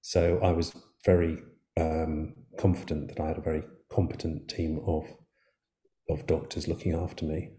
So 0.00 0.38
I 0.42 0.52
was 0.52 0.74
very 1.04 1.42
um, 1.78 2.34
confident 2.58 3.08
that 3.08 3.20
I 3.20 3.28
had 3.28 3.38
a 3.38 3.42
very 3.42 3.64
competent 3.90 4.48
team 4.48 4.80
of 4.86 5.04
of 6.08 6.26
doctors 6.26 6.68
looking 6.68 6.94
after 6.94 7.24
me. 7.24 7.50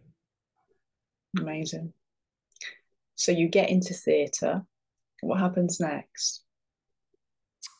Amazing. 1.39 1.93
So 3.15 3.31
you 3.31 3.47
get 3.47 3.69
into 3.69 3.93
theatre. 3.93 4.65
What 5.21 5.39
happens 5.39 5.79
next? 5.79 6.45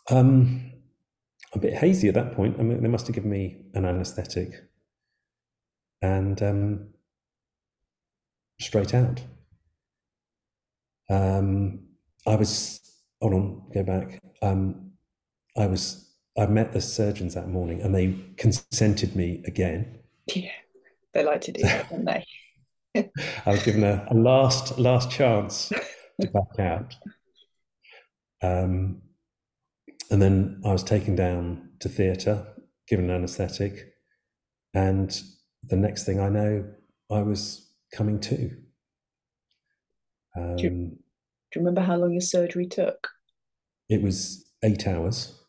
Um, 0.10 0.72
a 1.54 1.60
bit 1.60 1.74
hazy 1.74 2.08
at 2.08 2.14
that 2.14 2.34
point. 2.34 2.58
I 2.60 2.64
mean, 2.64 2.82
they 2.82 2.90
must 2.90 3.08
have 3.08 3.16
given 3.16 3.30
me 3.30 3.58
an 3.74 3.86
anaesthetic 3.86 4.66
and 6.02 6.42
um, 6.44 6.88
straight 8.60 8.94
out. 8.94 9.22
Um, 11.10 11.88
I 12.28 12.36
was, 12.36 12.82
hold 13.22 13.34
on, 13.34 13.62
go 13.74 13.84
back. 13.84 14.20
Um, 14.42 14.92
I 15.58 15.68
was, 15.68 16.14
I 16.38 16.46
met 16.48 16.74
the 16.74 16.82
surgeons 16.82 17.36
that 17.36 17.48
morning 17.48 17.82
and 17.82 17.96
they 17.96 18.16
consented 18.38 19.16
me 19.16 19.42
again. 19.46 20.00
Yeah, 20.34 20.52
they 21.14 21.24
like 21.24 21.42
to 21.42 21.52
do 21.52 21.62
that, 21.62 21.90
don't 21.90 22.06
they? 22.06 22.26
I 23.46 23.52
was 23.52 23.64
given 23.64 23.84
a, 23.84 24.08
a, 24.10 24.14
last, 24.14 24.78
last 24.78 25.12
chance 25.12 25.72
to 26.20 26.28
back 26.28 26.60
out. 26.60 26.96
Um, 28.42 29.02
and 30.10 30.22
then 30.22 30.62
I 30.66 30.72
was 30.72 30.84
taken 30.84 31.16
down 31.16 31.70
to 31.80 31.90
theatre, 31.90 32.48
given 32.88 33.10
an 33.10 33.16
anaesthetic, 33.16 33.94
and 34.74 35.22
the 35.64 35.76
next 35.76 36.06
thing 36.06 36.20
I 36.20 36.30
know, 36.30 36.66
I 37.12 37.22
was 37.22 37.72
coming 37.94 38.20
to. 38.22 38.52
Um, 40.38 40.56
do, 40.58 40.64
you, 40.64 40.70
um, 40.70 40.90
do 40.90 41.60
you 41.60 41.62
remember 41.62 41.82
how 41.82 41.96
long 41.96 42.12
your 42.12 42.22
surgery 42.22 42.68
took? 42.68 43.10
It 43.90 44.02
was 44.02 44.46
eight 44.64 44.88
hours 44.88 45.40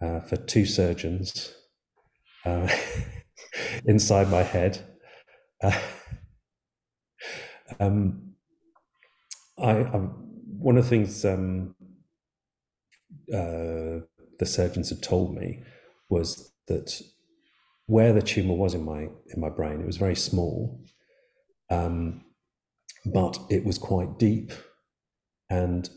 uh, 0.00 0.20
for 0.20 0.36
two 0.36 0.66
surgeons 0.66 1.54
uh, 2.44 2.68
inside 3.84 4.30
my 4.30 4.42
head. 4.42 4.80
Uh, 5.62 5.78
um, 7.80 8.34
I, 9.58 9.70
I, 9.70 9.96
one 9.96 10.76
of 10.76 10.84
the 10.84 10.90
things 10.90 11.24
um, 11.24 11.74
uh, 13.32 14.00
the 14.38 14.46
surgeons 14.46 14.90
had 14.90 15.02
told 15.02 15.34
me 15.34 15.62
was 16.08 16.52
that 16.66 17.00
where 17.86 18.12
the 18.12 18.22
tumor 18.22 18.54
was 18.54 18.74
in 18.74 18.84
my 18.84 19.08
in 19.34 19.40
my 19.40 19.48
brain, 19.48 19.80
it 19.80 19.86
was 19.86 19.96
very 19.96 20.14
small, 20.14 20.84
um, 21.70 22.24
but 23.06 23.38
it 23.50 23.64
was 23.64 23.78
quite 23.78 24.18
deep, 24.18 24.52
and 25.48 25.88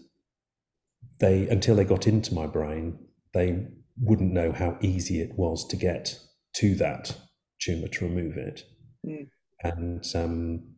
they 1.20 1.47
until 1.49 1.76
they 1.76 1.84
got 1.84 2.07
into 2.07 2.34
my 2.34 2.47
brain, 2.47 2.97
they 3.34 3.68
wouldn't 3.99 4.34
know 4.34 4.51
how 4.51 4.78
easy 4.82 5.22
it 5.22 5.38
was 5.38 5.68
to 5.68 5.76
get 5.76 6.18
to 6.55 6.76
that 6.76 7.16
tumor 7.62 7.88
to 7.88 8.05
remove 8.05 8.38
it, 8.38 8.64
mm. 9.05 9.28
and 9.62 10.05
um, 10.16 10.76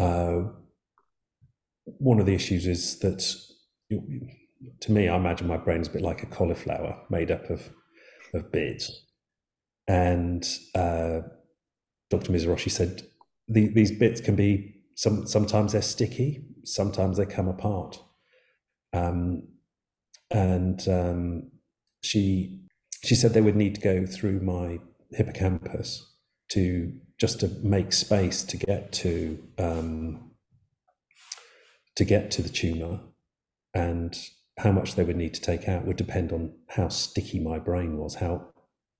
uh, 0.00 0.42
one 1.84 2.20
of 2.20 2.26
the 2.26 2.34
issues 2.34 2.66
is 2.66 2.98
that. 3.00 3.34
You, 3.88 4.28
to 4.80 4.92
me, 4.92 5.08
I 5.08 5.16
imagine 5.16 5.46
my 5.46 5.56
brain 5.56 5.80
is 5.80 5.88
a 5.88 5.92
bit 5.92 6.02
like 6.02 6.22
a 6.22 6.26
cauliflower 6.26 7.00
made 7.10 7.30
up 7.30 7.50
of 7.50 7.70
of 8.34 8.52
bits. 8.52 9.04
And 9.88 10.44
uh, 10.74 11.20
Dr. 12.10 12.32
Miserocchi 12.32 12.70
said 12.70 13.02
the, 13.48 13.68
these 13.68 13.92
bits 13.92 14.20
can 14.20 14.34
be 14.34 14.74
some 14.94 15.26
sometimes 15.26 15.72
they're 15.72 15.82
sticky, 15.82 16.44
sometimes 16.64 17.18
they 17.18 17.26
come 17.26 17.48
apart. 17.48 18.00
Um, 18.92 19.48
and 20.30 20.86
um, 20.88 21.50
she 22.02 22.60
she 23.04 23.14
said 23.14 23.32
they 23.32 23.40
would 23.40 23.56
need 23.56 23.74
to 23.76 23.80
go 23.80 24.06
through 24.06 24.40
my 24.40 24.80
hippocampus 25.10 26.14
to 26.48 26.92
just 27.18 27.40
to 27.40 27.48
make 27.62 27.92
space 27.92 28.42
to 28.42 28.56
get 28.56 28.92
to 28.92 29.42
um, 29.58 30.32
to 31.94 32.04
get 32.04 32.30
to 32.32 32.42
the 32.42 32.48
tumor 32.48 33.00
and 33.74 34.18
how 34.58 34.72
much 34.72 34.94
they 34.94 35.04
would 35.04 35.16
need 35.16 35.34
to 35.34 35.40
take 35.40 35.68
out 35.68 35.84
would 35.84 35.96
depend 35.96 36.32
on 36.32 36.52
how 36.70 36.88
sticky 36.88 37.40
my 37.40 37.58
brain 37.58 37.98
was, 37.98 38.16
how 38.16 38.48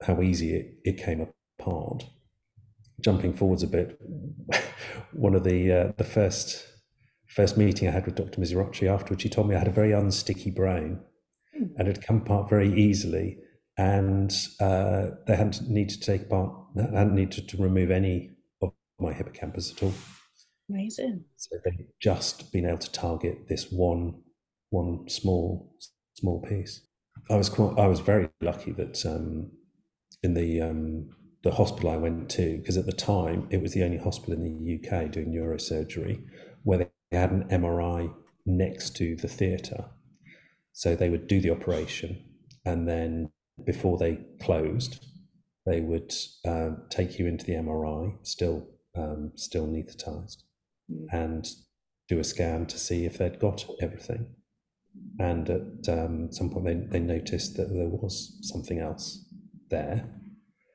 how 0.02 0.20
easy 0.20 0.54
it, 0.54 0.74
it 0.84 1.02
came 1.02 1.26
apart. 1.58 2.04
Jumping 3.00 3.34
forwards 3.34 3.62
a 3.62 3.66
bit, 3.66 4.00
one 5.12 5.34
of 5.34 5.44
the 5.44 5.72
uh, 5.72 5.92
the 5.96 6.04
first 6.04 6.66
first 7.28 7.56
meeting 7.56 7.88
I 7.88 7.92
had 7.92 8.06
with 8.06 8.14
Dr. 8.14 8.40
Miserocchi 8.40 8.88
afterwards, 8.88 9.22
she 9.22 9.28
told 9.28 9.48
me 9.48 9.54
I 9.54 9.58
had 9.58 9.68
a 9.68 9.72
very 9.72 9.90
unsticky 9.90 10.54
brain 10.54 11.00
mm. 11.54 11.70
and 11.76 11.88
it 11.88 12.02
come 12.02 12.18
apart 12.18 12.48
very 12.48 12.72
easily, 12.72 13.38
and 13.76 14.32
uh, 14.60 15.08
they 15.26 15.36
hadn't 15.36 15.68
needed 15.68 16.00
to 16.00 16.06
take 16.06 16.22
apart, 16.22 16.54
hadn't 16.76 17.14
needed 17.14 17.48
to 17.48 17.56
remove 17.56 17.90
any 17.90 18.30
of 18.62 18.72
my 18.98 19.12
hippocampus 19.12 19.72
at 19.72 19.82
all. 19.82 19.92
Amazing. 20.68 21.24
So 21.36 21.56
they'd 21.64 21.86
just 22.00 22.52
been 22.52 22.66
able 22.66 22.78
to 22.78 22.90
target 22.90 23.48
this 23.48 23.70
one 23.70 24.22
one 24.70 25.08
small 25.08 25.74
small 26.14 26.40
piece. 26.42 26.86
I 27.30 27.36
was 27.36 27.48
quite, 27.48 27.78
I 27.78 27.86
was 27.86 28.00
very 28.00 28.28
lucky 28.40 28.72
that 28.72 29.04
um, 29.06 29.50
in 30.22 30.34
the 30.34 30.60
um, 30.60 31.10
the 31.42 31.52
hospital 31.52 31.90
I 31.90 31.96
went 31.96 32.28
to 32.30 32.58
because 32.58 32.76
at 32.76 32.86
the 32.86 32.92
time 32.92 33.46
it 33.50 33.62
was 33.62 33.72
the 33.72 33.84
only 33.84 33.98
hospital 33.98 34.34
in 34.34 34.42
the 34.42 34.76
UK 34.76 35.10
doing 35.10 35.32
neurosurgery 35.32 36.22
where 36.62 36.78
they 36.78 36.90
had 37.16 37.30
an 37.30 37.48
MRI 37.50 38.12
next 38.44 38.96
to 38.96 39.16
the 39.16 39.28
theatre, 39.28 39.86
so 40.72 40.94
they 40.94 41.08
would 41.08 41.26
do 41.26 41.40
the 41.40 41.50
operation 41.50 42.24
and 42.64 42.88
then 42.88 43.30
before 43.64 43.96
they 43.96 44.18
closed, 44.40 45.04
they 45.64 45.80
would 45.80 46.12
uh, 46.44 46.70
take 46.90 47.18
you 47.18 47.26
into 47.26 47.46
the 47.46 47.54
MRI, 47.54 48.16
still 48.22 48.68
um, 48.96 49.32
still 49.36 49.66
anaesthetized, 49.66 50.42
mm. 50.90 51.06
and 51.12 51.46
do 52.08 52.18
a 52.18 52.24
scan 52.24 52.66
to 52.66 52.78
see 52.78 53.04
if 53.04 53.18
they'd 53.18 53.40
got 53.40 53.66
everything 53.80 54.26
and 55.18 55.48
at 55.48 55.88
um, 55.88 56.30
some 56.32 56.50
point 56.50 56.66
they, 56.66 56.98
they 56.98 57.00
noticed 57.00 57.56
that 57.56 57.72
there 57.72 57.88
was 57.88 58.38
something 58.42 58.78
else 58.78 59.24
there. 59.70 60.10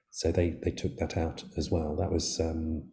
So 0.10 0.32
they 0.32 0.58
they 0.64 0.72
took 0.72 0.98
that 0.98 1.18
out 1.18 1.44
as 1.58 1.70
well. 1.70 1.96
That 1.96 2.12
was 2.12 2.40
um, 2.40 2.90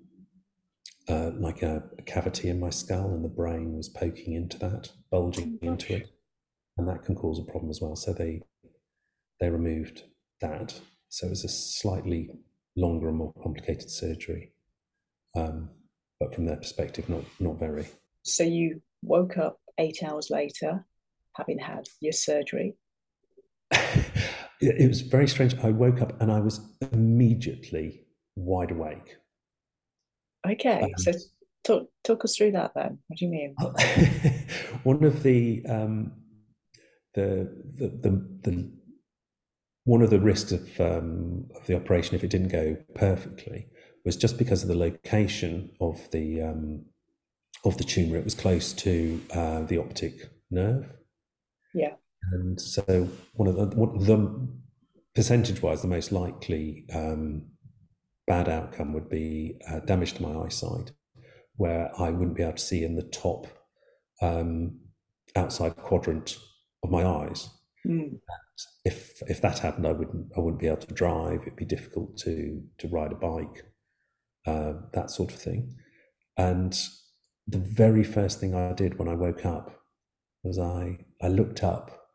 uh, 1.09 1.31
like 1.39 1.63
a, 1.63 1.85
a, 1.99 2.03
cavity 2.03 2.49
in 2.49 2.61
my 2.61 2.71
skull 2.71 3.15
and 3.15 3.25
the 3.25 3.29
brain 3.29 3.75
was 3.75 3.89
poking 3.89 4.35
into 4.35 4.59
that 4.59 4.93
bulging 5.11 5.59
oh, 5.63 5.67
into 5.67 5.97
it. 5.97 6.11
And 6.77 6.87
that 6.87 7.03
can 7.03 7.17
cause 7.17 7.41
a 7.41 7.51
problem 7.51 7.71
as 7.71 7.81
well. 7.81 7.97
So 7.97 8.13
they 8.13 8.43
they 9.41 9.51
removed 9.51 10.05
that. 10.41 10.81
So 11.09 11.27
it 11.27 11.31
was 11.31 11.45
a 11.45 11.49
slightly 11.49 12.31
longer 12.77 13.09
and 13.09 13.17
more 13.17 13.33
complicated 13.43 13.91
surgery. 13.91 14.53
Um, 15.35 15.71
but 16.21 16.35
from 16.35 16.47
their 16.47 16.57
perspective 16.57 17.09
not 17.09 17.25
not 17.41 17.59
very. 17.59 17.89
So 18.23 18.45
you 18.45 18.83
woke 19.03 19.39
up 19.39 19.59
eight 19.79 20.03
hours 20.03 20.29
later, 20.31 20.85
having 21.39 21.59
had 21.59 21.89
your 22.01 22.13
surgery? 22.13 22.77
it 24.61 24.89
was 24.89 25.01
very 25.01 25.29
strange. 25.29 25.55
I 25.63 25.71
woke 25.71 26.03
up 26.03 26.21
and 26.21 26.31
I 26.31 26.41
was 26.41 26.61
immediately 26.93 28.05
wide 28.37 28.71
awake. 28.71 29.17
Okay, 30.47 30.81
um, 30.81 30.91
so 30.97 31.13
talk 31.65 31.89
talk 32.05 32.25
us 32.25 32.37
through 32.37 32.53
that 32.53 32.73
then. 32.75 32.99
What 33.07 33.19
do 33.19 33.25
you 33.25 33.31
mean? 33.31 33.55
one 34.83 35.05
of 35.05 35.23
the, 35.23 35.65
um, 35.69 36.13
the 37.15 37.51
the 37.75 37.89
the, 37.89 38.11
the 38.43 38.73
one 39.85 40.03
of 40.03 40.11
the 40.11 40.21
risks 40.21 40.53
of 40.53 40.81
um, 40.81 41.47
of 41.57 41.67
the 41.67 41.77
operation, 41.77 42.15
if 42.15 42.25
it 42.25 42.31
didn't 42.31 42.49
go 42.49 42.77
perfectly, 42.95 43.67
was 44.05 44.17
just 44.17 44.39
because 44.39 44.63
of 44.63 44.69
the 44.69 44.77
location 44.77 45.71
of 45.81 46.11
the 46.11 46.43
um, 46.43 46.87
of 47.65 47.79
the 47.79 47.85
tumor. 47.85 48.17
It 48.17 48.25
was 48.25 48.35
close 48.35 48.73
to 48.75 49.21
uh, 49.35 49.63
the 49.63 49.79
optic 49.79 50.31
nerve. 50.51 50.98
Yeah. 51.75 51.95
And 52.33 52.61
so 52.61 53.09
one 53.35 53.49
of 53.49 53.57
the, 53.57 53.77
one, 53.77 53.99
the 53.99 54.49
percentage 55.15 55.63
wise, 55.63 55.83
the 55.83 55.89
most 55.89 56.13
likely 56.13 56.85
um, 56.95 57.47
bad 58.27 58.49
outcome 58.49 58.93
would 58.93 59.09
be 59.09 59.61
uh, 59.69 59.81
damage 59.81 60.15
to 60.15 60.23
my 60.23 60.45
eyesight, 60.45 60.93
where 61.57 61.91
I 61.99 62.11
wouldn't 62.11 62.37
be 62.37 62.43
able 62.43 62.55
to 62.55 62.59
see 62.59 62.85
in 62.85 62.97
the 62.97 63.03
top 63.03 63.47
um, 64.21 64.81
outside 65.37 65.77
quadrant 65.77 66.37
of 66.83 66.91
my 66.91 67.05
eyes. 67.05 67.51
Mm. 67.87 68.21
If 68.85 69.23
if 69.29 69.41
that 69.41 69.61
happened, 69.61 69.87
I 69.87 69.93
wouldn't 69.93 70.33
I 70.37 70.41
wouldn't 70.41 70.61
be 70.61 70.67
able 70.67 70.79
to 70.79 70.95
drive. 70.95 71.43
It'd 71.43 71.57
be 71.57 71.65
difficult 71.65 72.17
to 72.19 72.63
to 72.79 72.89
ride 72.89 73.13
a 73.13 73.15
bike, 73.15 73.65
uh, 74.47 74.75
that 74.93 75.11
sort 75.11 75.33
of 75.33 75.39
thing. 75.39 75.75
And 76.37 76.79
the 77.47 77.59
very 77.59 78.05
first 78.05 78.41
thing 78.41 78.55
I 78.55 78.73
did 78.73 78.99
when 78.99 79.09
I 79.09 79.15
woke 79.15 79.47
up 79.47 79.83
was 80.43 80.59
I 80.59 80.99
I 81.23 81.29
looked 81.29 81.63
up 81.65 82.09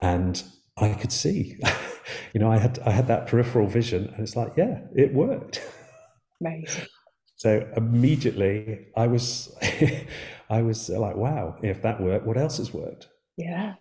and 0.00 0.42
I 0.76 0.92
could 0.94 1.12
see. 1.12 1.56
you 2.32 2.40
know, 2.40 2.50
I 2.50 2.58
had 2.58 2.78
I 2.80 2.90
had 2.90 3.08
that 3.08 3.26
peripheral 3.26 3.66
vision, 3.66 4.08
and 4.12 4.20
it's 4.22 4.36
like, 4.36 4.52
yeah, 4.56 4.80
it 4.94 5.14
worked. 5.14 5.62
Amazing. 6.40 6.86
So 7.36 7.68
immediately, 7.76 8.88
I 8.96 9.06
was 9.06 9.54
I 10.50 10.62
was 10.62 10.88
like, 10.88 11.16
wow, 11.16 11.56
if 11.62 11.82
that 11.82 12.00
worked, 12.00 12.26
what 12.26 12.36
else 12.36 12.58
has 12.58 12.72
worked? 12.72 13.08
Yeah. 13.36 13.74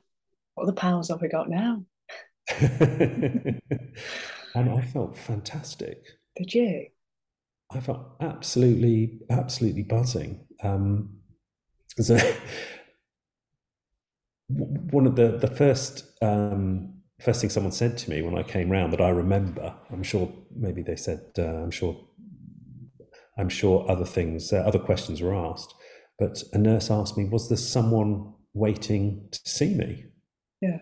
What 0.56 0.68
the 0.68 0.74
powers 0.74 1.10
have 1.10 1.22
we 1.22 1.28
got 1.28 1.50
now? 1.50 1.84
and 2.60 3.60
I 4.56 4.82
felt 4.82 5.18
fantastic. 5.18 6.02
Did 6.38 6.54
you? 6.54 6.88
I 7.72 7.80
felt 7.80 8.16
absolutely, 8.22 9.20
absolutely 9.30 9.84
buzzing. 9.84 10.46
Um, 10.64 11.18
so 12.00 12.18
one 14.48 15.08
of 15.08 15.16
the 15.16 15.38
the 15.38 15.48
first 15.48 16.04
um, 16.22 16.96
first 17.22 17.42
thing 17.42 17.50
someone 17.50 17.72
said 17.72 17.98
to 17.98 18.10
me 18.10 18.22
when 18.22 18.38
I 18.38 18.44
came 18.44 18.70
round 18.70 18.94
that 18.94 19.02
I 19.02 19.10
remember, 19.10 19.74
I'm 19.92 20.04
sure 20.04 20.32
maybe 20.56 20.82
they 20.82 20.96
said, 20.96 21.22
uh, 21.38 21.44
I'm 21.64 21.72
sure, 21.72 21.98
I'm 23.38 23.50
sure 23.50 23.90
other 23.90 24.06
things, 24.06 24.52
uh, 24.52 24.58
other 24.58 24.80
questions 24.80 25.22
were 25.22 25.34
asked, 25.34 25.74
but 26.20 26.44
a 26.54 26.58
nurse 26.58 26.92
asked 26.92 27.18
me, 27.18 27.26
was 27.26 27.50
there 27.50 27.58
someone 27.58 28.34
waiting 28.54 29.28
to 29.32 29.40
see 29.46 29.74
me? 29.74 30.06
Yeah. 30.62 30.80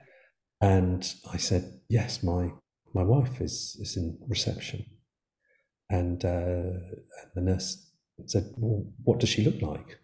And 0.62 1.14
I 1.32 1.38
said, 1.38 1.82
yes, 1.90 2.24
my 2.24 2.52
my 2.94 3.04
wife 3.04 3.42
is 3.42 3.78
is 3.80 3.98
in 3.98 4.18
reception, 4.28 4.86
and, 5.90 6.24
uh, 6.24 6.80
the 7.36 7.42
nurse 7.42 7.90
said, 8.28 8.54
well, 8.58 8.86
what 9.04 9.20
does 9.20 9.30
she 9.30 9.44
look 9.44 9.62
like? 9.62 10.00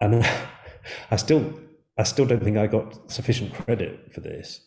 And 0.00 0.24
I 1.10 1.16
still 1.16 1.52
I 1.98 2.02
still 2.02 2.26
don't 2.26 2.42
think 2.42 2.56
I 2.56 2.66
got 2.66 3.10
sufficient 3.10 3.54
credit 3.54 4.12
for 4.12 4.20
this 4.20 4.66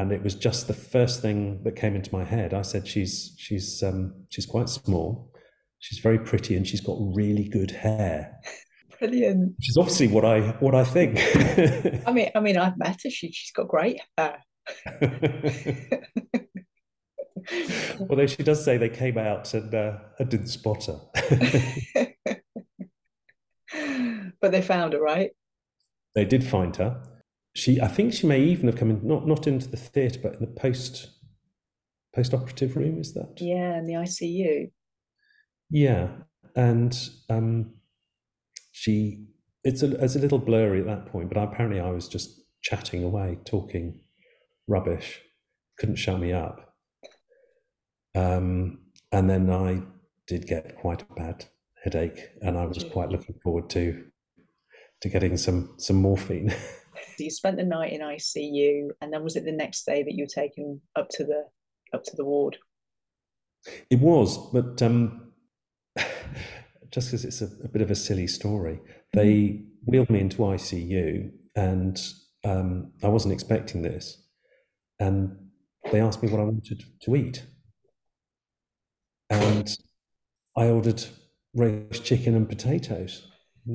and 0.00 0.12
it 0.12 0.22
was 0.22 0.34
just 0.34 0.66
the 0.66 0.72
first 0.72 1.20
thing 1.20 1.62
that 1.64 1.76
came 1.76 1.94
into 1.94 2.10
my 2.10 2.24
head. 2.24 2.54
I 2.54 2.62
said, 2.62 2.88
"She's 2.88 3.34
she's 3.36 3.82
um, 3.82 4.14
she's 4.30 4.46
quite 4.46 4.70
small, 4.70 5.30
she's 5.78 5.98
very 5.98 6.18
pretty, 6.18 6.56
and 6.56 6.66
she's 6.66 6.80
got 6.80 6.96
really 6.98 7.46
good 7.46 7.70
hair." 7.70 8.34
Brilliant. 8.98 9.56
Which 9.58 9.68
is 9.68 9.76
obviously 9.76 10.08
what 10.08 10.24
I 10.24 10.40
what 10.60 10.74
I 10.74 10.84
think. 10.84 11.18
I 12.06 12.12
mean, 12.12 12.30
I 12.34 12.40
mean, 12.40 12.56
I've 12.56 12.78
met 12.78 13.00
her. 13.04 13.10
She 13.10 13.30
she's 13.30 13.52
got 13.52 13.68
great 13.68 14.00
hair. 14.16 14.42
Although 18.08 18.26
she 18.26 18.42
does 18.42 18.64
say 18.64 18.78
they 18.78 18.88
came 18.88 19.18
out 19.18 19.52
and 19.54 19.74
uh, 19.74 19.98
I 20.18 20.24
didn't 20.24 20.48
spot 20.48 20.86
her. 20.86 21.00
but 24.40 24.52
they 24.52 24.62
found 24.62 24.94
her, 24.94 25.00
right? 25.00 25.30
They 26.14 26.24
did 26.24 26.44
find 26.44 26.74
her. 26.76 27.02
She 27.54 27.80
I 27.80 27.88
think 27.88 28.12
she 28.12 28.26
may 28.26 28.40
even 28.42 28.66
have 28.66 28.76
come 28.76 28.90
in 28.90 29.06
not 29.06 29.26
not 29.26 29.46
into 29.46 29.68
the 29.68 29.76
theatre 29.76 30.20
but 30.22 30.34
in 30.34 30.40
the 30.40 30.46
post 30.46 31.10
post 32.14 32.34
operative 32.34 32.76
room 32.76 32.98
is 32.98 33.14
that? 33.14 33.34
Yeah 33.40 33.78
in 33.78 33.86
the 33.86 33.94
ICU 33.94 34.70
yeah 35.70 36.08
and 36.56 37.08
um 37.28 37.72
she 38.72 39.24
it's 39.62 39.82
a 39.82 40.02
it's 40.02 40.16
a 40.16 40.18
little 40.18 40.38
blurry 40.38 40.80
at 40.80 40.86
that 40.86 41.06
point 41.06 41.28
but 41.32 41.40
apparently 41.40 41.80
I 41.80 41.90
was 41.90 42.08
just 42.08 42.40
chatting 42.62 43.02
away 43.04 43.38
talking 43.44 44.00
rubbish 44.68 45.20
couldn't 45.78 45.96
shut 45.96 46.20
me 46.20 46.32
up. 46.32 46.74
Um 48.14 48.80
and 49.12 49.28
then 49.28 49.50
I 49.50 49.82
did 50.26 50.46
get 50.46 50.76
quite 50.76 51.02
a 51.02 51.14
bad 51.14 51.46
headache 51.82 52.20
and 52.42 52.56
I 52.58 52.66
was 52.66 52.84
quite 52.84 53.08
looking 53.08 53.36
forward 53.42 53.70
to 53.70 54.04
to 55.00 55.08
getting 55.08 55.36
some 55.36 55.74
some 55.78 55.96
morphine 55.96 56.54
So 57.20 57.24
you 57.24 57.30
spent 57.30 57.56
the 57.56 57.64
night 57.64 57.92
in 57.92 58.00
ICU, 58.00 58.88
and 59.00 59.12
then 59.12 59.22
was 59.22 59.36
it 59.36 59.44
the 59.44 59.52
next 59.52 59.84
day 59.84 60.02
that 60.02 60.14
you 60.14 60.24
were 60.24 60.42
taken 60.42 60.80
up 60.96 61.08
to 61.10 61.24
the 61.24 61.44
up 61.92 62.04
to 62.04 62.16
the 62.16 62.24
ward? 62.24 62.58
It 63.90 64.00
was, 64.00 64.38
but 64.52 64.80
um, 64.82 65.32
just 66.90 67.08
because 67.08 67.24
it's 67.24 67.42
a, 67.42 67.48
a, 67.62 67.68
bit 67.68 67.82
of 67.82 67.90
a 67.90 67.94
silly 67.94 68.26
story, 68.26 68.80
they 69.12 69.34
mm-hmm. 69.34 69.64
wheeled 69.84 70.10
me 70.10 70.20
into 70.20 70.38
ICU, 70.38 71.30
and 71.54 72.00
um, 72.44 72.92
I 73.02 73.08
wasn't 73.08 73.34
expecting 73.34 73.82
this, 73.82 74.22
and 74.98 75.36
they 75.92 76.00
asked 76.00 76.22
me 76.22 76.30
what 76.30 76.40
I 76.40 76.44
wanted 76.44 76.82
to 77.02 77.16
eat, 77.16 77.44
and 79.28 79.68
I 80.56 80.68
ordered 80.68 81.04
roast 81.54 82.04
chicken 82.04 82.34
and 82.34 82.48
potatoes, 82.48 83.29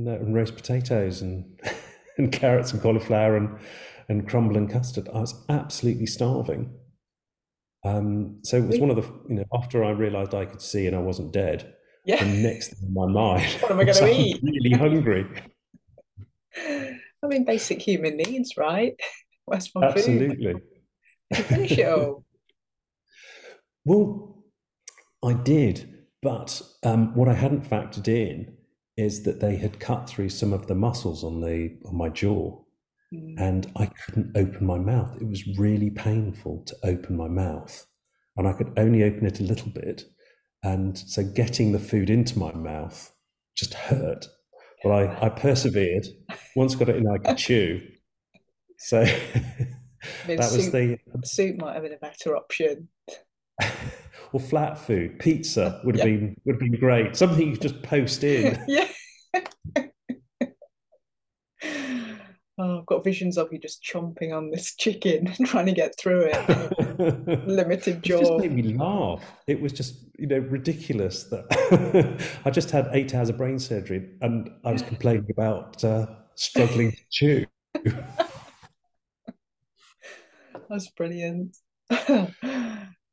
and 0.08 0.36
roast 0.36 0.56
potatoes, 0.56 1.22
and 1.22 1.60
and 2.18 2.32
carrots 2.32 2.74
and 2.74 2.82
cauliflower 2.82 3.36
and 3.36 3.58
and 4.10 4.28
crumble 4.28 4.58
and 4.58 4.72
custard. 4.72 5.10
I 5.14 5.20
was 5.20 5.46
absolutely 5.50 6.06
starving. 6.06 6.74
Um, 7.84 8.40
so 8.44 8.58
it 8.58 8.68
was 8.68 8.80
one 8.80 8.90
of 8.90 8.96
the 8.96 9.04
you 9.30 9.36
know 9.36 9.46
after 9.54 9.84
I 9.84 9.92
realised 9.92 10.34
I 10.34 10.46
could 10.46 10.62
see 10.62 10.88
and 10.88 10.96
I 10.96 11.00
wasn't 11.00 11.32
dead. 11.32 11.76
Yeah. 12.06 12.24
The 12.24 12.30
next 12.30 12.70
thing 12.70 12.88
in 12.88 12.94
my 12.94 13.06
mind, 13.12 13.52
what 13.62 13.72
am 13.72 13.80
I 13.80 13.84
going 13.84 13.98
to 13.98 14.12
eat? 14.12 14.40
Really 14.44 14.72
hungry. 14.72 15.26
I 17.26 17.28
mean, 17.28 17.44
basic 17.44 17.82
human 17.82 18.18
needs, 18.18 18.56
right? 18.56 19.00
Where's 19.46 19.74
my 19.74 19.88
Absolutely. 19.88 20.54
food? 20.54 20.62
You 21.36 21.44
finish 21.44 21.72
it 21.72 21.88
all? 21.88 22.24
Well, 23.84 24.44
I 25.24 25.34
did, 25.34 26.06
but 26.22 26.62
um, 26.84 27.16
what 27.16 27.28
I 27.28 27.34
hadn't 27.34 27.68
factored 27.68 28.08
in 28.08 28.56
is 28.98 29.24
that 29.24 29.40
they 29.40 29.58
had 29.58 29.80
cut 29.80 30.08
through 30.10 30.30
some 30.30 30.54
of 30.54 30.68
the 30.68 30.76
muscles 30.76 31.24
on 31.24 31.42
the 31.42 31.78
on 31.86 31.98
my 31.98 32.10
jaw 32.10 32.58
mm. 33.14 33.36
and 33.38 33.72
I 33.76 33.88
couldn't 33.88 34.38
open 34.38 34.66
my 34.66 34.78
mouth. 34.78 35.18
It 35.20 35.28
was 35.28 35.48
really 35.58 35.90
painful 35.90 36.64
to 36.66 36.76
open 36.84 37.18
my 37.18 37.28
mouth. 37.28 37.86
And 38.38 38.48
I 38.48 38.54
could 38.54 38.74
only 38.78 39.04
open 39.04 39.26
it 39.26 39.40
a 39.40 39.44
little 39.44 39.70
bit. 39.70 40.04
And 40.64 40.98
so 40.98 41.24
getting 41.24 41.72
the 41.72 41.80
food 41.80 42.10
into 42.10 42.38
my 42.38 42.52
mouth 42.54 43.14
just 43.56 43.74
hurt. 43.74 44.28
But 44.84 44.92
I, 44.92 45.26
I 45.26 45.30
persevered. 45.30 46.06
Once 46.56 46.76
got 46.76 46.90
it 46.90 46.98
in, 46.98 47.08
I 47.08 47.18
could 47.18 47.38
chew. 47.38 47.82
So 48.78 49.04
that 50.28 50.38
was 50.38 50.72
the 50.72 50.98
soup 51.24 51.58
might 51.58 51.74
have 51.74 51.84
been 51.84 51.94
a 51.94 51.98
better 51.98 52.36
option. 52.36 52.90
or 54.32 54.40
flat 54.40 54.78
food, 54.78 55.20
pizza 55.20 55.82
would 55.84 55.98
have 55.98 56.08
yeah. 56.08 56.18
been 56.18 56.36
would 56.46 56.54
have 56.56 56.60
been 56.60 56.80
great. 56.80 57.16
Something 57.16 57.48
you 57.48 57.54
could 57.54 57.62
just 57.62 57.82
post 57.84 58.24
in. 58.24 58.64
yeah. 58.68 58.88
oh, 62.58 62.80
I've 62.80 62.86
got 62.86 63.04
visions 63.04 63.38
of 63.38 63.52
you 63.52 63.60
just 63.60 63.84
chomping 63.84 64.36
on 64.36 64.50
this 64.52 64.76
chicken 64.76 65.34
trying 65.46 65.66
to 65.68 65.72
get 65.72 65.98
through 65.98 66.30
it. 66.32 67.48
Limited 67.48 68.04
jaw. 68.04 68.18
It 68.18 68.22
just 68.22 68.38
made 68.38 68.54
me 68.54 68.64
laugh. 68.74 69.24
It 69.48 69.62
was 69.62 69.74
just, 69.74 69.96
you 70.18 70.28
know, 70.28 70.40
ridiculous 70.40 71.24
that 71.26 72.30
I 72.46 72.52
just 72.52 72.72
had 72.72 72.90
eight 72.92 73.14
hours 73.14 73.30
of 73.30 73.38
brain 73.38 73.60
surgery 73.60 74.10
and 74.22 74.50
I 74.64 74.72
was 74.72 74.82
complaining 74.82 75.28
about 75.32 75.84
uh, 75.84 76.08
struggling 76.36 76.92
to 76.92 76.98
chew. 77.10 77.46
That's 80.70 80.90
brilliant. 80.92 81.58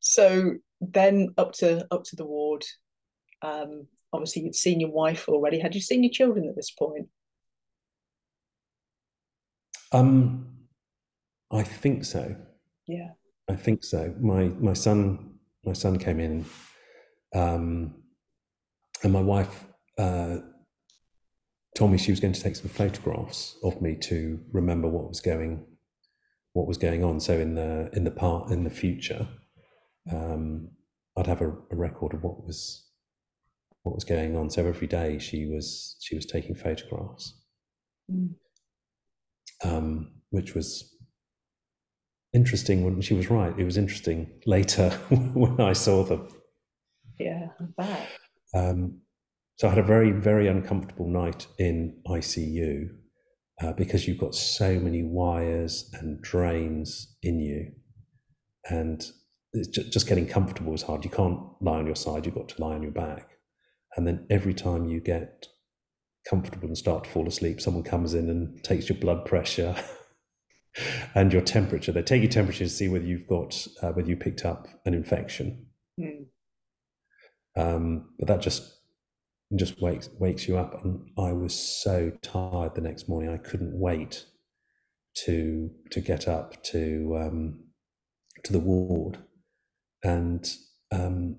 so 0.01 0.55
then 0.83 1.35
up 1.39 1.53
to 1.55 1.87
up 1.91 2.05
to 2.05 2.17
the 2.17 2.27
ward. 2.27 2.65
Um, 3.43 3.87
obviously, 4.13 4.43
you'd 4.43 4.55
seen 4.55 4.81
your 4.81 4.91
wife 4.91 5.29
already. 5.29 5.59
Had 5.59 5.75
you 5.75 5.81
seen 5.81 6.03
your 6.03 6.13
children 6.13 6.49
at 6.49 6.57
this 6.57 6.71
point? 6.71 7.09
Um, 9.93 10.47
I 11.51 11.63
think 11.63 12.05
so. 12.05 12.37
Yeah. 12.87 13.11
I 13.49 13.57
think 13.57 13.85
so. 13.85 14.15
My 14.21 14.45
my 14.45 14.73
son 14.73 15.39
my 15.65 15.73
son 15.73 15.99
came 15.99 16.19
in, 16.19 16.45
um, 17.35 17.95
and 19.03 19.13
my 19.13 19.21
wife 19.21 19.67
uh, 19.99 20.39
told 21.77 21.93
me 21.93 21.99
she 21.99 22.11
was 22.11 22.21
going 22.21 22.33
to 22.33 22.43
take 22.43 22.57
some 22.57 22.69
photographs 22.69 23.57
of 23.63 23.81
me 23.81 23.97
to 23.97 24.41
remember 24.53 24.89
what 24.89 25.09
was 25.09 25.21
going 25.21 25.67
what 26.53 26.67
was 26.67 26.79
going 26.79 27.03
on. 27.05 27.21
So 27.21 27.39
in 27.39 27.55
the 27.55 27.91
in 27.93 28.05
the 28.05 28.11
part 28.11 28.51
in 28.51 28.65
the 28.65 28.71
future, 28.71 29.29
um, 30.11 30.69
I'd 31.17 31.27
have 31.27 31.41
a, 31.41 31.51
a, 31.51 31.77
record 31.77 32.15
of 32.15 32.23
what 32.23 32.45
was 32.45 32.89
what 33.83 33.95
was 33.95 34.05
going 34.05 34.37
on. 34.37 34.51
So 34.51 34.67
every 34.67 34.87
day 34.87 35.19
she 35.19 35.47
was 35.47 35.97
she 36.01 36.15
was 36.15 36.27
taking 36.27 36.55
photographs, 36.55 37.35
mm. 38.11 38.31
um, 39.65 40.13
which 40.31 40.55
was 40.55 40.97
interesting. 42.33 42.85
When 42.85 43.01
she 43.01 43.15
was 43.15 43.31
right, 43.31 43.57
it 43.57 43.65
was 43.65 43.77
interesting 43.77 44.31
later 44.47 44.91
when 45.35 45.61
I 45.61 45.73
saw 45.73 46.05
them. 46.05 46.29
Yeah, 47.19 47.49
I 47.79 48.09
um, 48.55 49.03
so 49.57 49.69
I 49.69 49.71
had 49.71 49.79
a 49.79 49.85
very 49.87 50.11
very 50.11 50.49
uncomfortable 50.49 51.09
night 51.09 51.47
in 51.59 52.01
ICU 52.07 52.89
uh, 53.63 53.73
because 53.75 54.09
you've 54.09 54.19
got 54.19 54.35
so 54.35 54.81
many 54.81 55.03
wires 55.05 55.91
and 55.93 56.21
drains 56.23 57.17
in 57.23 57.39
you, 57.39 57.73
and 58.69 59.05
just, 59.55 59.93
just 59.93 60.07
getting 60.07 60.27
comfortable 60.27 60.75
is 60.75 60.83
hard. 60.83 61.05
You 61.05 61.11
can't 61.11 61.41
lie 61.61 61.79
on 61.79 61.87
your 61.87 61.97
side; 61.97 62.27
you've 62.27 62.35
got 62.35 62.49
to 62.51 62.63
lie 62.63 62.75
on 62.75 62.83
your 62.83 62.93
back, 62.93 63.31
and 63.97 64.07
then 64.07 64.27
every 64.31 64.55
time 64.55 64.89
you 64.89 65.01
get 65.01 65.47
comfortable 66.29 66.69
and 66.69 66.79
start 66.79 67.05
to 67.05 67.11
fall 67.11 67.27
asleep, 67.27 67.61
someone 67.61 67.83
comes 67.83 68.15
in 68.15 68.31
and 68.31 68.63
takes 68.63 68.89
your 68.89 68.99
blood 68.99 69.25
pressure. 69.25 69.77
and 71.15 71.33
your 71.33 71.43
temperature. 71.43 71.93
They 71.93 72.03
take 72.03 72.23
your 72.23 72.31
temperature 72.31 72.65
to 72.65 72.71
see 72.71 72.89
whether 72.89 73.05
you've 73.05 73.27
got 73.27 73.67
uh, 73.83 73.91
whether 73.91 74.09
you 74.09 74.17
picked 74.17 74.45
up 74.45 74.69
an 74.85 74.95
infection. 74.95 75.67
Mm. 76.01 76.27
Um, 77.57 78.11
but 78.19 78.29
that 78.29 78.41
just 78.41 78.79
just 79.55 79.81
wakes 79.83 80.09
wakes 80.19 80.49
you 80.49 80.57
up. 80.57 80.85
And 80.85 81.11
I 81.19 81.33
was 81.33 81.55
so 81.55 82.13
tired 82.23 82.75
the 82.75 82.81
next 82.81 83.09
morning. 83.09 83.31
I 83.31 83.37
couldn't 83.37 83.79
wait 83.79 84.27
to 85.25 85.71
to 85.91 86.01
get 86.01 86.27
up 86.27 86.63
to 86.65 87.19
um, 87.21 87.65
to 88.45 88.53
the 88.53 88.61
ward. 88.61 89.19
And 90.03 90.49
um, 90.91 91.37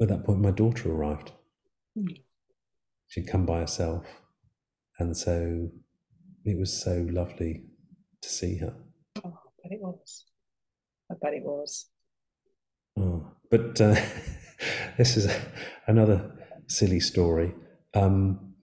at 0.00 0.08
that 0.08 0.24
point, 0.24 0.40
my 0.40 0.50
daughter 0.50 0.92
arrived. 0.92 1.32
Mm. 1.98 2.20
She'd 3.08 3.28
come 3.28 3.44
by 3.44 3.60
herself, 3.60 4.06
and 4.98 5.16
so 5.16 5.70
it 6.44 6.58
was 6.58 6.82
so 6.82 7.06
lovely 7.10 7.64
to 8.22 8.28
see 8.28 8.56
her. 8.58 8.74
Oh, 9.22 9.28
I 9.28 9.50
bet 9.62 9.72
it 9.72 9.80
was. 9.80 10.24
I 11.10 11.14
bet 11.20 11.34
it 11.34 11.42
was. 11.42 11.86
Oh, 12.98 13.32
but 13.50 13.80
uh, 13.80 13.94
this 14.98 15.16
is 15.16 15.30
another 15.86 16.32
silly 16.68 17.00
story. 17.00 17.54
Um, 17.94 18.54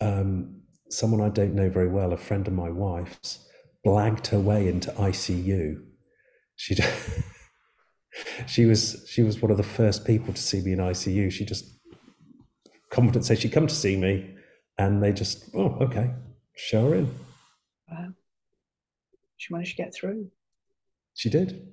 um, 0.00 0.62
someone 0.90 1.20
I 1.20 1.30
don't 1.30 1.54
know 1.54 1.70
very 1.70 1.88
well, 1.88 2.12
a 2.12 2.18
friend 2.18 2.46
of 2.46 2.52
my 2.52 2.68
wife's, 2.68 3.46
blagged 3.86 4.28
her 4.28 4.40
way 4.40 4.68
into 4.68 4.90
ICU. 4.92 5.82
She 6.56 6.76
she 8.46 8.66
was 8.66 9.04
she 9.08 9.22
was 9.22 9.40
one 9.40 9.50
of 9.50 9.56
the 9.56 9.62
first 9.62 10.06
people 10.06 10.32
to 10.32 10.40
see 10.40 10.60
me 10.60 10.72
in 10.72 10.78
ICU. 10.78 11.30
She 11.30 11.44
just 11.44 11.64
confident 12.90 13.24
said 13.24 13.38
she'd 13.38 13.52
come 13.52 13.66
to 13.66 13.74
see 13.74 13.96
me, 13.96 14.34
and 14.78 15.02
they 15.02 15.12
just 15.12 15.50
oh 15.54 15.76
okay, 15.80 16.12
show 16.54 16.90
her 16.90 16.94
in. 16.96 17.14
Wow, 17.90 18.08
she 19.36 19.52
managed 19.52 19.76
to 19.76 19.82
get 19.82 19.94
through. 19.94 20.30
She 21.14 21.30
did 21.30 21.68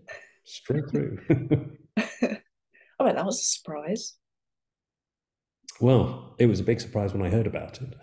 straight 0.45 0.89
through. 0.89 1.19
I 1.97 3.05
bet 3.05 3.15
that 3.15 3.25
was 3.25 3.39
a 3.39 3.43
surprise. 3.43 4.15
Well, 5.79 6.35
it 6.39 6.47
was 6.47 6.59
a 6.59 6.63
big 6.63 6.81
surprise 6.81 7.13
when 7.13 7.25
I 7.25 7.29
heard 7.29 7.47
about 7.47 7.79
it. 7.81 7.93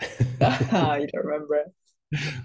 ah, 0.41 0.97
you 0.97 1.07
don't 1.09 1.27
remember 1.27 1.57
it. 1.57 1.67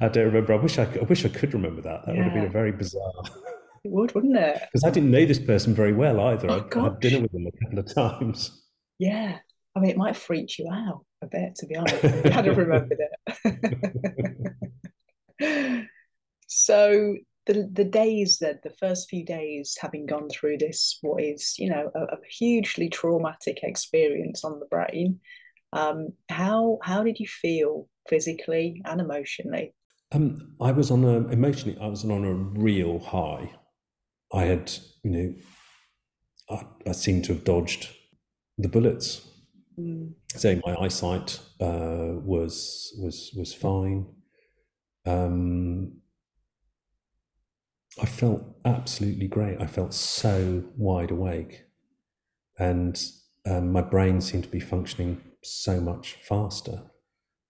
I 0.01 0.09
don't 0.09 0.25
remember. 0.25 0.53
I 0.53 0.57
wish 0.57 0.77
I, 0.77 0.83
I 0.83 1.03
wish 1.03 1.23
I 1.23 1.29
could 1.29 1.53
remember 1.53 1.81
that. 1.81 2.05
That 2.05 2.15
yeah. 2.15 2.23
would 2.23 2.31
have 2.31 2.33
been 2.33 2.45
a 2.45 2.49
very 2.49 2.71
bizarre. 2.71 3.23
It 3.83 3.91
would, 3.91 4.13
wouldn't 4.13 4.37
it? 4.37 4.61
Because 4.71 4.83
I 4.83 4.91
didn't 4.91 5.11
know 5.11 5.25
this 5.25 5.39
person 5.39 5.73
very 5.73 5.93
well 5.93 6.19
either. 6.19 6.51
Oh, 6.51 6.67
I 6.75 6.83
had 6.83 6.99
dinner 6.99 7.21
with 7.21 7.31
them 7.31 7.47
a 7.47 7.65
couple 7.65 7.79
of 7.79 7.93
times. 7.93 8.63
Yeah, 8.99 9.39
I 9.75 9.79
mean, 9.79 9.89
it 9.89 9.97
might 9.97 10.15
freak 10.15 10.59
you 10.59 10.69
out 10.71 11.03
a 11.23 11.27
bit, 11.27 11.55
to 11.55 11.65
be 11.65 11.75
honest. 11.75 12.05
I 12.05 12.29
hadn't 12.29 12.57
remembered 12.57 12.99
it. 13.39 14.53
so 16.47 17.15
the 17.45 17.69
the 17.73 17.83
days 17.83 18.39
that 18.39 18.61
the 18.63 18.73
first 18.79 19.09
few 19.09 19.25
days 19.25 19.77
having 19.79 20.05
gone 20.05 20.29
through 20.29 20.57
this 20.57 20.97
what 21.01 21.23
is 21.23 21.55
you 21.57 21.69
know 21.69 21.91
a, 21.95 22.03
a 22.03 22.17
hugely 22.29 22.89
traumatic 22.89 23.59
experience 23.63 24.43
on 24.43 24.59
the 24.59 24.65
brain 24.67 25.19
um, 25.73 26.09
how 26.29 26.77
how 26.83 27.03
did 27.03 27.19
you 27.19 27.27
feel 27.27 27.87
physically 28.07 28.81
and 28.85 29.01
emotionally 29.01 29.73
um, 30.11 30.53
i 30.61 30.71
was 30.71 30.91
on 30.91 31.03
a 31.03 31.27
emotionally 31.29 31.77
i 31.81 31.87
was 31.87 32.03
on 32.03 32.25
a 32.25 32.33
real 32.33 32.99
high 32.99 33.51
i 34.33 34.43
had 34.43 34.71
you 35.03 35.11
know 35.11 35.33
i, 36.49 36.89
I 36.89 36.91
seemed 36.93 37.25
to 37.25 37.33
have 37.33 37.43
dodged 37.43 37.89
the 38.57 38.69
bullets 38.69 39.27
mm. 39.79 40.13
so 40.27 40.59
my 40.65 40.75
eyesight 40.75 41.39
uh, 41.59 42.13
was 42.23 42.93
was 43.01 43.31
was 43.35 43.53
fine 43.53 44.07
um, 45.05 45.93
I 47.99 48.05
felt 48.05 48.43
absolutely 48.65 49.27
great. 49.27 49.59
I 49.59 49.67
felt 49.67 49.93
so 49.93 50.63
wide 50.77 51.11
awake, 51.11 51.65
and 52.57 53.01
um, 53.45 53.71
my 53.71 53.81
brain 53.81 54.21
seemed 54.21 54.43
to 54.45 54.49
be 54.49 54.59
functioning 54.59 55.21
so 55.43 55.81
much 55.81 56.13
faster 56.21 56.83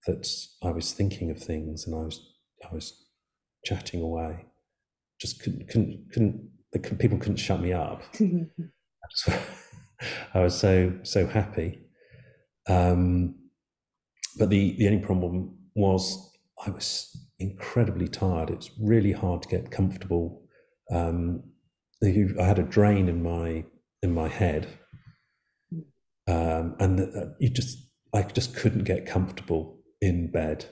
that 0.06 0.28
I 0.62 0.70
was 0.70 0.92
thinking 0.92 1.30
of 1.30 1.38
things 1.38 1.86
and 1.86 1.94
I 1.94 2.04
was 2.04 2.34
I 2.68 2.74
was 2.74 3.06
chatting 3.64 4.00
away. 4.00 4.46
Just 5.20 5.42
couldn't 5.42 5.68
couldn't 5.68 6.10
couldn't 6.12 6.50
the 6.72 6.78
people 6.78 7.18
couldn't 7.18 7.36
shut 7.36 7.60
me 7.60 7.72
up. 7.72 8.02
I 10.34 10.40
was 10.40 10.58
so 10.58 10.92
so 11.02 11.26
happy. 11.26 11.80
Um, 12.68 13.34
but 14.38 14.50
the 14.50 14.76
the 14.78 14.86
only 14.86 15.00
problem 15.00 15.56
was 15.74 16.32
I 16.66 16.70
was 16.70 17.16
incredibly 17.38 18.08
tired. 18.08 18.50
It's 18.50 18.70
really 18.80 19.12
hard 19.12 19.42
to 19.42 19.48
get 19.48 19.70
comfortable. 19.70 20.42
Um, 20.90 21.42
I 22.02 22.44
had 22.44 22.58
a 22.58 22.64
drain 22.64 23.08
in 23.08 23.22
my 23.22 23.64
in 24.02 24.14
my 24.14 24.28
head, 24.28 24.66
um, 26.26 26.76
and 26.80 26.98
the, 26.98 27.36
you 27.38 27.50
just 27.50 27.78
I 28.14 28.22
just 28.22 28.56
couldn't 28.56 28.84
get 28.84 29.06
comfortable 29.06 29.78
in 30.00 30.30
bed. 30.30 30.66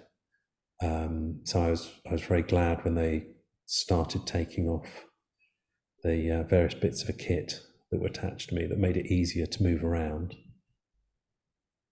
Um, 0.82 1.40
so 1.44 1.62
I 1.62 1.70
was 1.70 1.90
I 2.09 2.12
was 2.12 2.22
very 2.22 2.42
glad 2.42 2.84
when 2.84 2.94
they 2.94 3.26
started 3.66 4.26
taking 4.26 4.68
off 4.68 5.05
the 6.03 6.30
uh, 6.30 6.42
various 6.44 6.74
bits 6.74 7.03
of 7.03 7.09
a 7.09 7.12
kit 7.12 7.61
that 7.90 8.01
were 8.01 8.07
attached 8.07 8.51
to 8.51 8.55
me 8.55 8.66
that 8.66 8.78
made 8.78 8.96
it 8.96 9.07
easier 9.07 9.46
to 9.46 9.62
move 9.62 9.84
around. 9.84 10.36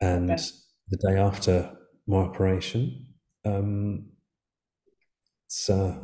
And 0.01 0.31
okay. 0.31 0.43
the 0.89 0.97
day 0.97 1.19
after 1.19 1.77
my 2.07 2.19
operation, 2.19 3.07
um, 3.45 4.07
it's 5.47 5.69
uh, 5.69 5.99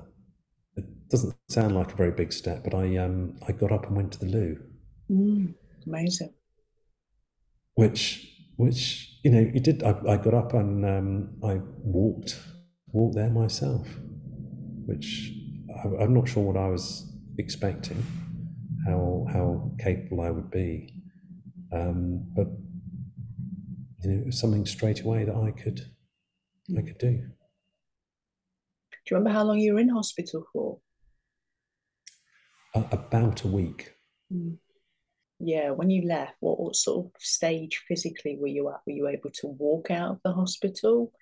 it 0.77 1.09
doesn't 1.09 1.35
sound 1.49 1.75
like 1.75 1.93
a 1.93 1.97
very 1.97 2.11
big 2.11 2.33
step, 2.33 2.65
but 2.65 2.75
I 2.75 2.97
um 2.97 3.39
I 3.47 3.53
got 3.53 3.73
up 3.73 3.87
and 3.87 3.97
went 3.97 4.13
to 4.13 4.21
the 4.21 4.27
loo. 4.27 4.59
Mm, 5.11 5.55
amazing. 5.87 6.35
Which 7.75 8.35
which 8.57 9.19
you 9.23 9.31
know 9.31 9.51
it 9.55 9.63
did. 9.63 9.83
I, 9.83 9.97
I 10.09 10.17
got 10.17 10.35
up 10.35 10.55
and 10.55 10.85
um, 10.85 11.37
I 11.45 11.61
walked 11.79 12.41
walked 12.89 13.17
there 13.17 13.31
myself, 13.31 13.87
which 14.87 15.33
I, 15.85 16.03
I'm 16.03 16.15
not 16.15 16.29
sure 16.29 16.43
what 16.43 16.57
I 16.57 16.69
was 16.69 17.14
expecting, 17.39 18.05
how 18.87 19.27
how 19.33 19.73
capable 19.79 20.21
I 20.21 20.31
would 20.31 20.51
be, 20.51 20.95
um, 21.73 22.25
but 22.35 22.49
you 24.03 24.11
know 24.11 24.21
it 24.21 24.27
was 24.27 24.39
something 24.39 24.67
straight 24.67 25.03
away 25.03 25.25
that 25.25 25.37
I 25.37 25.51
could 25.51 25.87
I 26.77 26.83
could 26.83 26.99
do. 26.99 27.11
Do 29.07 29.11
you 29.11 29.17
remember 29.17 29.39
how 29.39 29.45
long 29.45 29.59
you 29.59 29.75
were 29.75 29.81
in 29.81 29.91
hospital 29.91 30.47
for? 30.53 30.79
Uh, 32.75 32.85
about 32.91 33.43
a 33.43 33.49
week. 33.49 33.95
Mm. 34.33 34.57
Yeah, 35.41 35.71
when 35.71 35.91
you 35.91 36.09
left, 36.09 36.37
what, 36.41 36.59
what 36.59 36.75
sort 36.75 37.07
of 37.07 37.13
stage 37.19 37.85
physically 37.87 38.39
were 38.41 38.47
you 38.47 38.71
at? 38.71 38.81
Were 38.87 38.93
you 38.93 39.09
able 39.09 39.31
to 39.31 39.49
walk 39.49 39.91
out 39.91 40.13
of 40.13 40.21
the 40.25 40.33
hospital? 40.33 41.13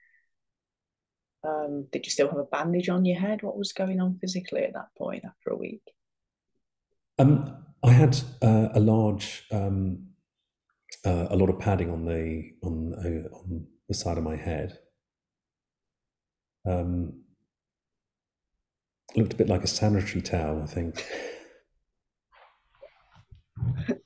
Um, 1.45 1.89
did 1.91 2.07
you 2.07 2.13
still 2.13 2.29
have 2.29 2.39
a 2.39 2.45
bandage 2.45 2.89
on 2.89 3.05
your 3.05 3.19
head? 3.19 3.43
What 3.43 3.59
was 3.59 3.73
going 3.73 4.01
on 4.01 4.19
physically 4.21 4.63
at 4.63 4.75
that 4.75 4.95
point 4.97 5.25
after 5.25 5.51
a 5.51 5.57
week? 5.57 5.83
Um, 7.19 7.57
I 7.85 7.91
had 7.93 8.21
uh, 8.41 8.69
a 8.75 8.81
large, 8.81 9.45
um, 9.51 10.09
uh, 11.05 11.27
a 11.31 11.37
lot 11.37 11.51
of 11.51 11.59
padding 11.59 11.91
on 11.91 12.05
the 12.05 12.53
on 12.63 12.95
uh, 12.95 13.29
on 13.37 13.67
the 13.89 13.95
side 13.95 14.19
of 14.19 14.25
my 14.25 14.37
head. 14.37 14.79
Um, 16.67 17.23
looked 19.17 19.33
a 19.33 19.37
bit 19.37 19.49
like 19.49 19.65
a 19.65 19.69
sanitary 19.69 20.23
towel, 20.23 20.63
I 20.63 20.67
think. 20.67 21.05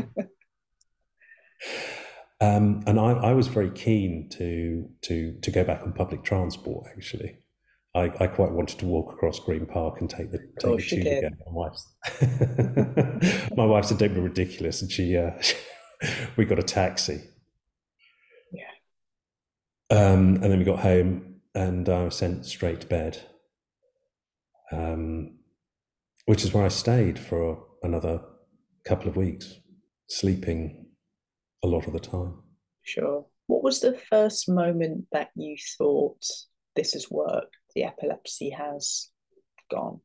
um, 2.42 2.84
and 2.88 3.00
I, 3.00 3.12
I, 3.12 3.34
was 3.34 3.48
very 3.48 3.70
keen 3.72 4.28
to 4.32 4.90
to 5.04 5.38
to 5.42 5.52
go 5.52 5.64
back 5.64 5.84
on 5.84 5.94
public 5.94 6.24
transport. 6.24 6.88
Actually, 6.96 7.38
I, 7.94 8.04
I 8.20 8.28
quite 8.28 8.52
wanted 8.52 8.80
to 8.80 8.86
walk 8.86 9.12
across 9.14 9.40
Green 9.40 9.66
Park 9.66 10.00
and 10.00 10.10
take 10.10 10.32
the 10.32 10.40
take 10.60 10.78
the 10.78 10.84
tube 10.84 11.08
again. 11.08 11.38
My 11.46 11.52
wife's 11.52 11.88
my 13.58 13.66
wife 13.66 13.86
said, 13.86 13.98
"Don't 13.98 14.14
be 14.14 14.22
ridiculous," 14.22 14.82
and 14.82 14.92
she 14.92 15.18
uh, 15.18 15.32
we 16.38 16.46
got 16.46 16.60
a 16.60 16.64
taxi. 16.64 17.22
Yeah. 18.54 19.98
Um, 19.98 20.36
and 20.36 20.44
then 20.44 20.60
we 20.60 20.64
got 20.64 20.80
home, 20.80 21.42
and 21.54 21.90
I 21.90 22.06
was 22.06 22.16
sent 22.16 22.46
straight 22.46 22.82
to 22.82 22.88
bed. 22.88 23.22
Um, 24.72 25.40
which 26.26 26.46
is 26.46 26.54
where 26.54 26.64
I 26.64 26.70
stayed 26.70 27.20
for 27.20 27.62
another 27.84 28.22
couple 28.86 29.10
of 29.10 29.18
weeks, 29.18 29.60
sleeping 30.08 30.86
a 31.62 31.68
lot 31.68 31.88
of 31.88 31.94
the 31.94 32.00
time. 32.00 32.36
Sure. 32.84 33.26
What 33.48 33.64
was 33.64 33.82
the 33.82 33.98
first 34.10 34.48
moment 34.48 35.08
that 35.12 35.32
you 35.36 35.58
thought 35.78 36.24
this 36.76 36.94
has 36.94 37.12
worked? 37.12 37.58
The 37.76 37.84
epilepsy 37.84 38.52
has 38.52 39.10
gone? 39.70 40.02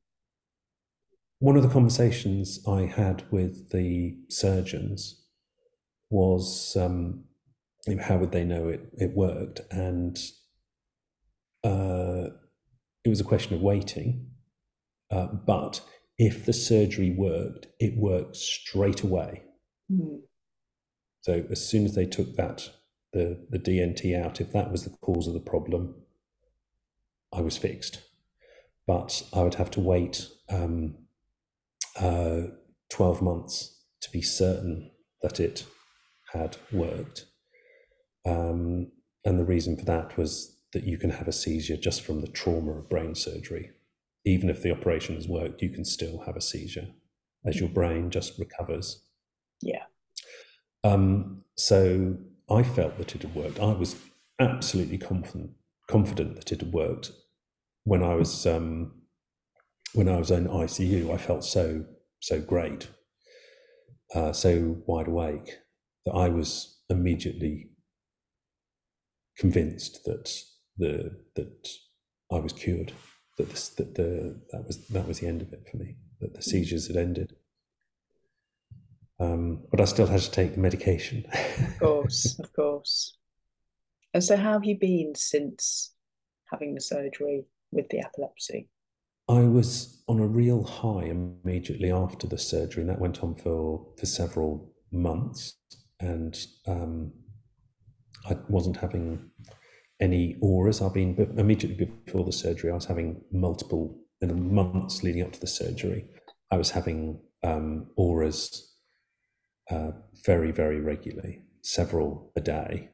One 1.39 1.57
of 1.57 1.63
the 1.63 1.69
conversations 1.69 2.61
I 2.67 2.83
had 2.83 3.25
with 3.31 3.71
the 3.71 4.17
surgeons 4.29 5.23
was 6.09 6.77
um, 6.77 7.25
how 8.01 8.17
would 8.19 8.33
they 8.33 8.45
know 8.45 8.69
it, 8.69 8.89
it 8.97 9.15
worked? 9.15 9.61
And 9.71 10.19
uh, 11.63 12.29
it 13.05 13.09
was 13.09 13.21
a 13.21 13.25
question 13.25 13.55
of 13.55 13.61
waiting. 13.61 14.31
Uh, 15.11 15.27
but 15.27 15.81
if 16.19 16.47
the 16.47 16.53
surgery 16.53 17.11
worked, 17.11 17.67
it 17.79 17.97
worked 17.97 18.37
straight 18.37 19.03
away. 19.03 19.43
Mm. 19.93 20.21
So 21.21 21.45
as 21.51 21.69
soon 21.69 21.85
as 21.85 21.95
they 21.95 22.07
took 22.07 22.37
that 22.37 22.71
the 23.13 23.47
the 23.51 23.59
DNT 23.59 24.17
out, 24.21 24.41
if 24.41 24.53
that 24.53 24.71
was 24.71 24.85
the 24.85 24.97
cause 25.03 25.27
of 25.27 25.35
the 25.35 25.41
problem, 25.41 25.95
I 27.37 27.41
was 27.41 27.57
fixed. 27.57 28.03
But 28.87 29.23
I 29.33 29.43
would 29.43 29.57
have 29.57 29.71
to 29.73 29.81
wait 29.81 30.29
um, 30.49 30.95
uh, 31.99 32.43
twelve 32.91 33.21
months 33.21 33.83
to 34.01 34.11
be 34.11 34.23
certain 34.23 34.91
that 35.23 35.41
it 35.41 35.65
had 36.33 36.57
worked. 36.73 37.27
Um, 38.25 38.93
and 39.25 39.39
the 39.39 39.45
reason 39.45 39.77
for 39.77 39.85
that 39.85 40.17
was 40.17 40.57
that 40.73 40.85
you 40.85 40.99
can 40.99 41.11
have 41.11 41.29
a 41.29 41.33
seizure 41.33 41.77
just 41.77 42.03
from 42.03 42.21
the 42.21 42.29
trauma 42.29 42.73
of 42.73 42.89
brain 42.89 43.15
surgery 43.15 43.71
even 44.27 44.51
if 44.51 44.61
the 44.61 44.73
operation 44.73 45.15
has 45.15 45.29
worked, 45.29 45.63
you 45.63 45.71
can 45.71 45.85
still 45.85 46.19
have 46.27 46.37
a 46.37 46.41
seizure 46.41 46.89
as 47.47 47.61
your 47.61 47.69
brain 47.69 48.11
just 48.11 48.39
recovers. 48.39 49.05
Yeah. 49.63 49.85
Um, 50.83 51.45
so 51.55 52.17
I 52.51 52.65
felt 52.65 52.99
that 52.99 53.15
it 53.15 53.23
had 53.23 53.35
worked. 53.35 53.61
I 53.61 53.73
was 53.73 53.97
absolutely 54.39 54.99
confident 54.99 55.53
confident 55.89 56.35
that 56.35 56.51
it 56.51 56.61
had 56.61 56.73
worked 56.73 57.13
when 57.87 58.03
I 58.03 58.15
was 58.15 58.47
um, 58.47 58.93
when 59.95 60.09
I 60.09 60.17
was 60.17 60.31
in 60.31 60.49
ICU. 60.49 61.15
I 61.15 61.17
felt 61.17 61.45
so 61.45 61.85
so 62.21 62.41
great, 62.41 62.89
uh, 64.15 64.33
so 64.33 64.83
wide 64.87 65.07
awake 65.07 65.59
that 66.05 66.13
I 66.13 66.29
was 66.29 66.81
immediately 66.91 67.71
convinced 69.39 70.05
that 70.05 70.31
the 70.77 71.17
that 71.37 71.69
I 72.31 72.39
was 72.39 72.53
cured 72.53 72.93
that 73.39 73.51
this, 73.51 73.69
that 73.71 73.95
the 73.95 74.43
that 74.51 74.67
was 74.67 74.87
that 74.89 75.07
was 75.07 75.21
the 75.21 75.29
end 75.29 75.43
of 75.43 75.53
it 75.53 75.69
for 75.71 75.77
me. 75.77 75.97
That 76.21 76.35
the 76.35 76.43
seizures 76.43 76.89
had 76.89 76.97
ended. 76.97 77.37
Um, 79.21 79.65
but 79.71 79.81
I 79.81 79.85
still 79.85 80.07
had 80.07 80.21
to 80.21 80.31
take 80.31 80.57
medication. 80.57 81.25
of 81.33 81.79
course, 81.79 82.39
of 82.39 82.53
course. 82.53 83.17
And 84.13 84.25
so, 84.25 84.37
how 84.37 84.55
have 84.55 84.65
you 84.65 84.77
been 84.77 85.15
since 85.15 85.95
having 86.51 86.75
the 86.75 86.81
surgery 86.81 87.45
with 87.73 87.89
the 87.91 88.01
epilepsy? 88.01 88.69
I 89.29 89.41
was 89.41 90.03
on 90.09 90.21
a 90.21 90.27
real 90.27 90.63
high 90.63 91.05
immediately 91.05 91.91
after 91.91 92.27
the 92.27 92.39
surgery, 92.39 92.83
and 92.83 92.91
that 92.91 93.01
went 93.01 93.23
on 93.23 93.35
for 93.35 93.87
for 93.99 94.07
several 94.07 94.73
months. 94.93 95.57
And 95.99 96.37
um, 96.67 97.13
I 98.29 98.37
wasn't 98.49 98.77
having 98.77 99.31
any 100.01 100.37
auras. 100.41 100.81
I've 100.83 100.95
been 100.95 101.35
immediately 101.37 101.87
before 101.87 102.25
the 102.25 102.33
surgery. 102.33 102.71
I 102.71 102.75
was 102.75 102.85
having 102.85 103.23
multiple 103.33 103.99
in 104.21 104.29
the 104.29 104.35
months 104.35 105.03
leading 105.03 105.23
up 105.23 105.33
to 105.33 105.41
the 105.41 105.47
surgery. 105.47 106.07
I 106.51 106.57
was 106.57 106.71
having 106.71 107.21
um, 107.43 107.89
auras 107.97 108.75
uh, 109.71 109.93
very, 110.25 110.53
very 110.53 110.81
regularly, 110.81 111.43
several 111.63 112.33
a 112.37 112.41
day, 112.41 112.91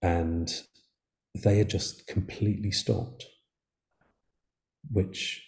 and 0.00 0.52
they 1.34 1.58
had 1.58 1.70
just 1.70 2.06
completely 2.06 2.70
stopped, 2.70 3.26
which 4.90 5.42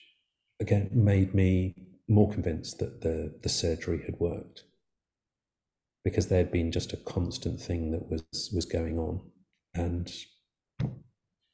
again 0.61 0.91
made 0.93 1.35
me 1.35 1.75
more 2.09 2.31
convinced 2.31 2.79
that 2.79 3.01
the 3.01 3.35
the 3.43 3.49
surgery 3.49 4.03
had 4.05 4.19
worked 4.19 4.65
because 6.05 6.29
there 6.29 6.39
had 6.39 6.53
been 6.53 6.71
just 6.71 6.93
a 6.93 6.99
constant 6.99 7.61
thing 7.61 7.91
that 7.91 8.11
was 8.11 8.51
was 8.55 8.67
going 8.67 8.99
on 8.99 9.21
and 9.75 10.13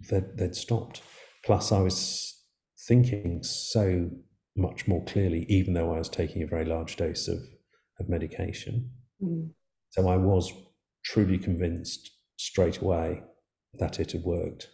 they'd, 0.08 0.36
they'd 0.36 0.56
stopped. 0.56 1.02
Plus, 1.44 1.72
I 1.72 1.80
was 1.80 2.44
thinking 2.86 3.42
so 3.42 4.10
much 4.56 4.86
more 4.86 5.04
clearly, 5.04 5.46
even 5.48 5.74
though 5.74 5.94
I 5.94 5.98
was 5.98 6.08
taking 6.08 6.42
a 6.42 6.46
very 6.46 6.64
large 6.64 6.96
dose 6.96 7.28
of, 7.28 7.38
of 7.98 8.08
medication. 8.08 8.90
Mm. 9.22 9.50
So 9.90 10.08
I 10.08 10.16
was 10.16 10.52
truly 11.04 11.38
convinced 11.38 12.10
straight 12.36 12.78
away 12.78 13.22
that 13.74 14.00
it 14.00 14.12
had 14.12 14.22
worked. 14.22 14.68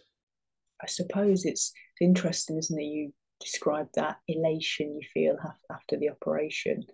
I 0.81 0.87
suppose 0.87 1.45
it's 1.45 1.71
interesting, 1.99 2.57
isn't 2.57 2.79
it? 2.79 2.83
You 2.83 3.13
describe 3.39 3.87
that 3.95 4.17
elation 4.27 4.99
you 4.99 5.07
feel 5.13 5.37
after 5.71 5.97
the 5.97 6.09
operation. 6.09 6.85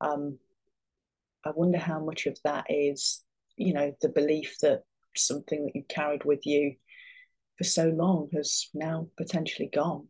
Um, 0.00 0.38
I 1.44 1.50
wonder 1.54 1.78
how 1.78 2.00
much 2.00 2.26
of 2.26 2.38
that 2.44 2.66
is, 2.68 3.22
you 3.56 3.72
know, 3.72 3.94
the 4.00 4.08
belief 4.08 4.56
that 4.62 4.82
something 5.16 5.64
that 5.64 5.74
you 5.74 5.84
carried 5.88 6.24
with 6.24 6.46
you 6.46 6.74
for 7.56 7.64
so 7.64 7.88
long 7.88 8.28
has 8.34 8.68
now 8.74 9.08
potentially 9.16 9.70
gone. 9.72 10.08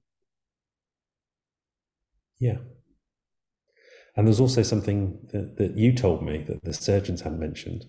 Yeah. 2.39 2.59
And 4.17 4.27
there's 4.27 4.41
also 4.41 4.63
something 4.63 5.19
that, 5.33 5.57
that 5.59 5.77
you 5.77 5.93
told 5.93 6.23
me 6.23 6.39
that 6.43 6.65
the 6.65 6.73
surgeons 6.73 7.21
hadn't 7.21 7.39
mentioned 7.39 7.87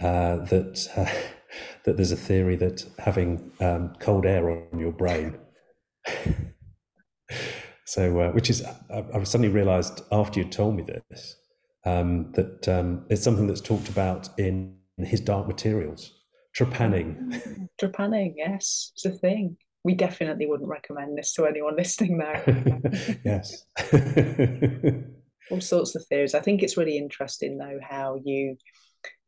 uh, 0.00 0.36
that 0.46 0.88
uh, 0.96 1.10
that 1.84 1.96
there's 1.96 2.12
a 2.12 2.16
theory 2.16 2.56
that 2.56 2.84
having 2.98 3.52
um, 3.60 3.94
cold 4.00 4.26
air 4.26 4.50
on 4.50 4.78
your 4.78 4.92
brain. 4.92 5.38
so, 7.84 8.20
uh, 8.20 8.30
which 8.32 8.50
is, 8.50 8.64
I, 8.64 9.04
I, 9.14 9.22
suddenly 9.24 9.52
realised 9.52 10.02
after 10.12 10.40
you 10.40 10.46
told 10.46 10.76
me 10.76 10.82
this 10.82 11.36
um, 11.84 12.32
that 12.32 12.68
um, 12.68 13.06
it's 13.08 13.22
something 13.22 13.46
that's 13.46 13.60
talked 13.60 13.88
about 13.88 14.28
in 14.38 14.76
his 14.98 15.20
Dark 15.20 15.46
Materials 15.46 16.12
trepanning. 16.56 17.68
trepanning, 17.80 18.34
yes, 18.36 18.92
it's 18.94 19.04
a 19.04 19.10
thing. 19.10 19.56
We 19.82 19.94
definitely 19.94 20.46
wouldn't 20.46 20.68
recommend 20.68 21.16
this 21.16 21.32
to 21.34 21.46
anyone 21.46 21.76
listening 21.78 22.18
now. 22.18 22.42
yes. 23.24 23.64
All 25.50 25.60
sorts 25.60 25.94
of 25.94 26.04
theories. 26.06 26.34
I 26.34 26.40
think 26.40 26.62
it's 26.62 26.76
really 26.76 26.98
interesting 26.98 27.58
though 27.58 27.78
how 27.82 28.20
you 28.24 28.56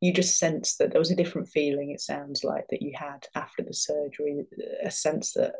you 0.00 0.12
just 0.12 0.38
sense 0.38 0.76
that 0.76 0.90
there 0.90 1.00
was 1.00 1.10
a 1.10 1.16
different 1.16 1.48
feeling 1.48 1.90
it 1.90 2.00
sounds 2.00 2.44
like 2.44 2.64
that 2.70 2.82
you 2.82 2.92
had 2.94 3.26
after 3.34 3.62
the 3.62 3.74
surgery 3.74 4.44
a 4.84 4.90
sense 4.90 5.32
that 5.34 5.52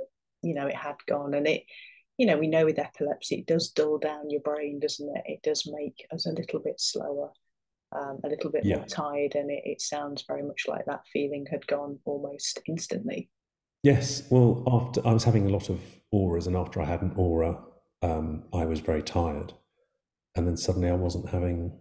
you 0.42 0.54
know 0.54 0.66
it 0.66 0.74
had 0.74 0.96
gone. 1.08 1.34
And 1.34 1.46
it 1.46 1.62
you 2.18 2.26
know 2.26 2.36
we 2.36 2.48
know 2.48 2.64
with 2.64 2.78
epilepsy 2.78 3.36
it 3.36 3.46
does 3.46 3.70
dull 3.70 3.98
down 3.98 4.30
your 4.30 4.40
brain 4.40 4.80
doesn't 4.80 5.16
it? 5.16 5.22
It 5.26 5.42
does 5.42 5.68
make 5.70 6.06
us 6.12 6.26
a 6.26 6.32
little 6.32 6.60
bit 6.60 6.80
slower 6.80 7.30
um, 7.94 8.18
a 8.24 8.28
little 8.28 8.50
bit 8.50 8.64
yeah. 8.64 8.76
more 8.76 8.86
tired, 8.86 9.34
and 9.34 9.50
it, 9.50 9.62
it 9.64 9.80
sounds 9.80 10.24
very 10.26 10.42
much 10.42 10.64
like 10.66 10.84
that 10.86 11.02
feeling 11.12 11.46
had 11.50 11.66
gone 11.66 11.98
almost 12.04 12.60
instantly. 12.66 13.30
Yes, 13.82 14.22
well, 14.30 14.62
after 14.66 15.06
I 15.06 15.12
was 15.12 15.24
having 15.24 15.46
a 15.46 15.50
lot 15.50 15.68
of 15.68 15.80
auras, 16.10 16.46
and 16.46 16.56
after 16.56 16.80
I 16.80 16.86
had 16.86 17.02
an 17.02 17.12
aura, 17.16 17.60
um, 18.00 18.44
I 18.52 18.64
was 18.64 18.80
very 18.80 19.02
tired, 19.02 19.52
and 20.36 20.46
then 20.46 20.56
suddenly 20.56 20.88
I 20.88 20.94
wasn't 20.94 21.28
having 21.30 21.78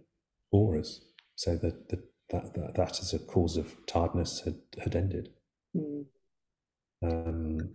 auras, 0.50 1.00
so 1.36 1.56
that 1.56 1.88
that 1.88 2.00
that, 2.32 2.54
that, 2.54 2.74
that 2.74 3.00
as 3.00 3.12
a 3.12 3.18
cause 3.18 3.56
of 3.56 3.74
tiredness 3.86 4.40
had 4.40 4.56
had 4.82 4.96
ended. 4.96 5.28
Mm. 5.76 6.06
Um, 7.02 7.74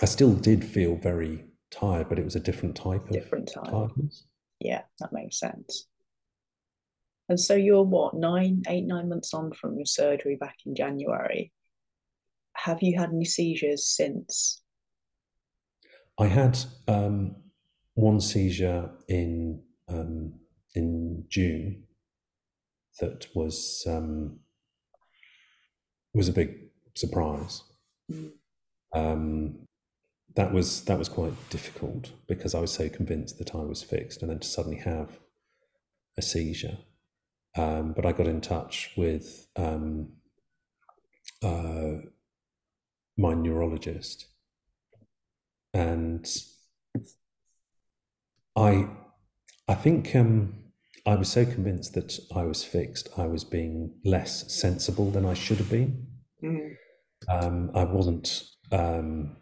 I 0.00 0.06
still 0.06 0.34
did 0.34 0.64
feel 0.64 0.96
very 0.96 1.44
tired, 1.70 2.08
but 2.08 2.18
it 2.18 2.24
was 2.24 2.36
a 2.36 2.40
different 2.40 2.76
type 2.76 3.04
of 3.04 3.10
different 3.10 3.50
type. 3.52 3.64
tiredness. 3.64 4.24
Yeah, 4.60 4.82
that 5.00 5.12
makes 5.12 5.38
sense. 5.38 5.88
And 7.28 7.38
so 7.38 7.54
you're 7.54 7.82
what, 7.82 8.14
nine, 8.14 8.62
eight, 8.68 8.86
nine 8.86 9.08
months 9.08 9.32
on 9.32 9.52
from 9.52 9.76
your 9.76 9.86
surgery 9.86 10.36
back 10.36 10.56
in 10.66 10.74
January. 10.74 11.52
Have 12.54 12.82
you 12.82 12.98
had 12.98 13.10
any 13.10 13.24
seizures 13.24 13.86
since? 13.86 14.62
I 16.18 16.26
had 16.26 16.58
um, 16.86 17.36
one 17.94 18.20
seizure 18.20 18.90
in 19.08 19.62
um, 19.88 20.34
in 20.74 21.24
June 21.28 21.84
that 23.02 23.26
was 23.34 23.84
um, 23.88 24.38
was 26.14 26.28
a 26.28 26.32
big 26.32 26.54
surprise. 26.94 27.64
Mm. 28.10 28.30
Um, 28.94 29.58
that 30.36 30.52
was 30.52 30.84
that 30.84 30.98
was 30.98 31.08
quite 31.08 31.34
difficult 31.50 32.12
because 32.28 32.54
I 32.54 32.60
was 32.60 32.72
so 32.72 32.88
convinced 32.88 33.38
that 33.38 33.54
I 33.54 33.58
was 33.58 33.82
fixed, 33.82 34.22
and 34.22 34.30
then 34.30 34.38
to 34.38 34.46
suddenly 34.46 34.78
have 34.78 35.18
a 36.16 36.22
seizure. 36.22 36.78
Um, 37.56 37.92
but 37.92 38.06
I 38.06 38.12
got 38.12 38.28
in 38.28 38.40
touch 38.40 38.92
with 38.96 39.48
um, 39.56 40.12
uh, 41.42 42.06
my 43.18 43.34
neurologist, 43.34 44.26
and 45.74 46.24
I 48.54 48.88
I 49.66 49.74
think 49.74 50.14
um, 50.14 50.61
I 51.04 51.16
was 51.16 51.28
so 51.28 51.44
convinced 51.44 51.94
that 51.94 52.18
I 52.34 52.44
was 52.44 52.62
fixed, 52.62 53.08
I 53.16 53.26
was 53.26 53.42
being 53.42 53.94
less 54.04 54.52
sensible 54.52 55.10
than 55.10 55.26
I 55.26 55.34
should 55.34 55.58
have 55.58 55.70
been. 55.70 56.06
Mm. 56.42 56.76
Um, 57.28 57.70
I 57.74 57.84
wasn't. 57.84 58.44
Um, 58.70 59.36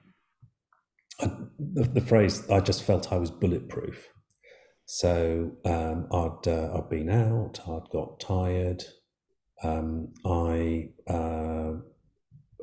I, 1.21 1.31
the, 1.59 1.85
the, 1.85 2.01
phrase 2.01 2.49
I 2.51 2.61
just 2.61 2.83
felt 2.83 3.13
I 3.13 3.17
was 3.17 3.31
bulletproof. 3.31 4.09
So 4.87 5.53
um, 5.65 6.09
I'd 6.13 6.49
uh, 6.49 6.79
I'd 6.79 6.89
been 6.89 7.11
out. 7.11 7.61
I'd 7.69 7.91
got 7.93 8.21
tired. 8.21 8.85
Um, 9.63 10.15
I 10.25 10.89
uh, 11.07 11.73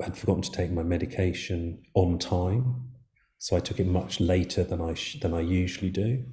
had 0.02 0.16
forgotten 0.16 0.42
to 0.42 0.50
take 0.50 0.72
my 0.72 0.82
medication 0.82 1.82
on 1.94 2.18
time, 2.18 2.90
so 3.38 3.56
I 3.56 3.60
took 3.60 3.78
it 3.78 3.86
much 3.86 4.20
later 4.20 4.64
than 4.64 4.80
I 4.80 4.94
sh- 4.94 5.20
than 5.20 5.32
I 5.32 5.40
usually 5.40 5.90
do 5.90 6.24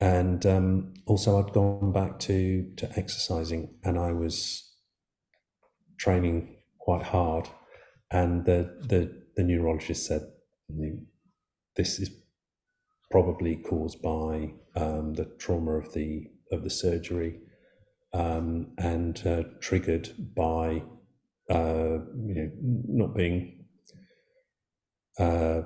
and 0.00 0.44
um, 0.46 0.94
also 1.06 1.38
I'd 1.38 1.52
gone 1.52 1.92
back 1.92 2.18
to 2.20 2.72
to 2.76 2.98
exercising, 2.98 3.74
and 3.84 3.98
I 3.98 4.12
was 4.12 4.72
training 5.98 6.56
quite 6.78 7.02
hard, 7.02 7.48
and 8.10 8.44
the 8.44 8.78
the, 8.80 9.22
the 9.36 9.44
neurologist 9.44 10.06
said 10.06 10.22
this 11.76 11.98
is 11.98 12.10
probably 13.10 13.56
caused 13.56 14.00
by 14.00 14.52
um, 14.76 15.14
the 15.14 15.30
trauma 15.38 15.72
of 15.72 15.92
the 15.92 16.24
of 16.50 16.62
the 16.62 16.70
surgery, 16.70 17.38
um, 18.14 18.72
and 18.78 19.26
uh, 19.26 19.42
triggered 19.60 20.08
by 20.34 20.82
uh, 21.50 21.98
you 22.26 22.34
know 22.34 22.50
not 22.88 23.14
being 23.14 23.66
uh, 25.18 25.62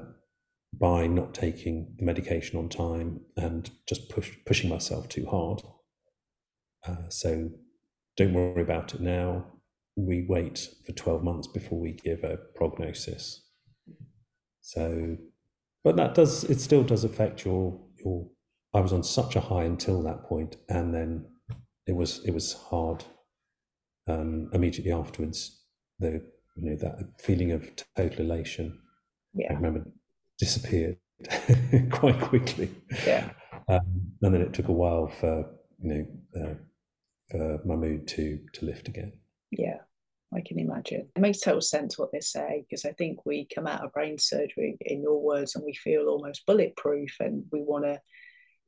by 0.78 1.06
not 1.06 1.34
taking 1.34 1.94
the 1.98 2.04
medication 2.04 2.58
on 2.58 2.68
time 2.68 3.20
and 3.36 3.70
just 3.86 4.08
push, 4.08 4.32
pushing 4.46 4.70
myself 4.70 5.08
too 5.08 5.26
hard. 5.26 5.62
Uh, 6.86 7.08
so 7.08 7.50
don't 8.16 8.34
worry 8.34 8.62
about 8.62 8.94
it 8.94 9.00
now. 9.00 9.46
We 9.96 10.26
wait 10.28 10.68
for 10.84 10.92
12 10.92 11.22
months 11.22 11.46
before 11.46 11.78
we 11.78 11.92
give 11.92 12.24
a 12.24 12.38
prognosis. 12.54 13.42
So, 14.60 15.16
but 15.84 15.96
that 15.96 16.14
does, 16.14 16.44
it 16.44 16.60
still 16.60 16.82
does 16.82 17.04
affect 17.04 17.44
your, 17.44 17.78
your, 18.04 18.26
I 18.72 18.80
was 18.80 18.92
on 18.92 19.02
such 19.02 19.36
a 19.36 19.40
high 19.40 19.64
until 19.64 20.02
that 20.02 20.24
point, 20.24 20.56
and 20.68 20.92
then 20.92 21.26
it 21.86 21.94
was, 21.94 22.24
it 22.24 22.32
was 22.32 22.54
hard 22.54 23.04
um, 24.08 24.50
immediately 24.52 24.92
afterwards. 24.92 25.60
The, 26.00 26.22
you 26.56 26.70
know, 26.70 26.76
that 26.76 27.20
feeling 27.20 27.52
of 27.52 27.68
total 27.96 28.24
elation. 28.24 28.78
Yeah. 29.34 29.52
I 29.52 29.54
remember 29.54 29.84
disappeared 30.38 30.96
quite 31.90 32.20
quickly. 32.20 32.70
Yeah. 33.06 33.30
Um, 33.68 34.12
and 34.22 34.34
then 34.34 34.42
it 34.42 34.52
took 34.52 34.68
a 34.68 34.72
while 34.72 35.08
for 35.08 35.50
you 35.82 35.88
know 36.34 36.42
uh, 36.42 36.54
for 37.30 37.60
my 37.64 37.76
mood 37.76 38.06
to 38.08 38.40
to 38.54 38.66
lift 38.66 38.88
again. 38.88 39.12
Yeah, 39.50 39.78
I 40.34 40.40
can 40.40 40.58
imagine. 40.58 41.08
It 41.14 41.20
makes 41.20 41.40
total 41.40 41.60
sense 41.60 41.98
what 41.98 42.12
they 42.12 42.20
say 42.20 42.64
because 42.68 42.84
I 42.84 42.92
think 42.92 43.24
we 43.24 43.48
come 43.54 43.66
out 43.66 43.84
of 43.84 43.92
brain 43.92 44.18
surgery, 44.18 44.76
in 44.80 45.02
your 45.02 45.20
words, 45.20 45.54
and 45.54 45.64
we 45.64 45.74
feel 45.74 46.08
almost 46.08 46.46
bulletproof, 46.46 47.16
and 47.20 47.44
we 47.52 47.62
want 47.62 47.84
to. 47.84 48.00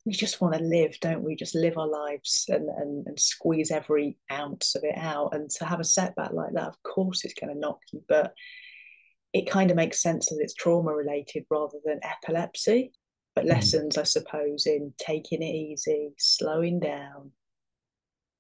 We 0.05 0.13
just 0.13 0.41
want 0.41 0.55
to 0.55 0.63
live, 0.63 0.97
don't 1.01 1.25
we? 1.25 1.35
Just 1.35 1.57
live 1.57 1.77
our 1.77 1.89
lives 1.89 2.45
and, 2.49 2.69
and, 2.69 3.05
and 3.09 3.19
squeeze 3.19 3.73
every 3.73 4.17
ounce 4.31 4.77
of 4.77 4.85
it 4.85 4.97
out. 4.97 5.35
And 5.35 5.51
to 5.51 5.65
have 5.65 5.81
a 5.81 5.85
setback 5.85 6.31
like 6.33 6.53
that, 6.53 6.69
of 6.69 6.81
course, 6.85 7.25
it's 7.25 7.35
going 7.35 7.53
to 7.53 7.59
knock 7.59 7.81
you. 7.93 8.05
But 8.09 8.33
it 9.37 9.51
kind 9.51 9.71
of 9.71 9.77
makes 9.77 10.01
sense 10.01 10.31
that 10.31 10.39
it's 10.41 10.55
trauma 10.55 10.95
related 10.95 11.45
rather 11.51 11.77
than 11.85 12.01
epilepsy. 12.03 12.93
But 13.35 13.45
mm. 13.45 13.51
lessons, 13.51 13.99
I 13.99 14.05
suppose, 14.05 14.67
in 14.67 14.95
taking 14.99 15.43
it 15.43 15.55
easy, 15.55 16.15
slowing 16.17 16.81
down, 16.81 17.33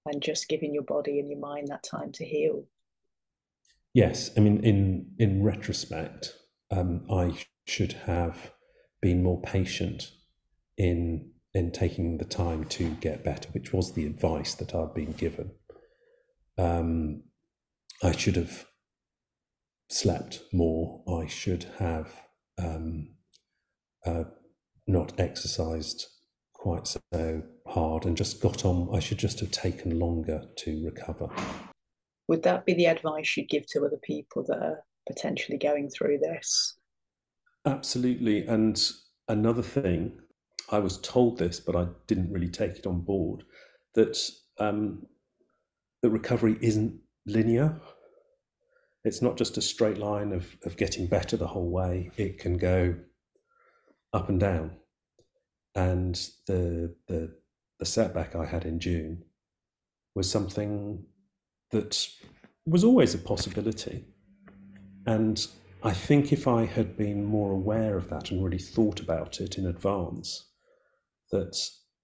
and 0.06 0.22
just 0.22 0.48
giving 0.48 0.72
your 0.72 0.84
body 0.84 1.18
and 1.18 1.28
your 1.28 1.38
mind 1.38 1.68
that 1.68 1.82
time 1.82 2.12
to 2.12 2.24
heal. 2.24 2.64
Yes, 3.92 4.30
I 4.36 4.40
mean, 4.40 4.60
in 4.64 5.10
in 5.18 5.42
retrospect, 5.42 6.34
um, 6.70 7.04
I 7.10 7.44
should 7.66 7.92
have 8.06 8.52
been 9.02 9.22
more 9.22 9.40
patient 9.42 10.12
in 10.78 11.30
in 11.52 11.72
taking 11.72 12.16
the 12.16 12.24
time 12.24 12.64
to 12.64 12.90
get 13.00 13.22
better, 13.22 13.50
which 13.52 13.72
was 13.72 13.92
the 13.92 14.06
advice 14.06 14.54
that 14.54 14.74
I'd 14.74 14.94
been 14.94 15.12
given. 15.12 15.50
Um, 16.56 17.24
I 18.02 18.12
should 18.12 18.36
have 18.36 18.66
slept 19.88 20.42
more. 20.52 21.02
I 21.08 21.26
should 21.26 21.66
have 21.78 22.12
um, 22.58 23.14
uh, 24.04 24.24
not 24.86 25.18
exercised 25.18 26.06
quite 26.54 26.86
so 26.86 27.42
hard 27.66 28.04
and 28.04 28.16
just 28.16 28.40
got 28.40 28.64
on. 28.64 28.94
I 28.94 29.00
should 29.00 29.18
just 29.18 29.40
have 29.40 29.50
taken 29.50 29.98
longer 29.98 30.44
to 30.58 30.84
recover. 30.84 31.28
Would 32.28 32.42
that 32.42 32.66
be 32.66 32.74
the 32.74 32.86
advice 32.86 33.36
you'd 33.36 33.48
give 33.48 33.66
to 33.68 33.84
other 33.84 34.00
people 34.02 34.44
that 34.48 34.58
are 34.58 34.84
potentially 35.06 35.58
going 35.58 35.90
through 35.90 36.18
this? 36.18 36.76
Absolutely. 37.64 38.46
And 38.46 38.80
another 39.28 39.62
thing, 39.62 40.18
I 40.70 40.78
was 40.80 40.98
told 40.98 41.38
this, 41.38 41.60
but 41.60 41.76
I 41.76 41.86
didn't 42.06 42.32
really 42.32 42.48
take 42.48 42.76
it 42.78 42.86
on 42.86 43.00
board 43.00 43.44
that 43.94 44.18
um, 44.58 45.06
that 46.02 46.10
recovery 46.10 46.58
isn't 46.60 46.98
linear 47.26 47.80
it's 49.06 49.22
not 49.22 49.36
just 49.36 49.56
a 49.56 49.62
straight 49.62 49.98
line 49.98 50.32
of, 50.32 50.56
of 50.64 50.76
getting 50.76 51.06
better 51.06 51.36
the 51.36 51.46
whole 51.46 51.70
way. 51.70 52.10
It 52.16 52.38
can 52.38 52.58
go 52.58 52.96
up 54.12 54.28
and 54.28 54.40
down. 54.40 54.72
And 55.76 56.14
the, 56.46 56.96
the, 57.06 57.36
the 57.78 57.86
setback 57.86 58.34
I 58.34 58.44
had 58.44 58.64
in 58.64 58.80
June 58.80 59.22
was 60.16 60.28
something 60.28 61.04
that 61.70 62.08
was 62.64 62.82
always 62.82 63.14
a 63.14 63.18
possibility. 63.18 64.06
And 65.06 65.46
I 65.84 65.92
think 65.92 66.32
if 66.32 66.48
I 66.48 66.64
had 66.64 66.96
been 66.96 67.24
more 67.24 67.52
aware 67.52 67.96
of 67.96 68.08
that 68.08 68.32
and 68.32 68.42
really 68.42 68.58
thought 68.58 68.98
about 68.98 69.40
it 69.40 69.56
in 69.56 69.66
advance, 69.66 70.50
that 71.30 71.56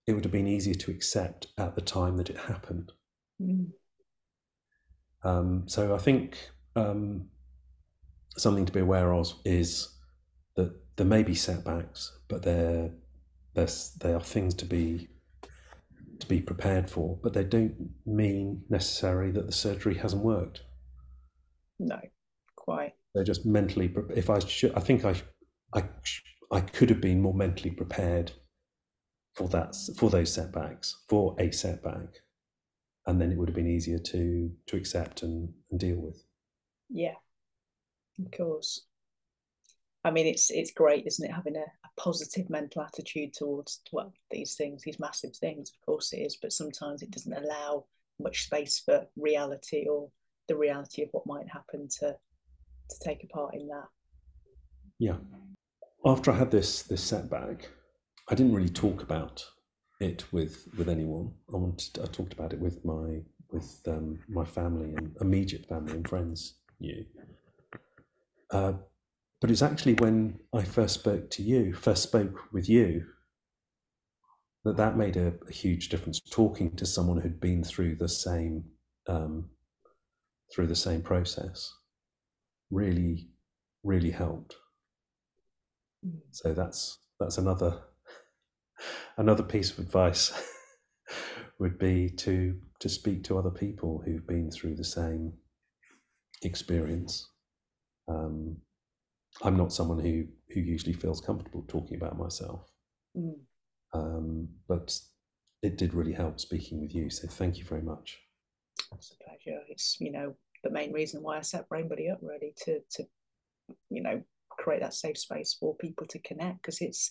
it 0.07 0.13
would 0.13 0.25
have 0.25 0.33
been 0.33 0.47
easier 0.47 0.75
to 0.75 0.93
accept 0.93 1.49
at 1.59 1.75
the 1.75 1.81
time 1.81 2.17
that 2.19 2.31
it 2.31 2.37
happened. 2.37 2.93
Mm. 3.41 3.71
Um, 5.25 5.65
so 5.67 5.95
I 5.95 5.99
think 5.99 6.37
um, 6.77 7.29
something 8.37 8.67
to 8.67 8.73
be 8.73 8.81
aware 8.81 9.13
of 9.13 9.33
is 9.45 9.89
that 10.57 10.73
there 10.97 11.07
may 11.07 11.23
be 11.23 11.35
setbacks, 11.35 12.19
but 12.29 12.43
they're, 12.43 12.91
they're, 13.55 13.69
they 14.01 14.13
are 14.13 14.21
things 14.21 14.55
to 14.55 14.65
be 14.65 15.09
to 16.23 16.29
be 16.29 16.41
prepared 16.41 16.89
for, 16.89 17.19
but 17.23 17.33
they 17.33 17.43
don't 17.43 17.91
mean 18.07 18.63
necessarily 18.71 19.33
that 19.33 19.47
the 19.47 19.53
surgery 19.53 19.97
hasn't 19.97 20.23
worked. 20.23 20.63
No, 21.81 22.01
quite. 22.55 22.95
They're 23.15 23.25
just 23.25 23.45
mentally. 23.45 23.93
If 24.15 24.31
I 24.31 24.39
should, 24.39 24.73
I 24.75 24.81
think 24.81 25.05
I, 25.05 25.17
I, 25.75 25.85
I 26.51 26.61
could 26.61 26.91
have 26.91 27.01
been 27.01 27.21
more 27.21 27.35
mentally 27.35 27.71
prepared 27.71 28.33
for 29.35 29.49
that 29.49 29.75
for 29.97 30.11
those 30.11 30.33
setbacks 30.33 31.03
for 31.09 31.35
a 31.39 31.51
setback, 31.51 32.21
and 33.07 33.21
then 33.21 33.33
it 33.33 33.39
would 33.39 33.49
have 33.49 33.57
been 33.57 33.69
easier 33.71 33.99
to 33.99 34.51
to 34.67 34.77
accept 34.77 35.23
and, 35.23 35.53
and 35.71 35.81
deal 35.81 35.97
with. 35.97 36.23
Yeah, 36.93 37.15
of 38.19 38.31
course. 38.31 38.83
I 40.05 40.11
mean, 40.11 40.27
it's 40.27 40.51
it's 40.51 40.73
great, 40.73 41.07
isn't 41.07 41.25
it, 41.25 41.33
having 41.33 41.57
a, 41.57 41.61
a, 41.61 42.01
positive 42.01 42.51
mental 42.51 42.83
attitude 42.83 43.33
towards 43.33 43.81
well 43.93 44.13
these 44.31 44.55
things, 44.57 44.83
these 44.83 44.99
massive 44.99 45.35
things. 45.37 45.71
Of 45.71 45.87
course, 45.87 46.13
it 46.13 46.19
is, 46.19 46.37
but 46.37 46.53
sometimes 46.53 47.03
it 47.03 47.11
doesn't 47.11 47.33
allow 47.33 47.87
much 48.21 48.45
space 48.45 48.81
for 48.85 49.07
reality 49.17 49.87
or 49.89 50.11
the 50.49 50.57
reality 50.57 51.03
of 51.03 51.09
what 51.13 51.27
might 51.27 51.49
happen 51.49 51.89
to 52.01 52.17
to 52.91 52.99
take 53.03 53.25
a 53.25 53.29
part 53.29 53.55
in 53.55 53.69
that. 53.69 53.89
Yeah. 54.99 55.17
After 56.05 56.33
I 56.33 56.37
had 56.37 56.51
this 56.51 56.83
this 56.83 57.03
setback, 57.03 57.71
I 58.29 58.35
didn't 58.35 58.55
really 58.55 58.69
talk 58.69 59.03
about 59.03 59.45
it 60.01 60.25
with 60.33 60.67
with 60.77 60.89
anyone. 60.89 61.33
I 61.53 61.57
wanted 61.57 61.99
I 62.03 62.07
talked 62.07 62.33
about 62.33 62.53
it 62.53 62.61
with 62.61 62.85
my 62.85 63.23
with 63.51 63.81
um, 63.87 64.19
my 64.29 64.45
family 64.45 64.95
and 64.97 65.15
immediate 65.21 65.67
family 65.67 65.93
and 65.93 66.09
friends 66.09 66.55
you. 66.83 67.07
Uh, 68.51 68.75
but 69.41 69.51
it's 69.51 69.63
actually 69.63 69.95
when 69.95 70.39
I 70.55 70.63
first 70.63 70.95
spoke 70.95 71.31
to 71.31 71.43
you, 71.43 71.73
first 71.73 72.03
spoke 72.03 72.53
with 72.53 72.69
you, 72.69 73.07
that 74.65 74.77
that 74.77 74.97
made 74.97 75.17
a, 75.17 75.35
a 75.49 75.53
huge 75.53 75.89
difference. 75.89 76.21
Talking 76.31 76.77
to 76.77 76.87
someone 76.87 77.21
who'd 77.21 77.41
been 77.41 77.65
through 77.65 77.97
the 77.97 78.09
same 78.09 78.65
um, 79.09 79.51
through 80.55 80.69
the 80.69 80.77
same 80.77 81.03
process 81.03 81.73
really 82.71 83.29
really 83.83 84.11
helped. 84.11 84.55
Mm. 86.07 86.21
So 86.31 86.55
that's 86.55 86.99
that's 87.19 87.39
another 87.39 87.81
another 89.17 89.43
piece 89.43 89.71
of 89.71 89.79
advice 89.79 90.33
would 91.59 91.79
be 91.79 92.09
to 92.09 92.61
to 92.79 92.89
speak 92.89 93.25
to 93.25 93.39
other 93.39 93.51
people 93.51 94.03
who've 94.05 94.27
been 94.27 94.51
through 94.51 94.77
the 94.77 94.85
same 94.85 95.33
experience. 96.43 97.29
Um, 98.09 98.57
I'm 99.43 99.57
not 99.57 99.73
someone 99.73 99.99
who 99.99 100.27
who 100.53 100.61
usually 100.61 100.93
feels 100.93 101.21
comfortable 101.21 101.65
talking 101.69 101.97
about 101.97 102.19
myself, 102.19 102.71
mm. 103.17 103.35
um, 103.95 104.49
but 104.69 104.99
it 105.63 105.79
did 105.79 105.95
really 105.95 106.13
help 106.13 106.41
speaking 106.41 106.81
with 106.81 106.95
you. 106.95 107.09
So 107.09 107.29
thank 107.29 107.59
you 107.59 107.65
very 107.65 107.83
much. 107.83 108.19
It's 108.95 109.13
a 109.13 109.25
pleasure. 109.25 109.61
It's 109.69 109.97
you 110.01 110.13
know 110.13 110.35
the 110.65 110.71
main 110.71 110.93
reason 110.93 111.23
why 111.23 111.39
I 111.39 111.43
set 111.43 111.69
Brain 111.69 111.89
Buddy 111.89 112.11
up 112.11 112.19
really 112.21 112.55
to 112.65 112.81
to 112.93 113.05
you 113.91 114.03
know 114.03 114.23
create 114.51 114.83
that 114.83 114.95
safe 114.95 115.19
space 115.19 115.57
for 115.59 115.77
people 115.77 116.07
to 116.09 116.19
connect 116.21 116.63
because 116.63 116.81
it's 116.81 117.11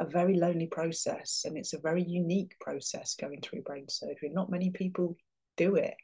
a 0.00 0.04
very 0.04 0.34
lonely 0.34 0.66
process 0.66 1.42
and 1.44 1.56
it's 1.56 1.72
a 1.72 1.80
very 1.80 2.02
unique 2.02 2.54
process 2.60 3.14
going 3.14 3.40
through 3.40 3.62
brain 3.62 3.86
surgery. 3.88 4.30
Not 4.32 4.50
many 4.50 4.70
people 4.70 5.16
do 5.56 5.76
it. 5.76 5.94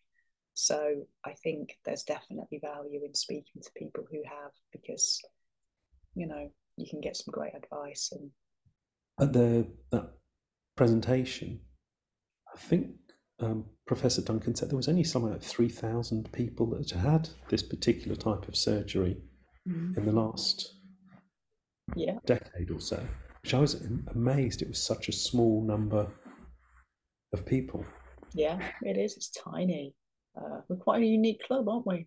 So 0.62 1.06
I 1.24 1.32
think 1.42 1.78
there's 1.86 2.02
definitely 2.02 2.60
value 2.60 3.00
in 3.02 3.14
speaking 3.14 3.62
to 3.62 3.70
people 3.78 4.04
who 4.10 4.20
have 4.26 4.50
because 4.72 5.18
you 6.14 6.26
know 6.26 6.50
you 6.76 6.86
can 6.86 7.00
get 7.00 7.16
some 7.16 7.32
great 7.32 7.54
advice 7.54 8.12
and 8.12 8.30
at 9.18 9.32
the 9.32 9.66
that 9.90 10.12
presentation 10.76 11.60
I 12.54 12.58
think 12.58 12.90
um, 13.40 13.64
Professor 13.86 14.20
Duncan 14.20 14.54
said 14.54 14.68
there 14.68 14.76
was 14.76 14.88
only 14.88 15.02
something 15.02 15.32
like 15.32 15.42
3,000 15.42 16.30
people 16.30 16.66
that 16.70 16.90
had 16.90 17.30
this 17.48 17.62
particular 17.62 18.14
type 18.14 18.46
of 18.46 18.54
surgery 18.54 19.16
mm. 19.66 19.96
in 19.96 20.04
the 20.04 20.12
last 20.12 20.74
yeah. 21.96 22.18
decade 22.26 22.70
or 22.70 22.80
so, 22.80 23.02
which 23.42 23.54
I 23.54 23.60
was 23.60 23.82
amazed 24.14 24.60
it 24.60 24.68
was 24.68 24.82
such 24.82 25.08
a 25.08 25.12
small 25.12 25.64
number 25.64 26.06
of 27.32 27.46
people. 27.46 27.82
Yeah, 28.34 28.58
it 28.82 28.98
is. 28.98 29.16
It's 29.16 29.30
tiny. 29.30 29.94
Uh, 30.40 30.60
we're 30.68 30.76
quite 30.76 31.02
a 31.02 31.06
unique 31.06 31.42
club, 31.46 31.68
aren't 31.68 31.86
we? 31.86 32.06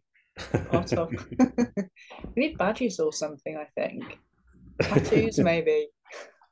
Part 0.71 0.93
of. 0.93 1.11
we 1.39 2.47
need 2.47 2.57
badges 2.57 2.99
or 2.99 3.13
something, 3.13 3.57
I 3.57 3.67
think. 3.79 4.19
Tattoos, 4.81 5.39
maybe. 5.39 5.87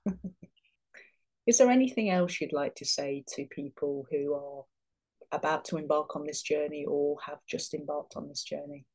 is 1.48 1.58
there 1.58 1.72
anything 1.72 2.10
else 2.10 2.40
you'd 2.40 2.54
like 2.54 2.76
to 2.76 2.86
say 2.86 3.24
to 3.36 3.46
people 3.52 4.06
who 4.12 4.34
are 4.34 4.64
about 5.32 5.66
to 5.66 5.78
embark 5.78 6.16
on 6.16 6.26
this 6.26 6.42
journey 6.42 6.86
or 6.88 7.18
have 7.26 7.40
just 7.48 7.74
embarked 7.74 8.14
on 8.16 8.28
this 8.28 8.44
journey? 8.44 8.86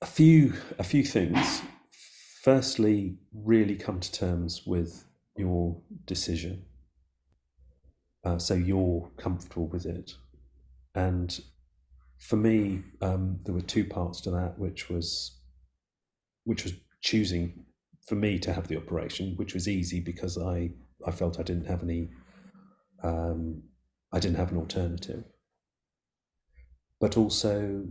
A 0.00 0.06
few, 0.06 0.54
a 0.78 0.84
few 0.84 1.04
things. 1.04 1.62
Firstly, 2.42 3.18
really 3.32 3.76
come 3.76 4.00
to 4.00 4.10
terms 4.10 4.66
with 4.66 5.04
your 5.36 5.80
decision, 6.06 6.64
uh, 8.24 8.38
so 8.38 8.54
you're 8.54 9.10
comfortable 9.16 9.68
with 9.68 9.86
it. 9.86 10.16
And 10.94 11.40
for 12.22 12.36
me, 12.36 12.82
um, 13.00 13.40
there 13.44 13.54
were 13.54 13.60
two 13.60 13.84
parts 13.84 14.20
to 14.22 14.30
that, 14.30 14.58
which 14.58 14.88
was, 14.88 15.40
which 16.44 16.64
was 16.64 16.74
choosing 17.02 17.64
for 18.06 18.14
me 18.14 18.38
to 18.38 18.52
have 18.52 18.68
the 18.68 18.76
operation, 18.76 19.34
which 19.36 19.54
was 19.54 19.68
easy 19.68 20.00
because 20.00 20.38
I 20.38 20.70
I 21.06 21.10
felt 21.10 21.40
I 21.40 21.42
didn't 21.42 21.66
have 21.66 21.82
any, 21.82 22.10
um, 23.02 23.62
I 24.12 24.20
didn't 24.20 24.36
have 24.36 24.52
an 24.52 24.58
alternative 24.58 25.24
but 27.02 27.16
also 27.16 27.84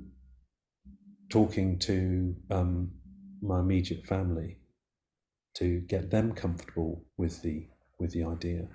talking 1.29 1.77
to 1.77 2.33
um, 2.49 2.89
my 3.41 3.59
immediate 3.59 4.05
family 4.05 4.55
to 5.53 5.81
get 5.81 6.09
them 6.09 6.31
comfortable 6.31 7.03
with 7.17 7.41
the 7.41 7.67
with 7.99 8.11
the 8.13 8.23
idea 8.23 8.69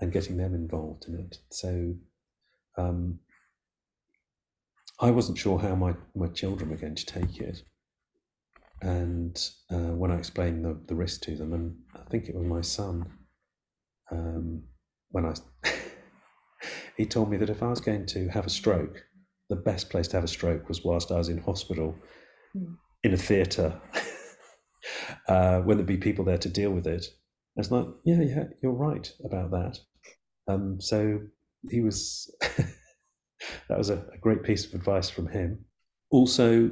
and 0.00 0.10
getting 0.10 0.38
them 0.38 0.54
involved 0.54 1.04
in 1.06 1.16
it. 1.16 1.36
So 1.50 1.94
um, 2.78 3.18
I 5.00 5.10
wasn't 5.10 5.38
sure 5.38 5.58
how 5.58 5.74
my, 5.74 5.94
my 6.14 6.28
children 6.28 6.70
were 6.70 6.76
going 6.76 6.94
to 6.94 7.06
take 7.06 7.38
it. 7.38 7.62
And 8.82 9.38
uh, 9.70 9.94
when 9.94 10.10
I 10.10 10.16
explained 10.16 10.64
the, 10.64 10.78
the 10.86 10.94
risk 10.94 11.22
to 11.22 11.36
them, 11.36 11.52
and 11.52 11.76
I 11.94 12.08
think 12.10 12.28
it 12.28 12.34
was 12.34 12.46
my 12.46 12.60
son, 12.60 13.06
um, 14.10 14.62
when 15.10 15.26
I 15.26 15.34
he 16.96 17.06
told 17.06 17.30
me 17.30 17.36
that 17.38 17.50
if 17.50 17.62
I 17.62 17.68
was 17.68 17.80
going 17.80 18.06
to 18.06 18.28
have 18.28 18.46
a 18.46 18.50
stroke, 18.50 19.04
the 19.48 19.56
best 19.56 19.90
place 19.90 20.08
to 20.08 20.16
have 20.16 20.24
a 20.24 20.28
stroke 20.28 20.68
was 20.68 20.84
whilst 20.84 21.10
I 21.10 21.18
was 21.18 21.28
in 21.28 21.38
hospital, 21.38 21.94
mm. 22.56 22.76
in 23.02 23.14
a 23.14 23.16
theatre, 23.16 23.80
uh, 25.28 25.60
when 25.60 25.76
there'd 25.76 25.86
be 25.86 25.96
people 25.96 26.24
there 26.24 26.38
to 26.38 26.48
deal 26.48 26.70
with 26.70 26.86
it. 26.86 27.06
I 27.56 27.60
was 27.60 27.70
like, 27.70 27.86
yeah, 28.04 28.20
yeah, 28.20 28.44
you're 28.62 28.72
right 28.72 29.10
about 29.24 29.50
that. 29.52 29.78
Um, 30.48 30.80
so 30.80 31.20
he 31.70 31.80
was, 31.80 32.34
that 33.68 33.78
was 33.78 33.90
a, 33.90 34.04
a 34.12 34.18
great 34.18 34.42
piece 34.42 34.66
of 34.66 34.74
advice 34.74 35.10
from 35.10 35.28
him. 35.28 35.64
Also, 36.10 36.70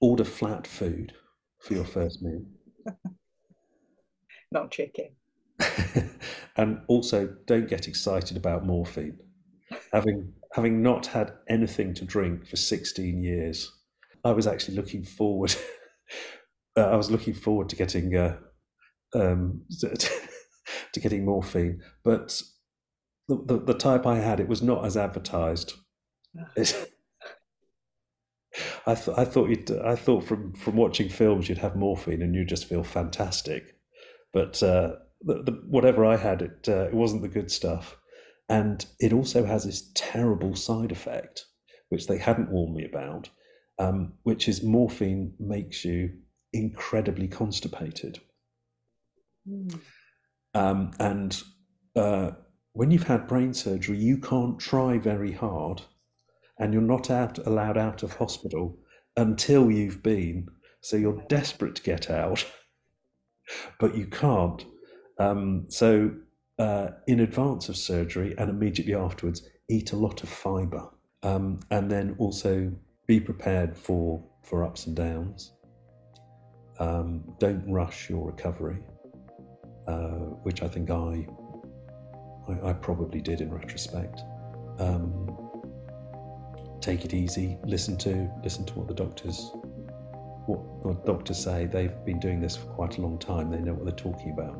order 0.00 0.24
flat 0.24 0.66
food 0.66 1.12
for 1.60 1.74
your 1.74 1.84
first 1.84 2.22
meal. 2.22 2.42
Not 4.52 4.70
chicken. 4.70 5.10
and 6.56 6.80
also, 6.88 7.34
don't 7.46 7.68
get 7.68 7.86
excited 7.86 8.36
about 8.36 8.66
morphine. 8.66 9.18
Having 9.92 10.32
having 10.52 10.82
not 10.82 11.06
had 11.06 11.32
anything 11.48 11.94
to 11.94 12.04
drink 12.04 12.44
for 12.46 12.56
16 12.56 13.22
years, 13.22 13.70
I 14.24 14.32
was 14.32 14.46
actually 14.46 14.74
looking 14.74 15.04
forward. 15.04 15.54
uh, 16.76 16.88
I 16.88 16.96
was 16.96 17.10
looking 17.10 17.34
forward 17.34 17.68
to 17.68 17.76
getting 17.76 18.16
uh, 18.16 18.36
um, 19.14 19.62
to 20.92 21.00
getting 21.00 21.24
morphine, 21.24 21.82
but 22.02 22.42
the, 23.28 23.42
the, 23.46 23.58
the 23.58 23.74
type 23.74 24.06
I 24.06 24.16
had, 24.16 24.40
it 24.40 24.48
was 24.48 24.62
not 24.62 24.84
as 24.84 24.96
advertised. 24.96 25.74
I, 28.86 28.94
th- 28.94 29.16
I 29.16 29.24
thought 29.24 29.48
you'd, 29.48 29.70
I 29.70 29.94
thought 29.94 30.24
from 30.24 30.52
from 30.54 30.76
watching 30.76 31.08
films 31.08 31.48
you'd 31.48 31.58
have 31.58 31.76
morphine 31.76 32.22
and 32.22 32.34
you'd 32.34 32.48
just 32.48 32.68
feel 32.68 32.82
fantastic, 32.82 33.76
but 34.32 34.62
uh, 34.62 34.96
the, 35.22 35.42
the, 35.42 35.52
whatever 35.68 36.04
I 36.04 36.16
had, 36.16 36.42
it 36.42 36.68
uh, 36.68 36.86
it 36.88 36.94
wasn't 36.94 37.22
the 37.22 37.28
good 37.28 37.50
stuff. 37.50 37.96
And 38.48 38.84
it 38.98 39.12
also 39.12 39.44
has 39.44 39.64
this 39.64 39.92
terrible 39.94 40.56
side 40.56 40.90
effect, 40.90 41.44
which 41.88 42.08
they 42.08 42.18
hadn't 42.18 42.50
warned 42.50 42.74
me 42.74 42.84
about, 42.84 43.30
um, 43.78 44.14
which 44.24 44.48
is 44.48 44.62
morphine 44.62 45.34
makes 45.38 45.84
you 45.84 46.10
incredibly 46.52 47.28
constipated. 47.28 48.18
Mm. 49.48 49.80
Um, 50.52 50.90
and 50.98 51.40
uh, 51.94 52.32
when 52.72 52.90
you've 52.90 53.04
had 53.06 53.28
brain 53.28 53.54
surgery, 53.54 53.98
you 53.98 54.18
can't 54.18 54.58
try 54.58 54.98
very 54.98 55.32
hard, 55.32 55.82
and 56.60 56.72
you're 56.72 56.82
not 56.82 57.10
out, 57.10 57.38
allowed 57.46 57.78
out 57.78 58.02
of 58.02 58.12
hospital 58.12 58.78
until 59.16 59.70
you've 59.70 60.02
been. 60.02 60.46
So 60.82 60.96
you're 60.96 61.24
desperate 61.28 61.74
to 61.76 61.82
get 61.82 62.10
out, 62.10 62.44
but 63.80 63.96
you 63.96 64.06
can't. 64.06 64.64
Um, 65.18 65.66
so 65.68 66.12
uh, 66.58 66.90
in 67.06 67.20
advance 67.20 67.68
of 67.68 67.76
surgery 67.76 68.34
and 68.38 68.50
immediately 68.50 68.94
afterwards, 68.94 69.48
eat 69.68 69.92
a 69.92 69.96
lot 69.96 70.22
of 70.22 70.28
fiber. 70.28 70.88
Um, 71.22 71.60
and 71.70 71.90
then 71.90 72.14
also 72.18 72.72
be 73.06 73.20
prepared 73.20 73.76
for, 73.76 74.24
for 74.42 74.64
ups 74.64 74.86
and 74.86 74.96
downs. 74.96 75.52
Um, 76.78 77.34
don't 77.38 77.70
rush 77.70 78.08
your 78.08 78.26
recovery, 78.26 78.78
uh, 79.86 80.30
which 80.44 80.62
I 80.62 80.68
think 80.68 80.90
I, 80.90 81.26
I, 82.48 82.70
I, 82.70 82.72
probably 82.72 83.20
did 83.20 83.42
in 83.42 83.52
retrospect. 83.52 84.22
Take 86.80 87.04
it 87.04 87.14
easy. 87.14 87.58
Listen 87.64 87.96
to 87.98 88.30
listen 88.42 88.64
to 88.66 88.74
what 88.74 88.88
the 88.88 88.94
doctors 88.94 89.50
what, 90.46 90.60
what 90.84 91.06
doctors 91.06 91.38
say. 91.38 91.66
They've 91.66 92.04
been 92.04 92.18
doing 92.18 92.40
this 92.40 92.56
for 92.56 92.66
quite 92.66 92.98
a 92.98 93.00
long 93.00 93.18
time. 93.18 93.50
They 93.50 93.58
know 93.58 93.74
what 93.74 93.84
they're 93.84 94.12
talking 94.12 94.32
about. 94.32 94.58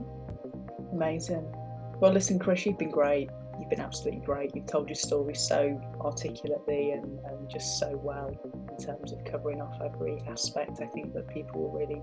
Amazing. 0.93 1.51
Well, 1.99 2.13
listen, 2.13 2.39
Chris, 2.39 2.65
you've 2.67 2.79
been 2.79 2.91
great. 2.91 3.31
You've 3.59 3.69
been 3.69 3.81
absolutely 3.81 4.25
great. 4.25 4.55
You've 4.55 4.67
told 4.67 4.89
your 4.89 4.97
story 4.97 5.35
so 5.35 5.81
articulately 6.01 6.93
and, 6.93 7.19
and 7.27 7.51
just 7.51 7.79
so 7.79 8.01
well 8.03 8.31
in 8.71 8.85
terms 8.85 9.13
of 9.13 9.23
covering 9.25 9.61
off 9.61 9.79
every 9.85 10.23
aspect. 10.29 10.81
I 10.81 10.87
think 10.87 11.13
that 11.13 11.29
people 11.29 11.63
will 11.63 11.73
really 11.73 12.01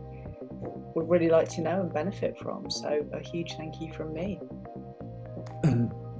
would 0.96 1.10
really 1.10 1.30
like 1.30 1.50
to 1.50 1.62
know 1.62 1.82
and 1.82 1.94
benefit 1.94 2.38
from. 2.40 2.70
So, 2.70 3.06
a 3.14 3.20
huge 3.20 3.56
thank 3.56 3.82
you 3.82 3.92
from 3.94 4.14
me. 4.14 4.40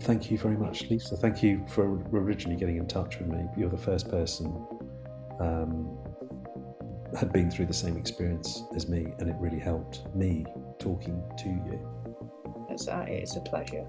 Thank 0.08 0.32
you 0.32 0.38
very 0.38 0.58
much, 0.58 0.90
Lisa. 0.90 1.18
Thank 1.18 1.44
you 1.44 1.66
for 1.68 1.84
originally 2.14 2.58
getting 2.58 2.78
in 2.78 2.88
touch 2.88 3.20
with 3.20 3.28
me. 3.28 3.46
You're 3.58 3.70
the 3.70 3.78
first 3.78 4.10
person 4.10 4.48
um, 5.40 5.98
had 7.16 7.32
been 7.32 7.52
through 7.52 7.68
the 7.68 7.74
same 7.74 7.98
experience 7.98 8.64
as 8.76 8.88
me, 8.88 9.14
and 9.20 9.30
it 9.30 9.36
really 9.38 9.60
helped 9.60 10.04
me 10.16 10.46
talking 10.80 11.22
to 11.38 11.50
you 11.50 11.98
it's, 12.78 12.88
uh, 12.88 13.06
it's 13.08 13.36
a 13.36 13.42
pleasure. 13.42 13.86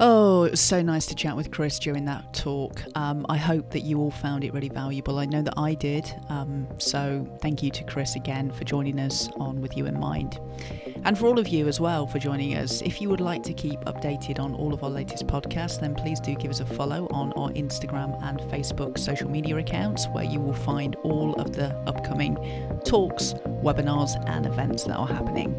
Oh, 0.00 0.44
it 0.44 0.52
was 0.52 0.60
so 0.60 0.82
nice 0.82 1.06
to 1.06 1.14
chat 1.14 1.36
with 1.36 1.50
Chris 1.50 1.78
during 1.78 2.06
that 2.06 2.32
talk. 2.32 2.82
Um, 2.96 3.26
I 3.28 3.36
hope 3.36 3.70
that 3.70 3.80
you 3.80 4.00
all 4.00 4.10
found 4.10 4.42
it 4.42 4.52
really 4.52 4.70
valuable. 4.70 5.18
I 5.18 5.26
know 5.26 5.42
that 5.42 5.54
I 5.56 5.74
did. 5.74 6.12
Um, 6.28 6.66
so 6.78 7.26
thank 7.40 7.62
you 7.62 7.70
to 7.70 7.84
Chris 7.84 8.16
again 8.16 8.50
for 8.50 8.64
joining 8.64 8.98
us 8.98 9.28
on 9.36 9.60
With 9.60 9.76
You 9.76 9.86
in 9.86 10.00
Mind. 10.00 10.40
And 11.04 11.18
for 11.18 11.26
all 11.26 11.38
of 11.38 11.48
you 11.48 11.68
as 11.68 11.78
well 11.78 12.06
for 12.06 12.18
joining 12.18 12.56
us. 12.56 12.80
If 12.80 13.00
you 13.00 13.10
would 13.10 13.20
like 13.20 13.42
to 13.44 13.52
keep 13.52 13.80
updated 13.80 14.40
on 14.40 14.54
all 14.54 14.72
of 14.72 14.82
our 14.82 14.90
latest 14.90 15.26
podcasts, 15.26 15.78
then 15.78 15.94
please 15.94 16.20
do 16.20 16.34
give 16.34 16.50
us 16.50 16.60
a 16.60 16.66
follow 16.66 17.06
on 17.10 17.32
our 17.34 17.50
Instagram 17.50 18.20
and 18.22 18.40
Facebook 18.50 18.98
social 18.98 19.30
media 19.30 19.56
accounts 19.58 20.06
where 20.08 20.24
you 20.24 20.40
will 20.40 20.54
find 20.54 20.96
all 21.02 21.34
of 21.34 21.52
the 21.52 21.74
upcoming 21.86 22.36
talks, 22.84 23.34
webinars, 23.62 24.12
and 24.28 24.46
events 24.46 24.84
that 24.84 24.96
are 24.96 25.06
happening. 25.06 25.54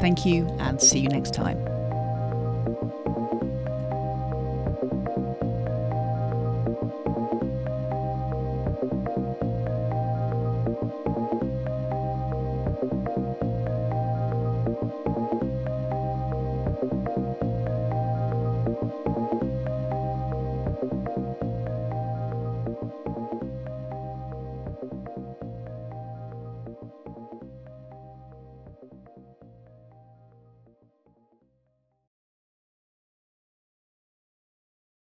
Thank 0.00 0.26
you 0.26 0.46
and 0.58 0.80
see 0.80 0.98
you 0.98 1.08
next 1.08 1.32
time. 1.32 1.77